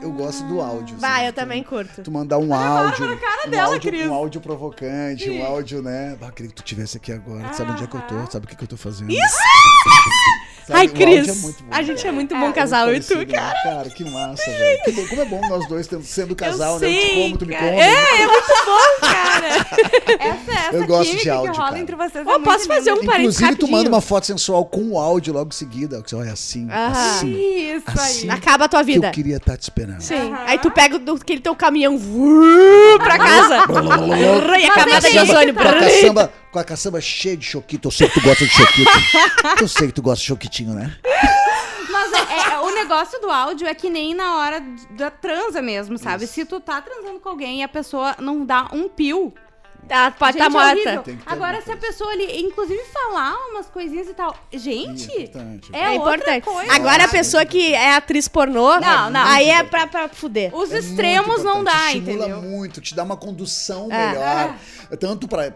Eu 0.00 0.12
gosto 0.12 0.44
do 0.44 0.60
áudio. 0.60 0.96
Vai, 0.98 1.10
sabe? 1.16 1.26
eu 1.26 1.32
também 1.32 1.62
curto. 1.62 2.02
Tu 2.02 2.10
mandar 2.10 2.38
um 2.38 2.54
áudio. 2.54 3.18
cara 3.18 3.46
um 3.46 3.50
dela, 3.50 3.72
áudio, 3.74 3.90
Cris. 3.90 4.06
Um 4.06 4.14
áudio 4.14 4.40
provocante, 4.40 5.28
um 5.30 5.44
áudio, 5.44 5.82
né? 5.82 6.16
Ah, 6.20 6.30
queria 6.30 6.48
que 6.50 6.54
tu 6.56 6.62
tivesse 6.62 6.96
aqui 6.96 7.12
agora. 7.12 7.48
Tu 7.48 7.56
sabe 7.56 7.72
onde 7.72 7.84
é 7.84 7.86
que 7.86 7.94
eu 7.96 8.00
tô? 8.02 8.30
Sabe 8.30 8.46
o 8.46 8.48
que, 8.48 8.56
que 8.56 8.64
eu 8.64 8.68
tô 8.68 8.76
fazendo? 8.76 9.10
Isso! 9.10 9.18
Ai, 10.70 10.86
o 10.86 10.90
áudio 10.90 11.02
é 11.02 11.22
Cris, 11.22 11.40
bom, 11.40 11.52
a 11.70 11.82
gente 11.82 11.96
cara. 11.96 12.08
é 12.08 12.12
muito 12.12 12.34
É, 12.34 12.38
bom 12.40 12.52
casal, 12.52 12.88
eu 12.90 12.96
e 12.96 13.00
tu, 13.00 13.16
né? 13.16 13.24
cara. 13.24 13.58
Cara, 13.62 13.88
que 13.90 14.04
massa, 14.04 14.44
velho. 14.50 15.08
Como 15.08 15.22
é 15.22 15.24
bom 15.24 15.40
nós 15.48 15.66
dois 15.66 15.88
sendo 16.04 16.36
casal, 16.36 16.74
eu 16.74 16.80
né? 16.80 16.88
Eu 16.88 17.00
te 17.00 17.14
como, 17.14 17.38
tu 17.38 17.46
me 17.46 17.54
cara. 17.54 17.66
come. 17.68 17.80
É, 17.80 18.20
é 18.22 18.26
muito 18.26 18.48
bom, 18.66 19.06
cara. 19.08 19.48
Essa, 20.18 20.52
essa 20.68 20.76
Eu 20.76 20.86
gosto 20.86 21.16
de 21.16 21.30
áudio, 21.30 21.52
que 21.52 21.56
rola 21.58 21.70
cara. 21.70 21.80
entre 21.80 21.96
vocês 21.96 22.26
Ô, 22.26 22.30
é 22.30 22.32
muito 22.32 22.44
posso 22.44 22.66
fazer 22.66 22.92
um 22.92 22.96
parênteses 23.04 23.36
Inclusive, 23.36 23.38
tu 23.38 23.50
rapidinho? 23.66 23.72
manda 23.78 23.88
uma 23.88 24.00
foto 24.02 24.26
sensual 24.26 24.66
com 24.66 24.90
o 24.90 24.98
áudio 24.98 25.32
logo 25.32 25.48
em 25.48 25.54
seguida. 25.56 26.02
Que 26.02 26.10
você 26.10 26.16
olha 26.16 26.32
assim, 26.32 26.66
Ah. 26.70 26.88
assim. 27.16 27.34
Isso 27.76 27.84
Assim. 27.86 28.22
aí. 28.24 28.36
Acaba 28.36 28.64
a 28.64 28.68
tua 28.68 28.80
Que 28.80 28.92
vida. 28.92 29.06
eu 29.06 29.12
queria 29.12 29.36
estar 29.38 29.56
te 29.56 29.62
esperando. 29.62 29.87
Sim. 30.00 30.32
Aham. 30.32 30.44
Aí 30.46 30.58
tu 30.58 30.70
pega 30.70 30.98
do, 30.98 31.14
aquele 31.14 31.40
teu 31.40 31.54
caminhão 31.54 31.96
vuu, 31.98 32.98
pra 32.98 33.18
casa. 33.18 33.56
e 34.58 34.64
a 34.66 34.72
camada 34.72 35.08
é 35.08 35.10
de 35.10 35.18
ozônio. 35.18 35.54
Com 35.54 35.60
a 35.60 35.72
caçamba, 35.72 36.32
com 36.52 36.58
a 36.58 36.64
caçamba 36.64 37.00
cheia 37.00 37.36
de 37.36 37.44
choquito. 37.44 37.88
Eu 37.88 37.92
sei 37.92 38.08
que 38.08 38.20
tu 38.20 38.24
gosta 38.26 38.44
de 38.44 38.50
choquito. 38.50 38.90
eu 39.60 39.68
sei 39.68 39.86
que 39.88 39.92
tu 39.94 40.02
gosta 40.02 40.20
de 40.20 40.26
choquitinho, 40.26 40.74
né? 40.74 40.96
Mas 41.90 42.12
é- 42.12 42.52
é- 42.54 42.58
o 42.60 42.70
negócio 42.74 43.20
do 43.20 43.30
áudio 43.30 43.66
é 43.66 43.74
que 43.74 43.88
nem 43.90 44.14
na 44.14 44.36
hora 44.36 44.62
da 44.90 45.10
transa 45.10 45.60
mesmo, 45.62 45.98
sabe? 45.98 46.26
Se 46.26 46.44
tu 46.44 46.60
tá 46.60 46.80
transando 46.80 47.18
com 47.20 47.28
alguém 47.28 47.60
e 47.60 47.62
a 47.62 47.68
pessoa 47.68 48.14
não 48.20 48.44
dá 48.44 48.68
um 48.72 48.88
pio, 48.88 49.32
Tá, 49.88 50.10
pode 50.10 50.38
gente, 50.38 50.46
estar 50.46 50.60
é 50.60 50.94
morta. 50.94 51.16
Agora, 51.26 51.62
se 51.62 51.72
a 51.72 51.76
pessoa 51.76 52.10
ali, 52.12 52.40
inclusive, 52.42 52.80
falar 52.92 53.34
umas 53.50 53.66
coisinhas 53.68 54.06
e 54.08 54.14
tal. 54.14 54.36
Gente, 54.52 55.10
É 55.10 55.22
importante. 55.22 55.70
é, 55.72 55.78
É 55.78 55.90
outra 55.98 56.14
importante. 56.16 56.44
coisa. 56.44 56.72
Agora 56.74 57.04
a 57.04 57.08
pessoa 57.08 57.44
que 57.46 57.74
é 57.74 57.94
atriz 57.96 58.28
pornô, 58.28 58.78
Não, 58.80 59.10
não. 59.10 59.24
aí 59.26 59.48
é 59.48 59.64
pra, 59.64 59.86
pra 59.86 60.08
fuder. 60.08 60.54
Os 60.54 60.72
É 60.72 60.78
extremos 60.78 61.42
não 61.42 61.64
dá, 61.64 61.86
estimula 61.92 62.26
entendeu? 62.28 62.42
muito, 62.42 62.80
te 62.80 62.94
dá 62.94 63.02
uma 63.02 63.16
condução 63.16 63.88
É. 63.90 64.08
melhor. 64.08 64.56
Tanto 64.98 65.28
para 65.28 65.54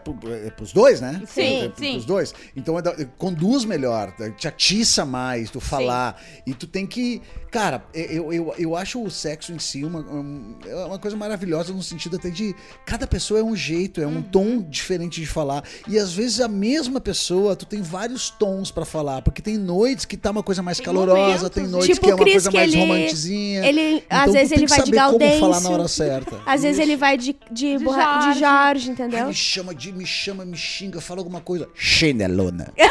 os 0.61 0.71
dois, 0.73 1.01
né? 1.01 1.21
Sim, 1.27 1.69
Pra- 1.69 1.77
sim. 1.77 1.91
Pros 1.93 2.05
dois. 2.05 2.35
Então 2.55 2.77
é 2.77 2.83
conduz 3.17 3.65
melhor, 3.65 4.13
te 4.37 4.47
atiça 4.47 5.05
mais 5.05 5.49
tu 5.49 5.59
falar. 5.59 6.21
E 6.45 6.53
tu 6.53 6.67
tem 6.67 6.85
que. 6.85 7.21
Cara, 7.51 7.83
eu, 7.93 8.33
eu, 8.33 8.53
eu 8.57 8.75
acho 8.75 9.01
o 9.03 9.11
sexo 9.11 9.51
em 9.53 9.59
si 9.59 9.83
uma, 9.83 9.99
um- 9.99 10.57
é 10.65 10.75
uma 10.85 10.97
coisa 10.99 11.15
maravilhosa 11.15 11.71
no 11.73 11.83
sentido 11.83 12.15
até 12.15 12.29
de. 12.29 12.55
Cada 12.85 13.05
pessoa 13.07 13.39
é 13.39 13.43
um 13.43 13.55
jeito, 13.55 14.01
é 14.01 14.07
um 14.07 14.13
Uhum. 14.17 14.22
Tom 14.23 14.61
diferente 14.61 15.19
de 15.21 15.27
falar. 15.27 15.63
E 15.87 15.97
às 15.99 16.13
vezes 16.13 16.39
a 16.41 16.47
mesma 16.47 16.99
pessoa, 17.01 17.55
tu 17.55 17.65
tem 17.65 17.81
vários 17.81 18.29
tons 18.29 18.71
pra 18.71 18.85
falar. 18.85 19.21
Porque 19.21 19.41
tem 19.41 19.57
noites 19.57 20.05
que 20.05 20.15
tá 20.17 20.31
uma 20.31 20.41
coisa 20.43 20.63
mais 20.63 20.77
Tem 20.77 20.85
calorosa, 20.85 21.17
momentos, 21.19 21.49
tem 21.49 21.67
noites 21.67 21.89
Tipo 21.95 22.05
que 22.05 22.11
é 22.11 22.13
o 22.13 22.17
uma 22.17 22.23
Cris, 22.23 22.33
coisa 22.33 22.51
mais 22.51 22.73
ele- 22.73 22.79
romantizinha. 22.81 23.65
Ele, 23.67 23.81
Então, 24.05 24.19
às 24.19 24.33
vezes 24.33 24.51
ele 24.51 24.67
vai 24.67 24.81
de 24.83 24.91
como 24.91 25.39
falar 25.39 25.59
na 25.61 25.69
hora 25.69 25.77
Gaudêncio. 25.77 25.87
certa. 25.89 26.39
Às 26.45 26.61
vezes 26.63 26.79
ele 26.79 26.95
vai 26.95 27.17
de, 27.17 27.35
de, 27.51 27.77
De 27.77 27.83
borra- 27.83 28.17
de 28.17 28.39
Jorge. 28.39 28.39
Jorge, 28.39 28.87
Ai, 28.87 28.93
entendeu? 28.93 29.27
me 29.27 29.33
chama, 29.33 29.75
de, 29.75 29.91
me 29.91 30.05
chama, 30.05 30.45
me 30.45 30.57
xinga, 30.57 30.99
fala 31.01 31.19
alguma 31.21 31.41
coisa. 31.41 31.67
Chinelona. 31.75 32.73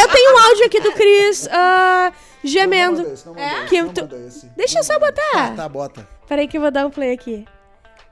Eu 0.00 0.08
tenho 0.08 0.34
um 0.34 0.38
áudio 0.38 0.64
aqui 0.66 0.80
do 0.80 0.92
Cris 0.92 1.48
ah, 1.50 2.12
gemendo. 2.44 3.02
Tô- 3.94 4.06
Deixa 4.56 4.78
eu 4.78 4.84
só 4.84 4.98
botar. 4.98 5.32
Tá, 5.32 5.50
tá, 5.56 5.68
bota. 5.68 6.08
Peraí 6.28 6.46
que 6.46 6.56
eu 6.56 6.60
vou 6.60 6.70
dar 6.70 6.86
um 6.86 6.90
play 6.90 7.12
aqui. 7.12 7.44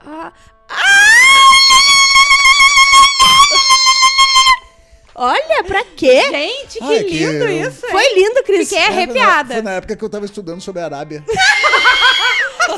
Ah. 0.05 0.33
Olha, 5.19 5.65
pra 5.65 5.83
quê? 5.97 6.21
Gente, 6.31 6.79
que 6.79 6.85
Ai, 6.85 7.05
que 7.05 7.11
lindo 7.19 7.45
eu- 7.45 7.69
isso, 7.69 7.87
hein? 7.87 7.93
Foi 7.93 8.15
lindo, 8.15 8.43
Cris. 8.43 8.69
Fiquei 8.69 8.83
É, 8.85 8.87
foi 8.87 8.91
na- 8.95 9.03
arrepiada. 9.03 9.55
Foi 9.55 9.63
na 9.63 9.71
época 9.73 9.97
que 9.97 10.05
eu 10.05 10.11
tava 10.11 10.27
estudando 10.27 10.61
sobre 10.61 10.83
a 10.83 10.85
Arábia. 10.85 11.25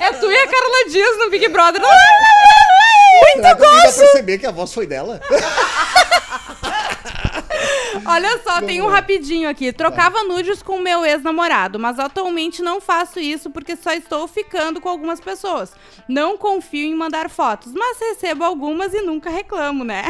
É 0.01 0.13
tu 0.13 0.31
e 0.31 0.37
a 0.37 0.47
Carla 0.47 0.91
Dias 0.91 1.19
no 1.19 1.31
Big 1.31 1.49
Brother. 1.49 1.81
Muito 1.81 3.41
Dá 3.43 3.57
pra 3.57 3.81
perceber 3.83 4.37
que 4.39 4.47
a 4.47 4.51
voz 4.53 4.73
foi 4.73 4.87
dela. 4.87 5.19
Olha 8.07 8.39
só, 8.43 8.61
tem 8.61 8.81
um 8.83 8.87
lá. 8.87 8.93
rapidinho 8.97 9.49
aqui. 9.49 9.73
Trocava 9.73 10.23
nudes 10.25 10.63
com 10.63 10.79
meu 10.79 11.05
ex-namorado, 11.05 11.79
mas 11.79 11.99
atualmente 11.99 12.63
não 12.63 12.81
faço 12.81 13.19
isso 13.21 13.51
porque 13.51 13.77
só 13.77 13.93
estou 13.93 14.27
ficando 14.29 14.81
com 14.81 14.89
algumas 14.89 15.21
pessoas. 15.21 15.73
Não 16.09 16.37
confio 16.39 16.85
em 16.87 16.95
mandar 16.95 17.29
fotos, 17.31 17.73
mas 17.75 17.99
recebo 17.99 18.45
algumas 18.45 18.93
e 18.95 19.03
nunca 19.03 19.31
reclamo, 19.31 19.85
né? 19.85 20.05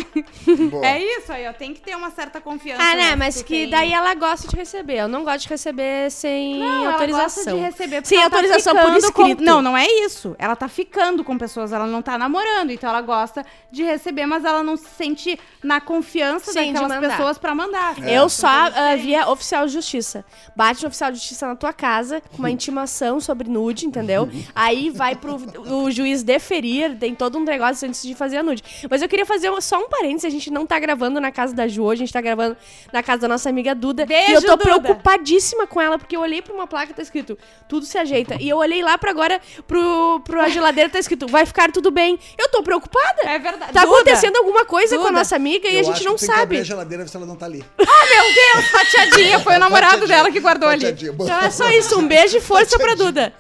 Boa. 0.70 0.87
É 0.87 1.03
isso 1.03 1.33
aí, 1.33 1.46
ó. 1.48 1.53
Tem 1.53 1.74
que 1.74 1.81
ter 1.81 1.96
uma 1.96 2.11
certa 2.11 2.40
confiança. 2.40 2.83
Ah, 2.83 2.94
né? 2.94 3.16
Mas 3.16 3.42
que 3.42 3.62
tem- 3.62 3.70
daí 3.70 3.92
ela 3.92 4.14
gosta 4.14 4.46
de 4.48 4.57
receber. 4.57 4.98
Eu 4.98 5.09
não 5.09 5.24
gosto 5.24 5.42
de 5.42 5.48
receber 5.48 6.11
sem 6.11 6.59
Não, 6.59 6.83
ela 6.85 6.92
autorização. 6.92 7.44
gosta 7.44 7.55
de 7.55 7.61
receber 7.61 8.07
sem 8.07 8.18
ela 8.20 8.31
tá 8.31 8.37
autorização 8.37 8.74
por 8.74 8.81
ficando 8.94 9.12
com- 9.12 9.22
escrito. 9.22 9.42
Não, 9.44 9.62
não 9.62 9.77
é 9.77 9.87
isso. 9.87 10.35
Ela 10.38 10.55
tá 10.57 10.68
ficando 10.68 11.24
com 11.24 11.37
pessoas, 11.38 11.72
ela 11.72 11.87
não 11.87 12.03
tá 12.03 12.16
namorando. 12.18 12.70
Então 12.70 12.88
ela 12.90 13.01
gosta 13.01 13.44
de 13.70 13.83
receber, 13.83 14.27
mas 14.27 14.44
ela 14.44 14.62
não 14.62 14.77
se 14.77 14.87
sente 14.96 15.38
na 15.62 15.81
confiança 15.81 16.53
Sim, 16.53 16.72
daquelas 16.72 16.98
pessoas 16.98 17.38
pra 17.38 17.55
mandar. 17.55 17.78
É. 18.03 18.19
Eu 18.19 18.29
só 18.29 18.69
diferentes. 18.69 19.05
via 19.05 19.29
oficial 19.29 19.67
de 19.67 19.73
justiça. 19.73 20.25
Bate 20.57 20.83
no 20.83 20.88
oficial 20.88 21.11
de 21.11 21.19
justiça 21.19 21.47
na 21.47 21.57
tua 21.57 21.73
casa, 21.73 22.21
com 22.31 22.38
uma 22.38 22.51
intimação 22.51 23.21
sobre 23.21 23.49
nude, 23.49 23.87
entendeu? 23.87 24.29
Aí 24.55 24.91
vai 24.91 25.14
pro 25.14 25.37
o 25.73 25.91
juiz 25.91 26.23
deferir, 26.23 26.97
tem 26.99 27.14
todo 27.14 27.38
um 27.38 27.45
negócio 27.45 27.88
antes 27.88 28.03
de 28.03 28.14
fazer 28.14 28.38
a 28.38 28.43
nude. 28.43 28.62
Mas 28.91 29.03
eu 29.03 29.09
queria 29.09 29.27
fazer 29.27 29.51
só 29.62 29.79
um 29.79 29.88
parênteses, 29.88 30.25
a 30.25 30.31
gente 30.31 30.51
não 30.51 30.67
tá 30.67 30.79
gravando 30.79 31.21
na 31.21 31.31
casa 31.33 31.55
da 31.55 31.67
Ju 31.69 31.85
hoje, 31.85 32.03
a 32.03 32.07
gente 32.07 32.12
tá 32.12 32.21
gravando 32.21 32.57
na 32.93 33.03
casa 33.03 33.23
da 33.23 33.29
nossa 33.29 33.49
amiga 33.49 33.75
Duda. 33.75 34.07
Beijo, 34.07 34.31
e 34.31 34.35
eu 34.35 34.43
tô 34.43 34.57
Duda. 34.57 34.64
preocupadíssima 34.64 35.67
com 35.67 35.81
ela, 35.81 35.99
porque 35.99 36.17
eu 36.17 36.21
olhei 36.21 36.43
pra 36.43 36.55
uma 36.55 36.67
placa 36.67 36.93
e 36.93 36.95
tá 36.95 37.03
escrito, 37.03 37.38
tudo 37.69 37.87
se 37.87 37.99
ajeita. 37.99 38.37
E 38.41 38.49
eu 38.49 38.59
olhei 38.59 38.83
lá 38.83 38.97
pra 38.99 39.11
agora, 39.11 39.41
pro, 39.67 40.21
pro 40.25 40.41
a 40.41 40.49
geladeira 40.49 40.91
tá 40.91 40.99
escrito, 40.99 41.27
vai 41.27 41.45
ficar 41.47 41.71
tudo 41.73 41.91
bem. 41.91 42.19
Eu 42.37 42.49
tô 42.51 42.62
preocupada. 42.62 43.23
É 43.25 43.38
verdade. 43.38 43.73
Tá 43.73 43.85
Duda, 43.85 43.97
acontecendo 43.97 44.37
alguma 44.37 44.64
coisa 44.64 44.97
com 44.97 45.03
a 45.03 45.07
Duda, 45.07 45.19
nossa 45.19 45.37
amiga 45.37 45.69
e 45.69 45.75
Eu 45.75 45.81
a 45.81 45.83
gente 45.83 45.95
acho 45.97 46.05
não 46.05 46.14
que 46.14 46.21
tem 46.21 46.29
que 46.29 46.35
abrir 46.41 46.57
sabe. 46.57 46.61
a 46.61 46.64
geladeira 46.64 47.07
se 47.07 47.17
ela 47.17 47.27
não 47.27 47.37
tá 47.37 47.47
ali. 47.47 47.64
Meu 47.78 48.35
Deus, 48.35 48.68
fatiadinha. 48.70 49.40
Foi 49.40 49.57
o 49.57 49.59
namorado 49.59 49.92
Fatiadinha. 49.92 50.16
dela 50.18 50.33
que 50.33 50.40
guardou 50.40 50.68
ali. 50.68 50.87
Então 50.87 51.40
é 51.40 51.50
só 51.50 51.68
isso, 51.70 51.98
um 51.98 52.07
beijo 52.07 52.37
e 52.37 52.40
força 52.40 52.78
pra 52.78 52.94
Duda. 52.94 53.33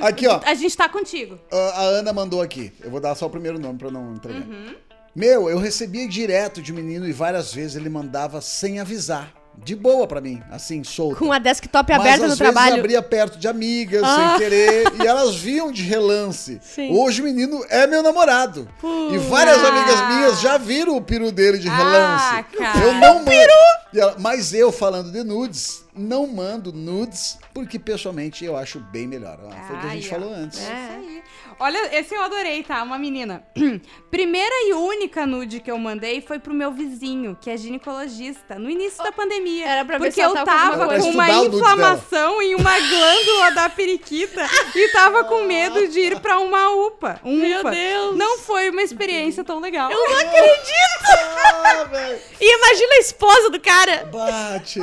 Aqui, 0.00 0.26
ó. 0.26 0.40
A 0.44 0.54
gente 0.54 0.76
tá 0.76 0.88
contigo. 0.88 1.38
A 1.50 1.56
a 1.56 1.82
Ana 1.82 2.12
mandou 2.12 2.40
aqui. 2.42 2.72
Eu 2.82 2.90
vou 2.90 3.00
dar 3.00 3.14
só 3.14 3.26
o 3.26 3.30
primeiro 3.30 3.58
nome 3.58 3.78
pra 3.78 3.90
não 3.90 4.14
entregar. 4.14 4.40
Uhum. 4.40 4.74
Meu, 5.14 5.48
eu 5.50 5.58
recebia 5.58 6.06
direto 6.06 6.62
de 6.62 6.72
menino 6.72 7.08
e 7.08 7.12
várias 7.12 7.52
vezes 7.52 7.76
ele 7.76 7.88
mandava 7.88 8.40
sem 8.40 8.78
avisar. 8.78 9.32
De 9.64 9.74
boa 9.76 10.06
pra 10.06 10.20
mim, 10.20 10.42
assim, 10.50 10.82
solto. 10.84 11.16
Com 11.18 11.32
a 11.32 11.38
desktop 11.38 11.90
Mas 11.92 12.00
aberta 12.00 12.14
às 12.16 12.20
no 12.22 12.36
vezes 12.36 12.38
trabalho. 12.38 12.76
abria 12.80 13.02
perto 13.02 13.38
de 13.38 13.46
amigas, 13.48 14.02
Ah. 14.04 14.30
sem 14.30 14.38
querer, 14.38 14.84
e 15.02 15.06
elas 15.06 15.34
viam 15.36 15.70
de 15.72 15.82
relance. 15.82 16.58
Sim. 16.62 16.90
Hoje 16.96 17.20
o 17.20 17.24
menino 17.24 17.64
é 17.68 17.86
meu 17.86 18.02
namorado. 18.02 18.68
E 19.12 19.18
várias 19.18 19.62
Ah. 19.62 19.68
amigas 19.68 20.08
minhas 20.08 20.40
já 20.40 20.56
viram 20.58 20.96
o 20.96 21.02
peru 21.02 21.30
dele 21.32 21.58
de 21.58 21.68
Ah, 21.68 21.76
relance. 21.76 22.44
cara. 22.56 22.78
Eu 22.84 22.94
não 22.94 23.14
mando. 23.24 24.18
Mas 24.18 24.52
eu, 24.52 24.70
falando 24.70 25.10
de 25.10 25.22
nudes, 25.24 25.82
não 25.96 26.26
mando 26.26 26.72
nudes, 26.72 27.38
porque 27.54 27.78
pessoalmente 27.78 28.44
eu 28.44 28.56
acho 28.56 28.78
bem 28.78 29.06
melhor. 29.06 29.38
Ah, 29.50 29.64
Foi 29.66 29.76
o 29.76 29.80
que 29.80 29.86
a 29.86 29.90
gente 29.90 30.08
falou 30.08 30.32
antes. 30.34 30.58
É 30.60 30.62
isso 30.62 30.92
aí. 30.92 31.22
Olha, 31.60 31.98
esse 31.98 32.14
eu 32.14 32.22
adorei, 32.22 32.62
tá? 32.62 32.82
Uma 32.82 32.98
menina. 32.98 33.42
Primeira 34.10 34.54
e 34.68 34.72
única 34.74 35.26
nude 35.26 35.60
que 35.60 35.70
eu 35.70 35.76
mandei 35.76 36.20
foi 36.20 36.38
pro 36.38 36.54
meu 36.54 36.70
vizinho, 36.70 37.36
que 37.40 37.50
é 37.50 37.56
ginecologista, 37.56 38.58
no 38.58 38.70
início 38.70 39.02
da 39.02 39.10
pandemia. 39.10 39.66
Era 39.66 39.84
pra 39.84 39.98
porque 39.98 40.20
eu 40.22 40.32
tava 40.32 40.86
com 40.86 41.00
com 41.00 41.10
uma 41.10 41.30
inflamação 41.30 42.40
em 42.40 42.54
uma 42.54 42.78
glândula 42.78 43.50
da 43.52 43.68
periquita 43.68 44.46
e 44.74 44.88
tava 44.92 45.24
com 45.24 45.44
medo 45.44 45.88
de 45.88 46.00
ir 46.00 46.20
pra 46.20 46.38
uma 46.38 46.70
UPA. 46.70 47.20
Um 47.24 47.36
Meu 47.36 47.60
UPA. 47.60 47.70
Deus. 47.70 48.16
Não 48.16 48.38
foi 48.38 48.70
uma 48.70 48.82
experiência 48.82 49.42
tão 49.42 49.60
legal. 49.60 49.90
Eu 49.90 49.98
não 49.98 50.16
acredito! 50.18 50.78
Ah. 51.70 52.16
E 52.40 52.56
imagina 52.56 52.94
a 52.94 52.98
esposa 52.98 53.50
do 53.50 53.60
cara 53.60 54.08
Bate. 54.12 54.80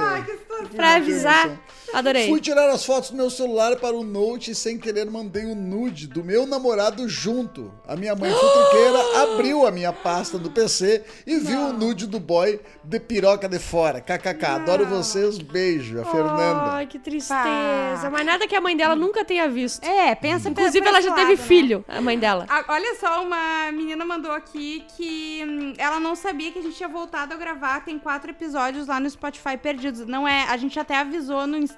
pra 0.76 0.96
avisar. 0.96 1.50
Adorei. 1.94 2.28
Fui 2.28 2.42
tirar 2.42 2.70
as 2.70 2.86
fotos 2.86 3.12
do 3.12 3.18
meu 3.18 3.30
celular 3.30 3.76
para 3.78 3.96
o 3.96 4.04
Note 4.04 4.52
e 4.52 4.56
sem 4.56 4.78
querer 4.78 5.10
mandei 5.10 5.46
um 5.46 5.56
nude 5.56 6.08
do 6.08 6.24
meu 6.24 6.46
namorado 6.46 7.08
junto. 7.08 7.72
A 7.88 7.96
minha 7.96 8.16
mãe 8.16 8.32
futriqueira 8.32 9.00
abriu 9.24 9.66
a 9.66 9.72
minha 9.72 9.94
pasta 9.94 10.38
do 10.38 10.52
PC 10.52 11.04
e 11.26 11.38
viu 11.38 11.60
o 11.68 11.74
nude 11.74 12.06
do 12.08 12.20
boy 12.20 12.60
de 12.84 13.00
piroca 13.00 13.48
de 13.48 13.60
fora. 13.60 14.02
KKK, 14.02 14.46
adoro 14.46 14.86
vocês, 14.86 15.38
beijo. 15.38 16.02
A 16.02 16.06
Fernanda. 16.06 16.72
Ai, 16.74 16.88
que 16.88 17.00
tristeza. 17.00 18.10
Mas 18.12 18.26
nada 18.26 18.48
que 18.48 18.56
a 18.56 18.62
mãe 18.62 18.76
dela 18.76 18.96
nunca 18.96 19.24
tenha 19.24 19.48
visto. 19.48 19.84
É, 19.84 20.14
pensa 20.16 20.50
Inclusive, 20.50 20.86
ela 20.88 21.02
já 21.02 21.10
lado, 21.10 21.20
teve 21.20 21.32
né? 21.32 21.48
filho, 21.48 21.86
a 21.88 22.02
mãe 22.02 22.18
dela. 22.18 22.46
A- 22.50 22.66
olha 22.70 22.96
só, 23.00 23.24
uma 23.24 23.72
menina 23.72 24.04
mandou 24.06 24.32
aqui 24.32 24.86
que 24.98 25.44
hum, 25.48 25.74
ela 25.78 26.00
não 26.00 26.16
sabia 26.16 26.52
que 26.52 26.60
a 26.60 26.62
gente 26.62 26.76
tinha 26.76 26.90
voltado 26.90 27.34
a 27.34 27.38
gravar. 27.38 27.86
Tem 27.86 27.98
quatro 27.98 28.32
episódios 28.32 28.88
lá 28.88 29.00
no 29.00 29.10
Spotify 29.10 29.58
perdidos. 29.58 30.06
Não 30.06 30.28
é, 30.28 30.44
a 30.50 30.58
gente 30.58 30.80
até 30.80 30.98
avisou 30.98 31.46
no 31.48 31.56
Instagram. 31.58 31.75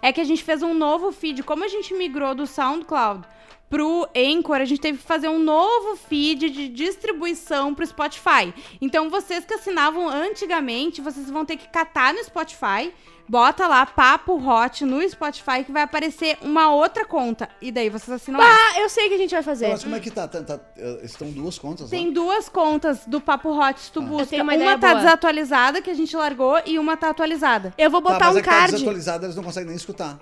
É 0.00 0.12
que 0.12 0.20
a 0.20 0.24
gente 0.24 0.42
fez 0.42 0.62
um 0.62 0.74
novo 0.74 1.10
feed. 1.12 1.42
Como 1.42 1.64
a 1.64 1.68
gente 1.68 1.94
migrou 1.94 2.34
do 2.34 2.46
SoundCloud 2.46 3.26
pro 3.70 4.08
Anchor, 4.16 4.56
a 4.56 4.64
gente 4.64 4.80
teve 4.80 4.98
que 4.98 5.04
fazer 5.04 5.28
um 5.28 5.38
novo 5.38 5.96
feed 5.96 6.48
de 6.50 6.68
distribuição 6.68 7.74
pro 7.74 7.86
Spotify. 7.86 8.54
Então, 8.80 9.10
vocês 9.10 9.44
que 9.44 9.54
assinavam 9.54 10.08
antigamente, 10.08 11.00
vocês 11.00 11.28
vão 11.30 11.44
ter 11.44 11.56
que 11.56 11.68
catar 11.68 12.12
no 12.14 12.22
Spotify. 12.22 12.92
Bota 13.26 13.66
lá 13.66 13.86
Papo 13.86 14.34
Hot 14.36 14.84
no 14.84 15.00
Spotify 15.08 15.64
que 15.64 15.72
vai 15.72 15.82
aparecer 15.82 16.36
uma 16.42 16.68
outra 16.74 17.06
conta. 17.06 17.48
E 17.58 17.72
daí 17.72 17.88
vocês 17.88 18.10
assinam 18.10 18.38
essa. 18.42 18.52
Ah, 18.52 18.80
eu 18.80 18.88
sei 18.90 19.06
o 19.06 19.08
que 19.08 19.14
a 19.14 19.18
gente 19.18 19.30
vai 19.30 19.42
fazer. 19.42 19.68
Mas 19.68 19.82
como 19.82 19.96
é 19.96 20.00
que 20.00 20.10
tá? 20.10 20.28
Tá- 20.28 20.42
tá- 20.42 20.60
eh, 20.76 21.00
estão 21.04 21.30
duas 21.30 21.58
contas 21.58 21.88
Tem 21.88 22.08
lá? 22.08 22.12
duas 22.12 22.50
contas 22.50 23.06
do 23.06 23.22
Papo 23.22 23.48
Hot 23.58 23.80
se 23.80 23.90
tu 23.90 24.02
busca. 24.02 24.26
tenho 24.26 24.42
uma 24.42 24.52
uma 24.54 24.78
tá 24.78 24.88
boa. 24.90 25.00
desatualizada, 25.00 25.80
que 25.80 25.88
a 25.88 25.94
gente 25.94 26.14
largou, 26.14 26.60
e 26.66 26.78
uma 26.78 26.98
tá 26.98 27.08
atualizada. 27.08 27.72
Eu 27.78 27.90
vou 27.90 28.02
Tá, 28.02 28.10
botar 28.12 28.26
mas 28.26 28.36
um 28.36 28.38
é 28.40 28.42
tá 28.42 28.50
card. 28.50 28.72
desatualizada, 28.72 29.24
eles 29.24 29.36
não 29.36 29.42
conseguem 29.42 29.68
nem 29.68 29.76
escutar. 29.76 30.20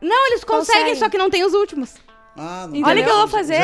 Não, 0.00 0.26
eles 0.28 0.44
conseguem, 0.44 0.82
Conseguem. 0.82 0.94
só 0.94 1.08
que 1.08 1.18
não 1.18 1.28
tem 1.30 1.42
os 1.44 1.54
últimos. 1.54 1.94
Ah, 2.36 2.66
não 2.68 2.78
Olha 2.82 2.86
Olha 2.88 3.00
o 3.00 3.04
que 3.04 3.10
eu 3.10 3.16
vou 3.18 3.28
fazer. 3.28 3.60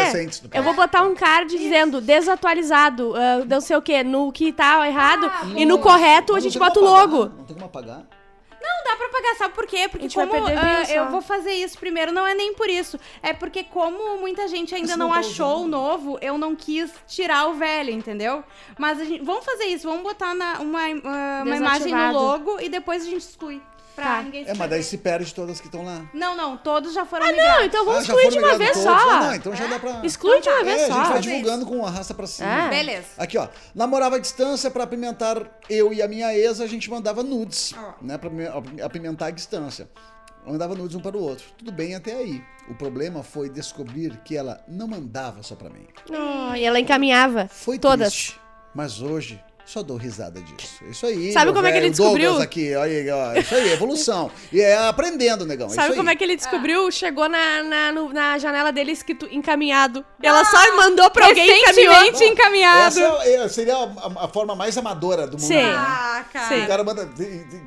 Eu 0.53 0.63
vou 0.63 0.75
botar 0.75 1.03
um 1.03 1.15
card 1.15 1.57
dizendo 1.57 2.01
desatualizado, 2.01 3.15
ah, 3.17 3.45
não 3.47 3.61
sei 3.61 3.77
o 3.77 3.83
que, 3.83 4.03
no 4.05 4.31
que 4.33 4.53
tá 4.53 4.87
errado. 4.87 5.31
e 5.57 5.65
no 5.67 5.79
correto 5.79 6.35
a 6.37 6.41
gente 6.41 6.59
bota 6.59 6.79
o 6.81 6.87
apagar, 6.87 7.07
logo. 7.09 7.35
Não 7.37 7.45
tem 7.45 7.55
como 7.55 7.67
apagar? 7.67 8.07
Não 8.63 8.85
dá 8.85 8.95
pra 8.95 9.09
pagar, 9.09 9.35
sabe 9.37 9.55
por 9.55 9.67
quê? 9.67 9.85
A 9.87 9.89
Porque 9.89 10.09
como 10.09 10.47
ah, 10.47 10.85
só. 10.85 10.93
eu 10.93 11.11
vou 11.11 11.23
fazer 11.23 11.53
isso 11.53 11.79
primeiro, 11.79 12.13
não 12.13 12.27
é 12.27 12.35
nem 12.35 12.53
por 12.53 12.69
isso. 12.69 13.01
É 13.23 13.33
porque 13.33 13.65
como 13.65 14.19
muita 14.19 14.47
gente 14.49 14.75
ainda 14.75 14.97
não, 14.99 15.07
não 15.09 15.15
tá 15.15 15.21
achou 15.21 15.65
o 15.65 15.67
novo, 15.67 16.19
eu 16.21 16.37
não 16.37 16.55
quis 16.55 16.93
tirar 17.07 17.47
o 17.49 17.55
velho, 17.55 17.91
entendeu? 17.91 18.45
Mas 18.79 19.01
a 19.01 19.05
gente, 19.05 19.25
vamos 19.25 19.47
fazer 19.47 19.65
isso, 19.65 19.89
vamos 19.89 20.03
botar 20.03 20.35
na- 20.35 20.59
uma, 20.61 20.81
ah, 20.83 21.43
uma 21.45 21.57
imagem 21.57 21.95
no 21.95 22.13
logo 22.13 22.61
e 22.61 22.69
depois 22.69 23.03
a 23.03 23.07
gente 23.07 23.23
exclui. 23.23 23.63
Pra 24.01 24.17
Tá. 24.17 24.23
ninguém 24.23 24.45
se 24.45 24.51
É, 24.51 24.55
mas 24.55 24.71
daí 24.71 24.83
se 24.83 24.97
perde 24.99 25.35
todas 25.35 25.61
que 25.61 25.67
estão 25.67 25.85
lá. 25.85 26.09
Não, 26.15 26.35
não, 26.37 26.57
todos 26.57 26.95
já 26.95 27.05
foram 27.05 27.27
Ah, 27.27 27.29
migrados. 27.31 27.57
não, 27.57 27.65
então 27.65 27.85
vamos 27.85 28.01
Ah, 28.01 28.05
já 28.05 28.15
excluir 28.15 28.29
de 28.31 28.35
foram 28.35 28.47
uma 28.47 28.53
migrados 28.59 28.75
vez 28.79 28.87
todos? 28.87 29.03
só. 29.03 29.11
Ah, 29.11 29.21
não, 29.27 29.35
então 29.35 29.57
já 29.57 29.67
dá 29.67 29.79
pra... 29.79 30.01
Exclui 30.07 30.41
de 30.41 30.49
uma 30.49 30.61
É, 30.61 30.65
vez 30.65 30.83
a 30.83 30.87
só. 30.87 30.93
gente 30.95 30.97
vai 31.03 31.07
Fazer 31.17 31.21
divulgando 31.21 31.67
com 31.67 31.85
a 31.87 31.91
raça 31.91 32.15
pra 32.15 32.27
cima. 32.27 32.49
É. 32.51 32.69
Beleza. 32.71 33.07
Aqui, 33.19 33.37
ó. 33.39 33.49
Namorava 33.75 34.17
à 34.17 34.19
distância 34.19 34.71
pra 34.71 34.85
apimentar 34.85 35.61
eu 35.69 35.93
e 35.93 36.01
a 36.03 36.09
minha 36.09 36.35
ex, 36.35 36.61
a 36.61 36.67
gente 36.67 36.89
mandava 36.91 37.23
nudes, 37.23 37.75
Ó. 37.77 37.93
né? 38.01 38.17
Pra 38.17 38.31
me- 38.31 38.47
apimentar 38.83 39.27
a 39.27 39.31
distância. 39.31 39.89
Mandava 40.47 40.75
nudes 40.75 40.97
um 40.97 41.01
para 41.01 41.17
o 41.17 41.23
outro. 41.23 41.45
Tudo 41.59 41.71
bem 41.71 41.95
até 41.95 42.15
aí. 42.15 42.43
O 42.69 42.75
problema 42.75 43.23
foi 43.23 43.51
descobrir 43.51 44.17
que 44.25 44.35
ela 44.37 44.65
não 44.67 44.89
mandava 44.89 45.43
só 45.43 45.55
pra 45.55 45.69
mim. 45.69 45.87
Oh, 46.09 46.55
e 46.55 46.65
ela 46.65 46.81
encaminhava 46.81 47.47
Foi 47.49 47.79
todas. 47.79 48.13
triste. 48.15 48.41
Mas 48.75 49.03
hoje 49.03 49.39
só 49.71 49.83
dou 49.83 49.97
risada 49.97 50.41
disso. 50.41 50.85
Isso 50.91 51.07
aí. 51.07 51.33
Sabe 51.33 51.53
como 51.53 51.67
é 51.67 51.73
que 51.73 51.79
ele 51.79 51.91
Douglas 51.91 52.19
descobriu? 52.21 52.43
aqui, 52.43 52.75
olha 52.75 53.17
ó. 53.17 53.35
Isso 53.35 53.55
aí, 53.55 53.73
evolução. 53.73 54.31
E 54.53 54.61
é 54.61 54.77
aprendendo, 54.89 55.47
negão. 55.47 55.69
Sabe 55.69 55.89
isso 55.89 55.97
como 55.97 56.09
aí. 56.09 56.15
é 56.15 56.17
que 56.19 56.25
ele 56.25 56.37
descobriu? 56.37 56.91
Chegou 56.91 57.29
na, 57.29 57.63
na, 57.63 57.93
no- 57.93 58.13
na 58.13 58.39
janela 58.39 58.73
dele 58.73 58.93
escrito 58.93 59.27
encaminhado. 59.31 60.05
E 60.23 60.27
ela 60.27 60.45
só 60.45 60.77
mandou 60.77 61.09
pra 61.11 61.27
alguém 61.27 61.49
e. 61.49 61.67
Recentemente 61.67 62.25
encaminhado. 62.25 62.87
Essa 63.01 63.01
é- 63.29 63.49
seria 63.49 63.77
a, 63.77 64.25
a 64.25 64.29
forma 64.29 64.55
mais 64.57 64.77
amadora 64.77 65.27
do 65.27 65.33
mundo. 65.39 65.47
Sim. 65.47 65.55
né? 65.55 65.75
Ah, 65.77 66.25
cara. 66.33 66.49
Sim. 66.49 66.65
O 66.65 66.67
cara 66.67 66.85
manda. 66.85 67.09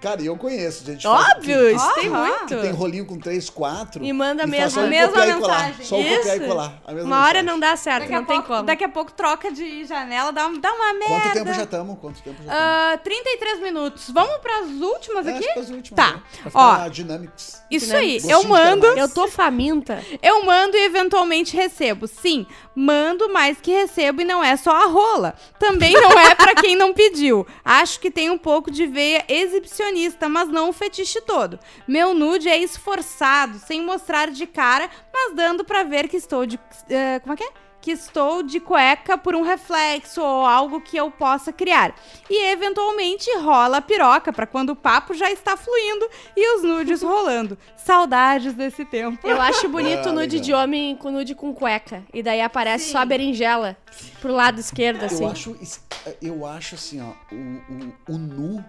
Cara, 0.02 0.22
e 0.22 0.26
eu 0.26 0.36
conheço, 0.38 0.86
gente. 0.86 1.08
Óbvio, 1.08 1.42
que- 1.42 1.72
isso 1.76 1.94
tem 1.96 2.10
muito. 2.10 2.46
que 2.48 2.56
tem 2.58 2.72
rolinho 2.72 3.06
com 3.06 3.18
3, 3.18 3.50
4. 3.50 4.04
E 4.04 4.12
manda 4.14 4.48
faz 4.48 4.52
mesmo. 4.52 4.82
A 4.82 4.88
mesma 4.88 5.26
e 5.26 5.34
mensagem. 5.34 5.86
Só 5.86 6.00
o 6.00 6.04
copiar 6.04 6.36
e 6.36 6.40
Isso. 6.40 6.48
colar. 6.48 6.82
A 6.86 6.92
mesma 6.92 7.08
Uma 7.08 7.18
hora 7.20 7.26
mensagem. 7.42 7.44
não 7.46 7.60
dá 7.60 7.76
certo, 7.76 8.00
Daqui 8.02 8.12
não 8.14 8.22
a, 8.22 8.26
tem 8.26 8.36
pouco, 8.38 8.48
como. 8.50 8.64
daqui 8.64 8.84
a 8.84 8.90
pouco 8.90 9.12
troca 9.14 9.52
de 9.52 9.86
janela, 9.86 10.32
dá, 10.32 10.50
dá 10.60 10.74
uma 10.74 10.94
merda. 10.94 11.06
Quanto 11.22 11.34
tempo 11.34 11.54
já 11.54 11.64
estamos? 11.64 11.93
Estamos? 11.94 12.02
Quanto 12.02 12.24
tempo 12.24 12.38
já 12.44 12.52
estamos? 12.52 12.94
Ah, 12.94 12.98
33 13.04 13.60
minutos. 13.62 14.10
Vamos 14.12 14.38
pras 14.38 14.70
últimas 14.70 15.28
É, 15.28 15.32
aqui? 15.36 15.46
acho 15.46 15.54
que 15.54 15.60
as 15.60 15.70
últimas, 15.70 15.96
Tá. 16.06 16.14
né? 16.18 16.24
Ó. 16.54 16.90
Dynamics. 16.90 17.64
Isso 17.72 17.96
aí, 17.96 18.14
Gostinho 18.14 18.32
eu 18.34 18.44
mando. 18.44 18.86
Eu 18.88 19.10
tô 19.14 19.28
faminta. 19.28 20.04
Eu 20.22 20.44
mando 20.46 20.78
e 20.78 20.84
eventualmente 20.84 21.56
recebo. 21.56 22.08
Sim, 22.08 22.46
mando 22.76 23.32
mais 23.32 23.60
que 23.60 23.72
recebo 23.72 24.22
e 24.22 24.26
não 24.26 24.44
é 24.44 24.56
só 24.58 24.72
a 24.72 24.86
rola. 24.88 25.36
Também 25.60 25.94
não 25.94 26.12
é 26.20 26.36
pra 26.36 26.56
quem 26.56 26.76
não 26.76 26.94
pediu. 26.94 27.46
Acho 27.64 28.00
que 28.00 28.12
tem 28.12 28.30
um 28.30 28.38
pouco 28.38 28.70
de 28.70 28.86
veia 28.86 29.24
exibicionista, 29.28 30.30
mas 30.30 30.48
não 30.50 30.70
o 30.70 30.74
fetiche 30.74 31.22
todo. 31.22 31.60
Meu 31.88 32.14
nude 32.14 32.48
é 32.50 32.58
esforçado, 32.58 33.58
sem 33.60 33.82
mostrar 33.84 34.30
de 34.30 34.46
cara, 34.46 34.90
mas 35.14 35.36
dando 35.36 35.64
pra 35.64 35.84
ver 35.84 36.08
que 36.08 36.18
estou 36.18 36.46
de. 36.46 36.60
eh, 36.90 37.20
como 37.20 37.34
é 37.34 37.38
que 37.38 37.44
é? 37.44 37.63
Que 37.84 37.92
estou 37.92 38.42
de 38.42 38.62
cueca 38.62 39.18
por 39.18 39.36
um 39.36 39.42
reflexo 39.42 40.22
ou 40.22 40.46
algo 40.46 40.80
que 40.80 40.96
eu 40.96 41.12
possa 41.12 41.52
criar. 41.52 41.94
E 42.30 42.46
eventualmente 42.46 43.30
rola 43.40 43.80
a 43.80 43.82
piroca 43.82 44.32
pra 44.32 44.48
quando 44.48 44.70
o 44.70 44.76
papo 44.76 45.14
já 45.14 45.30
está 45.30 45.58
fluindo 45.58 46.08
e 46.34 46.56
os 46.56 46.64
nudes 46.64 47.02
rolando. 47.04 47.58
Saudades 47.76 48.54
desse 48.54 48.86
tempo. 48.86 49.28
Eu 49.28 49.42
acho 49.42 49.68
bonito 49.68 50.08
Ah, 50.08 50.12
o 50.12 50.14
nude 50.14 50.38
legal. 50.38 50.46
de 50.46 50.54
homem 50.54 50.96
com 50.96 51.12
nude 51.12 51.36
com 51.36 51.54
cueca. 51.54 52.04
E 52.14 52.24
daí 52.24 52.40
aparece 52.40 52.86
Sim. 52.86 52.92
só 52.94 53.00
a 53.00 53.06
berinjela 53.06 53.76
pro 54.22 54.32
lado 54.32 54.62
esquerdo, 54.62 55.04
assim. 55.04 55.26
Eu 55.26 55.30
acho, 55.32 55.58
is- 55.62 55.84
eu 56.22 56.46
acho 56.46 56.76
assim, 56.76 57.02
ó, 57.02 57.12
o, 57.36 57.36
o, 57.36 58.14
o 58.14 58.18
nu. 58.18 58.64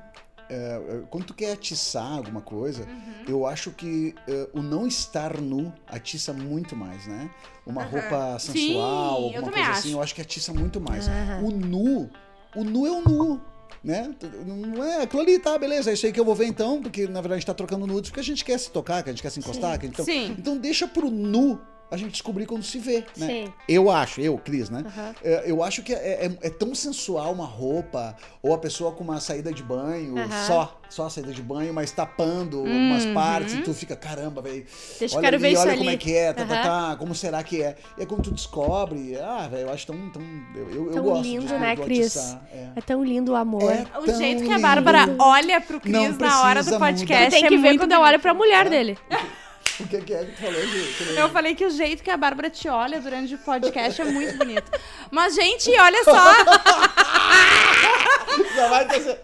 É, 0.48 0.54
é, 0.54 1.02
quando 1.10 1.24
tu 1.26 1.34
quer 1.34 1.52
atiçar 1.52 2.12
alguma 2.12 2.40
coisa, 2.40 2.84
Uhum. 2.84 3.24
eu 3.28 3.46
acho 3.46 3.70
que 3.70 4.14
é, 4.28 4.48
o 4.52 4.62
não 4.62 4.86
estar 4.86 5.40
nu 5.40 5.72
atiça 5.86 6.32
muito 6.32 6.74
mais, 6.76 7.06
né? 7.06 7.30
Uma 7.66 7.82
roupa 7.84 8.36
Sim, 8.38 8.52
sensual, 8.52 9.20
eu 9.20 9.26
alguma 9.36 9.52
coisa 9.52 9.68
acho. 9.70 9.78
assim, 9.80 9.92
eu 9.92 10.02
acho 10.02 10.14
que 10.14 10.20
atiça 10.20 10.52
muito 10.52 10.80
mais. 10.80 11.08
Aham. 11.08 11.42
O 11.44 11.50
nu, 11.50 12.10
o 12.54 12.64
nu 12.64 12.86
é 12.86 12.90
o 12.90 13.00
nu. 13.02 13.40
Né? 13.82 14.14
Não 14.46 14.82
é 14.82 15.02
aquilo 15.02 15.20
ali, 15.20 15.38
tá, 15.38 15.58
beleza, 15.58 15.90
é 15.90 15.92
isso 15.92 16.06
aí 16.06 16.12
que 16.12 16.18
eu 16.18 16.24
vou 16.24 16.34
ver 16.34 16.46
então, 16.46 16.80
porque 16.80 17.02
na 17.06 17.20
verdade 17.20 17.34
a 17.34 17.36
gente 17.36 17.46
tá 17.46 17.52
trocando 17.52 17.86
nudes 17.86 18.08
porque 18.10 18.20
a 18.20 18.24
gente 18.24 18.42
quer 18.42 18.58
se 18.58 18.70
tocar, 18.70 19.02
que 19.02 19.10
a 19.10 19.12
gente 19.12 19.20
quer 19.20 19.28
se 19.28 19.40
encostar, 19.40 19.78
que 19.78 19.84
a 19.84 19.88
gente... 19.88 20.00
então, 20.00 20.04
Sim. 20.06 20.34
então 20.38 20.56
deixa 20.56 20.88
pro 20.88 21.10
nu 21.10 21.60
a 21.94 21.96
gente 21.98 22.12
descobrir 22.12 22.46
quando 22.46 22.62
se 22.62 22.78
vê, 22.78 23.04
né? 23.16 23.26
Sim. 23.26 23.52
Eu 23.68 23.90
acho, 23.90 24.20
eu, 24.20 24.36
Cris, 24.38 24.68
né? 24.70 24.84
É, 25.22 25.44
eu 25.46 25.62
acho 25.62 25.82
que 25.82 25.92
é, 25.94 26.26
é- 26.26 26.38
é 26.42 26.50
tão 26.50 26.74
sensual 26.74 27.32
uma 27.32 27.46
roupa, 27.46 28.16
ou 28.42 28.52
a 28.54 28.58
pessoa 28.58 28.92
com 28.92 29.04
uma 29.04 29.20
saída 29.20 29.52
de 29.52 29.62
banho, 29.62 30.18
Aham. 30.18 30.46
só, 30.46 30.80
só 30.90 31.06
a 31.06 31.10
saída 31.10 31.32
de 31.32 31.40
banho, 31.42 31.72
mas 31.72 31.90
tapando 31.92 32.60
Uhum. 32.60 32.90
umas 32.90 33.06
partes, 33.06 33.54
e 33.54 33.62
tu 33.62 33.72
fica, 33.72 33.94
caramba, 33.96 34.42
velho. 34.42 34.66
Deixa 34.98 35.14
eu 35.14 35.18
Olha 35.18 35.28
ali, 35.28 35.38
ver 35.38 35.50
isso 35.52 35.62
olha 35.62 35.70
ali. 35.72 35.78
como 35.78 35.90
é 35.90 35.96
que 35.96 36.14
é, 36.14 36.32
tá, 36.32 36.44
tá, 36.44 36.62
tá, 36.62 36.96
como 36.96 37.14
será 37.14 37.42
que 37.42 37.62
é? 37.62 37.76
E 37.96 38.00
aí 38.00 38.06
quando 38.06 38.22
tu 38.24 38.30
descobre, 38.32 39.16
ah, 39.20 39.46
velho, 39.48 39.68
eu 39.68 39.72
acho 39.72 39.86
tão. 39.86 40.10
tão 40.10 40.22
eu, 40.54 40.70
eu, 40.70 40.86
eu 40.88 40.92
Tão 40.92 41.02
gosto 41.04 41.22
lindo, 41.22 41.46
de, 41.46 41.54
né, 41.54 41.76
de 41.76 41.82
Cris? 41.82 42.16
é. 42.52 42.68
É 42.76 42.80
tão 42.80 43.04
lindo 43.04 43.32
o 43.32 43.36
amor. 43.36 43.70
É 43.72 43.86
O 43.98 44.06
jeito 44.16 44.42
que 44.44 44.52
a. 44.52 44.58
Bárbara 44.58 45.14
olha 45.18 45.60
pro 45.60 45.78
Cris 45.78 46.16
na 46.18 46.42
hora 46.42 46.62
do 46.62 46.78
podcast 46.78 47.04
mudar. 47.24 47.30
Tem 47.30 47.40
que 47.46 47.54
é 47.54 47.58
ver 47.58 47.68
muito 47.68 47.80
quando 47.80 47.92
eu 47.92 48.00
olho 48.00 48.18
pra 48.18 48.32
mulher 48.34 48.68
dele. 48.70 48.96
O 49.80 49.88
que, 49.88 50.00
que 50.02 50.14
é 50.14 50.24
que 50.24 50.32
tu 50.32 50.40
falou? 50.40 50.60
Que 50.60 51.18
Eu 51.18 51.28
falei 51.30 51.54
que 51.54 51.64
o 51.64 51.70
jeito 51.70 52.02
que 52.02 52.10
a 52.10 52.16
Bárbara 52.16 52.48
te 52.48 52.68
olha 52.68 53.00
durante 53.00 53.34
o 53.34 53.38
podcast 53.38 54.00
é 54.00 54.04
muito 54.04 54.38
bonito. 54.38 54.70
Mas, 55.10 55.34
gente, 55.34 55.68
olha 55.78 56.04
só. 56.04 56.14
Já 58.54 58.68
vai 58.68 58.86
ter. 58.86 59.18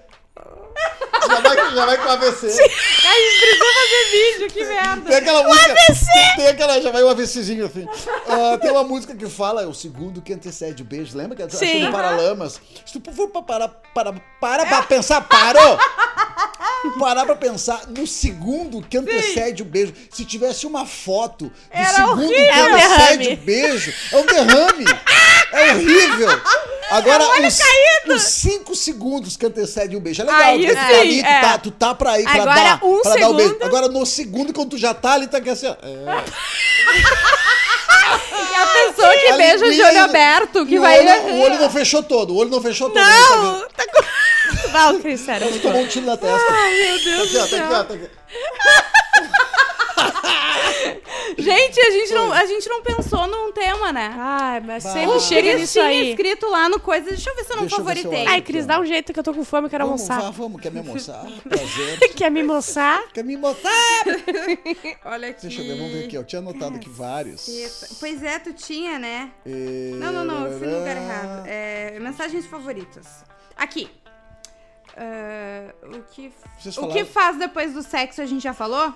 Já 1.28 1.40
vai, 1.40 1.56
já 1.74 1.86
vai 1.86 1.96
com 1.98 2.08
AVC. 2.08 2.46
A 2.46 2.50
gente 2.50 3.40
precisa 3.40 3.64
fazer 3.74 4.10
vídeo, 4.10 4.48
que 4.48 4.64
merda. 4.64 5.02
Tem 5.02 5.16
aquela 5.16 5.42
música. 5.44 5.74
Tem 6.36 6.46
aquela. 6.48 6.80
Já 6.80 6.90
vai 6.90 7.04
um 7.04 7.08
AVCzinho 7.10 7.66
assim. 7.66 7.86
Ah, 8.26 8.58
tem 8.58 8.70
uma 8.70 8.84
música 8.84 9.14
que 9.14 9.28
fala, 9.28 9.62
é 9.62 9.66
o 9.66 9.74
segundo 9.74 10.22
que 10.22 10.32
antecede 10.32 10.82
o 10.82 10.84
beijo. 10.84 11.16
Lembra 11.16 11.36
que 11.36 11.42
é 11.42 11.48
Sim. 11.48 11.86
do 11.86 11.92
Paralamas? 11.92 12.60
Se 12.86 12.98
tu 12.98 13.12
for 13.12 13.28
pra 13.28 13.42
parar 13.42 13.68
para, 13.68 14.12
para 14.40 14.66
pra 14.66 14.82
pensar, 14.82 15.20
parou! 15.22 15.78
Parar 16.98 17.26
pra 17.26 17.36
pensar 17.36 17.82
no 17.88 18.06
segundo 18.06 18.80
que 18.82 18.96
antecede 18.96 19.62
o 19.62 19.64
beijo. 19.66 19.92
Se 20.10 20.24
tivesse 20.24 20.66
uma 20.66 20.86
foto 20.86 21.46
do 21.46 21.52
Era 21.70 21.88
segundo 21.88 22.12
horrível. 22.12 22.34
que 22.36 22.50
É 22.50 22.62
um 22.64 22.74
antecede 22.74 23.28
o 23.28 23.36
beijo, 23.36 23.94
é 24.12 24.16
um 24.16 24.26
derrame. 24.26 24.84
É 25.52 25.72
horrível. 25.72 26.28
Agora, 26.90 27.24
os, 27.46 27.58
os 28.16 28.22
cinco 28.22 28.74
segundos 28.74 29.36
que 29.36 29.46
antecede 29.46 29.94
o 29.96 30.00
beijo. 30.00 30.22
É 30.22 30.24
legal, 30.24 30.40
Aí 30.42 30.58
porque 30.58 30.72
tu 30.74 30.78
tá 30.80 30.88
sim, 30.88 30.94
ali, 31.00 31.22
tu, 31.22 31.26
é. 31.28 31.40
tá, 31.40 31.58
tu 31.58 31.70
tá 31.70 31.94
pra 31.94 32.18
ir 32.20 32.24
pra 32.24 32.32
Agora, 32.32 32.54
dar, 32.54 32.84
um 32.84 33.02
pra 33.02 33.14
dar 33.16 33.28
o 33.30 33.34
beijo. 33.34 33.56
Agora, 33.62 33.88
no 33.88 34.06
segundo, 34.06 34.52
quando 34.52 34.70
tu 34.70 34.78
já 34.78 34.94
tá 34.94 35.12
ali, 35.12 35.26
tá 35.26 35.38
aqui 35.38 35.50
assim, 35.50 35.66
ó. 35.66 35.72
É. 35.82 36.24
E 38.10 38.54
a 38.54 38.66
pessoa 38.66 39.12
que 39.16 39.26
A 39.28 39.36
beija 39.36 39.70
de 39.70 39.82
olho 39.82 40.00
aberto, 40.04 40.66
que 40.66 40.78
o 40.78 40.80
vai. 40.82 40.98
olho, 40.98 41.34
o 41.34 41.40
olho 41.42 41.58
não 41.60 41.70
fechou 41.70 42.02
todo, 42.02 42.32
o 42.34 42.36
olho 42.36 42.50
não 42.50 42.60
fechou 42.60 42.90
todo. 42.90 43.00
Não! 43.04 43.60
Tá 43.60 43.68
Tá 43.76 43.86
com... 43.92 44.02
Val, 44.72 44.98
Cris, 45.00 45.20
sério. 45.20 45.48
vendo? 45.48 45.62
tomou 45.62 45.80
um 45.82 45.86
tiro 45.86 46.06
na 46.06 46.16
testa. 46.16 46.52
Ai, 46.52 46.82
meu 46.82 47.04
Deus 47.04 47.32
Tá 47.32 47.44
aqui, 47.44 47.44
ó, 47.44 47.44
do 47.44 47.50
tá 47.50 47.56
aqui, 47.56 47.68
céu. 47.68 47.80
ó, 47.80 47.84
tá 47.84 47.94
aqui. 47.94 48.10
Gente, 51.38 51.80
a 51.80 51.90
gente, 51.90 52.12
não, 52.12 52.32
a 52.32 52.44
gente 52.44 52.68
não 52.68 52.82
pensou 52.82 53.26
num 53.26 53.52
tema, 53.52 53.92
né? 53.92 54.12
Ai, 54.16 54.60
mas 54.60 54.84
Bah. 54.84 54.92
sempre 54.92 55.08
O 55.16 55.20
chega 55.20 55.48
Cris 55.50 55.60
nisso 55.60 55.72
tinha 55.74 55.84
aí. 55.86 56.10
escrito 56.10 56.46
lá 56.48 56.68
no 56.68 56.78
coisa. 56.80 57.06
Deixa 57.08 57.30
eu 57.30 57.36
ver 57.36 57.44
se 57.44 57.52
eu 57.52 57.56
não 57.56 57.62
Deixa 57.66 57.80
eu 57.80 57.84
ver 57.84 57.92
se 57.94 57.98
eu 58.00 58.04
favoritei. 58.10 58.32
Ai, 58.34 58.42
Cris, 58.42 58.66
dá 58.66 58.80
um 58.80 58.84
jeito 58.84 59.12
que 59.12 59.18
eu 59.18 59.22
tô 59.22 59.32
com 59.32 59.44
fome, 59.44 59.66
eu 59.66 59.70
quero 59.70 59.86
Vamos, 59.86 60.02
almoçar. 60.10 60.22
vá, 60.26 60.30
vamos, 60.36 60.60
quer 60.60 60.70
me 60.72 60.78
almoçar? 60.80 61.24
Prazer. 61.48 61.98
Quer 62.14 62.30
me 62.30 62.42
moçar? 62.42 63.02
Quer 63.14 63.24
me 63.24 63.36
botar? 63.36 63.70
Olha 65.06 65.28
aqui. 65.28 65.42
Deixa 65.42 65.62
eu 65.62 65.66
ver, 65.66 65.76
vamos 65.76 65.92
ver 65.92 66.04
aqui. 66.06 66.16
ó. 66.16 66.20
Eu 66.20 66.24
tinha 66.24 66.40
anotado 66.40 66.76
aqui 66.76 66.88
vários. 66.90 67.46
Pois 67.98 68.22
é, 68.22 68.38
tu 68.38 68.52
tinha, 68.52 68.98
né? 68.98 69.30
E... 69.46 69.92
Não, 69.98 70.12
não, 70.12 70.24
não, 70.24 70.46
eu 70.46 70.58
fui 70.58 70.66
no 70.66 70.78
lugar 70.80 70.96
errado. 70.96 71.46
É, 71.46 71.98
mensagens 72.00 72.44
favoritas. 72.46 73.24
Aqui. 73.56 73.88
Ah, 74.96 75.72
o 75.84 76.02
que, 76.12 76.32
Vocês 76.58 76.76
o 76.76 76.80
falaram- 76.82 77.00
que 77.00 77.04
faz 77.04 77.36
depois 77.38 77.72
do 77.72 77.82
sexo 77.82 78.20
a 78.22 78.26
gente 78.26 78.42
já 78.42 78.52
falou? 78.54 78.92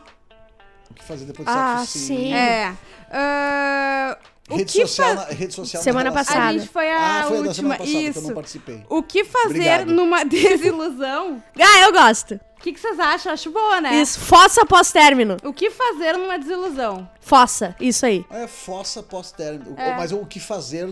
O 0.90 0.95
que 0.95 1.03
fazer 1.05 1.24
depois 1.24 1.47
do 1.47 1.51
Ah, 1.55 1.78
sexo? 1.78 1.99
sim. 1.99 2.32
É. 2.34 2.74
Ah, 3.11 4.18
o 4.51 4.57
Rede 4.57 4.72
que 4.72 4.86
social, 4.86 5.09
fa- 5.09 5.14
na, 5.14 5.24
rede 5.24 5.55
social 5.55 5.80
na 5.80 5.84
Semana 5.84 6.11
relação. 6.11 6.34
passada. 6.34 6.49
A 6.49 6.59
gente 6.59 6.68
foi 6.68 6.90
a 6.90 6.97
Ah, 7.20 7.22
foi 7.22 7.30
da 7.42 7.49
última. 7.49 7.55
semana 7.55 7.78
passada 7.78 7.90
que 7.99 8.05
eu 8.05 8.11
Isso. 8.11 8.22
não 8.22 8.34
participei. 8.34 8.84
O 8.90 9.03
que 9.03 9.24
fazer 9.24 9.47
Obrigado. 9.47 9.86
numa 9.92 10.24
desilusão? 10.26 11.42
Ah, 11.59 11.80
eu 11.80 11.92
gosto. 11.92 12.34
O 12.34 12.61
que, 12.64 12.72
que 12.72 12.80
vocês 12.80 12.99
acham? 12.99 13.32
Acho 13.32 13.51
boa, 13.51 13.80
né? 13.80 13.95
Isso, 13.97 14.18
fossa 14.20 14.64
pós-término. 14.64 15.36
O 15.42 15.53
que 15.53 15.70
fazer 15.70 16.16
numa 16.16 16.38
desilusão? 16.38 17.09
Fossa, 17.20 17.74
isso 17.80 18.07
aí. 18.07 18.24
É 18.30 18.47
fossa 18.47 19.03
pós-término. 19.03 19.74
O- 19.74 19.80
É. 19.80 19.95
Mas 19.97 20.12
o 20.12 20.24
que 20.24 20.40
fazer... 20.40 20.88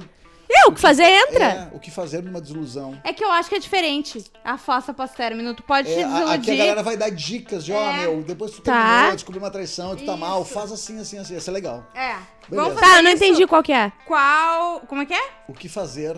Eu, 0.48 0.68
o 0.70 0.74
que 0.74 0.80
fazer 0.80 1.04
entra. 1.04 1.44
É, 1.44 1.68
o 1.72 1.78
que 1.78 1.90
fazer 1.90 2.22
numa 2.22 2.40
desilusão. 2.40 3.00
É 3.04 3.12
que 3.12 3.24
eu 3.24 3.30
acho 3.30 3.48
que 3.48 3.54
é 3.54 3.58
diferente. 3.58 4.22
A 4.44 4.58
fossa 4.58 4.92
pós-término. 4.92 5.54
Tu 5.54 5.62
pode 5.62 5.90
É, 5.90 5.94
te 5.96 6.04
desiludir. 6.04 6.32
aqui 6.34 6.50
a 6.50 6.56
galera 6.56 6.82
vai 6.82 6.96
dar 6.96 7.10
dicas 7.10 7.64
de, 7.64 7.72
ó, 7.72 7.80
É. 7.80 7.96
meu, 8.02 8.22
depois 8.22 8.52
tu 8.52 8.60
Tá. 8.62 8.72
terminou, 8.72 9.14
descobriu 9.14 9.42
uma 9.42 9.50
traição, 9.50 9.96
tu 9.96 10.04
tá 10.04 10.16
mal, 10.16 10.42
Isso. 10.42 10.52
faz 10.52 10.70
assim, 10.70 11.00
assim, 11.00 11.18
assim. 11.18 11.36
Isso 11.36 11.48
é 11.48 11.52
legal. 11.52 11.86
É. 11.94 12.08
Beleza. 12.08 12.26
Vamos 12.50 12.74
fazer 12.74 12.86
Tá, 12.92 12.98
eu 12.98 13.02
não 13.02 13.10
isso. 13.12 13.24
entendi 13.24 13.46
qual 13.46 13.62
que 13.62 13.72
é. 13.72 13.90
Qual. 14.06 14.80
Como 14.80 15.02
é 15.02 15.06
que 15.06 15.14
é? 15.14 15.30
O 15.48 15.54
que 15.54 15.68
fazer... 15.68 16.16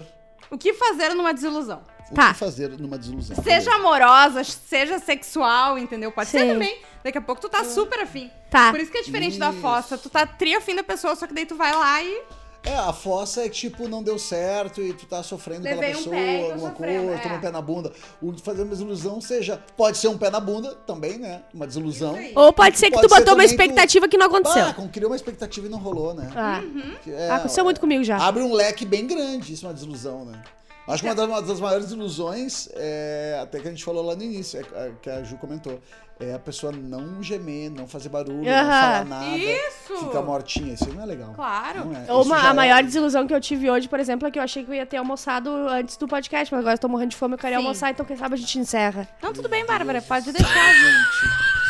O 0.51 0.59
que 0.59 0.73
fazer 0.75 1.15
numa 1.15 1.33
desilusão? 1.33 1.83
O 2.11 2.15
Tá. 2.15 2.33
que 2.33 2.39
fazer 2.39 2.69
numa 2.79 2.99
desilusão. 2.99 3.37
Seja 3.43 3.75
amorosa, 3.75 4.45
seja 4.45 4.99
sexual, 4.99 5.79
entendeu? 5.79 6.13
Pode 6.13 6.29
ser 6.29 6.41
Sim. 6.41 6.49
também. 6.49 6.79
Daqui 7.03 7.19
a 7.19 7.21
pouco 7.21 7.41
tu 7.41 7.49
tá 7.49 7.65
super 7.65 8.01
afim. 8.01 8.31
Tá. 8.51 8.71
Por 8.71 8.79
isso 8.81 8.91
que 8.91 8.99
é 8.99 9.03
diferente 9.03 9.39
da 9.39 9.51
Isso. 9.51 9.61
fossa. 9.61 9.97
Tu 9.99 10.09
tá 10.11 10.27
tri 10.27 10.55
afim 10.55 10.75
da 10.77 10.83
pessoa, 10.85 11.17
só 11.17 11.27
que 11.27 11.35
daí 11.35 11.47
tu 11.47 11.57
vai 11.57 11.73
lá 11.75 12.03
e. 12.03 12.23
É, 12.65 12.75
a 12.77 12.93
fossa 12.95 13.45
é 13.45 13.49
tipo, 13.49 13.87
não 13.89 14.03
deu 14.03 14.19
certo 14.19 14.81
e 14.81 14.95
tu 14.95 15.05
tá 15.05 15.23
sofrendo 15.23 15.65
Levei 15.65 15.79
pela 15.79 15.93
um 15.93 15.97
pessoa, 15.97 16.17
pé 16.17 16.41
alguma 16.53 16.71
sofrendo, 16.71 17.03
coisa, 17.07 17.15
é. 17.15 17.23
tomou 17.23 17.39
um 17.39 17.41
pé 17.41 17.51
na 17.51 17.61
bunda. 17.61 17.93
O 18.23 18.39
fazer 18.39 18.63
uma 18.63 18.71
desilusão 18.71 19.21
seja, 19.21 19.63
pode 19.77 19.99
ser 19.99 20.09
um 20.09 20.17
pé 20.17 20.31
na 20.31 20.41
bunda 20.41 20.75
também, 20.87 21.19
né? 21.19 21.43
Uma 21.53 21.67
desilusão. 21.67 22.17
Ou 22.35 22.53
pode 22.53 22.79
ser 22.79 22.87
que 22.87 22.97
Pode 22.97 23.07
tu 23.09 23.15
botou 23.15 23.35
uma 23.35 23.45
expectativa 23.45 24.09
que 24.09 24.17
não 24.17 24.27
aconteceu. 24.27 24.65
Ah, 24.65 24.75
criou 24.91 25.11
uma 25.11 25.17
expectativa 25.17 25.67
e 25.67 25.71
não 25.71 25.79
rolou, 25.79 26.15
né? 26.15 26.31
Ah, 26.35 26.63
Que 27.03 27.13
é- 27.13 27.31
aconteceu 27.31 27.65
muito 27.65 27.81
comigo 27.81 28.03
já. 28.03 28.17
Abre 28.17 28.43
um 28.43 28.55
leque 28.55 28.87
bem 28.87 29.07
grande, 29.07 29.53
isso 29.53 29.67
é 29.67 29.69
uma 29.69 29.75
desilusão, 29.75 30.25
né? 30.25 30.43
Acho 30.87 31.03
que 31.03 31.09
uma 31.09 31.15
das, 31.15 31.27
uma 31.27 31.41
das 31.43 31.61
maiores 31.61 31.91
ilusões, 31.91 32.69
é, 32.75 33.39
até 33.43 33.59
que 33.59 33.67
a 33.67 33.71
gente 33.71 33.83
falou 33.83 34.05
lá 34.05 34.15
no 34.15 34.23
início, 34.23 34.61
é, 34.61 34.87
é, 34.87 34.93
que 35.01 35.09
a 35.09 35.23
Ju 35.23 35.37
comentou, 35.39 35.81
é 36.21 36.33
a 36.35 36.39
pessoa 36.39 36.73
não 36.73 37.23
gemer, 37.23 37.71
não 37.71 37.87
fazer 37.89 38.09
barulho, 38.09 38.45
não 38.45 38.53
falar 38.53 39.05
nada, 39.05 39.37
Isso! 39.37 39.97
ficar 40.07 40.23
mortinha. 40.23 40.75
Isso 40.75 40.89
não 40.95 41.03
é 41.03 41.07
legal. 41.07 41.33
Claro. 41.35 41.91
É. 42.09 42.13
Ou 42.13 42.23
uma- 42.23 42.47
a 42.49 42.51
é- 42.51 42.53
maior 42.53 42.83
desilusão 42.83 43.27
que 43.27 43.35
eu 43.35 43.41
tive 43.41 43.71
hoje, 43.71 43.89
por 43.89 43.99
exemplo, 43.99 44.29
é 44.29 44.31
que 44.31 44.39
eu 44.39 44.43
achei 44.43 44.65
que 44.65 44.71
eu 44.71 44.75
ia 44.75 44.87
ter 44.87 44.97
almoçado 44.99 45.51
antes 45.69 45.97
do 45.97 46.07
podcast, 46.07 46.53
mas 46.53 46.61
agora 46.61 46.75
eu 46.75 46.79
tô 46.79 46.89
morrendo 46.89 47.11
de 47.11 47.17
fome, 47.17 47.35
eu 47.35 47.39
quero 47.39 47.57
Sim. 47.57 47.63
almoçar, 47.63 47.91
então 47.91 48.07
quem 48.07 48.17
sabe 48.17 48.35
a 48.35 48.39
gente 48.39 48.59
encerra. 48.59 49.09
Não, 49.23 49.33
tudo 49.33 49.49
bem, 49.49 49.67
Bárbara. 49.67 50.01
Pode 50.01 50.31
deixar. 50.33 50.55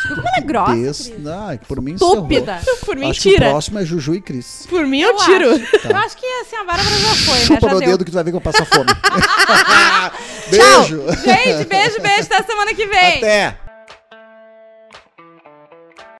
Como 0.07 0.21
ela 0.21 0.37
é 0.37 0.41
grossa. 0.41 0.73
Des... 0.75 1.11
Ah, 1.27 1.57
por 1.67 1.81
mim 1.81 1.93
Estúpida. 1.95 2.61
Por 2.85 2.95
mim, 2.95 3.09
Acho 3.09 3.21
que 3.21 3.29
o 3.29 3.31
tira. 3.33 3.49
próximo 3.49 3.79
é 3.79 3.85
Juju 3.85 4.13
e 4.13 4.21
Cris. 4.21 4.67
Por 4.69 4.85
mim, 4.85 4.99
eu, 5.01 5.09
Eu 5.09 5.15
tiro. 5.17 5.51
acho. 5.55 5.87
Eu 5.87 5.97
acho 5.97 6.15
que 6.17 6.25
assim, 6.41 6.55
a 6.57 6.63
Bárbara 6.63 6.95
já 6.95 7.15
foi, 7.15 7.33
né? 7.39 7.45
Chupa 7.45 7.59
Já 7.61 7.67
meu 7.69 7.79
deu. 7.79 7.89
dedo 7.89 8.05
que 8.05 8.11
tu 8.11 8.13
vai 8.13 8.23
ver 8.23 8.29
que 8.29 8.37
eu 8.37 8.41
passo 8.41 8.63
fome. 8.65 8.85
beijo. 10.51 11.01
Gente, 11.23 11.65
beijo, 11.67 12.01
beijo. 12.01 12.21
Até 12.31 12.43
semana 12.43 12.73
que 12.75 12.85
vem. 12.85 13.17
Até. 13.17 13.57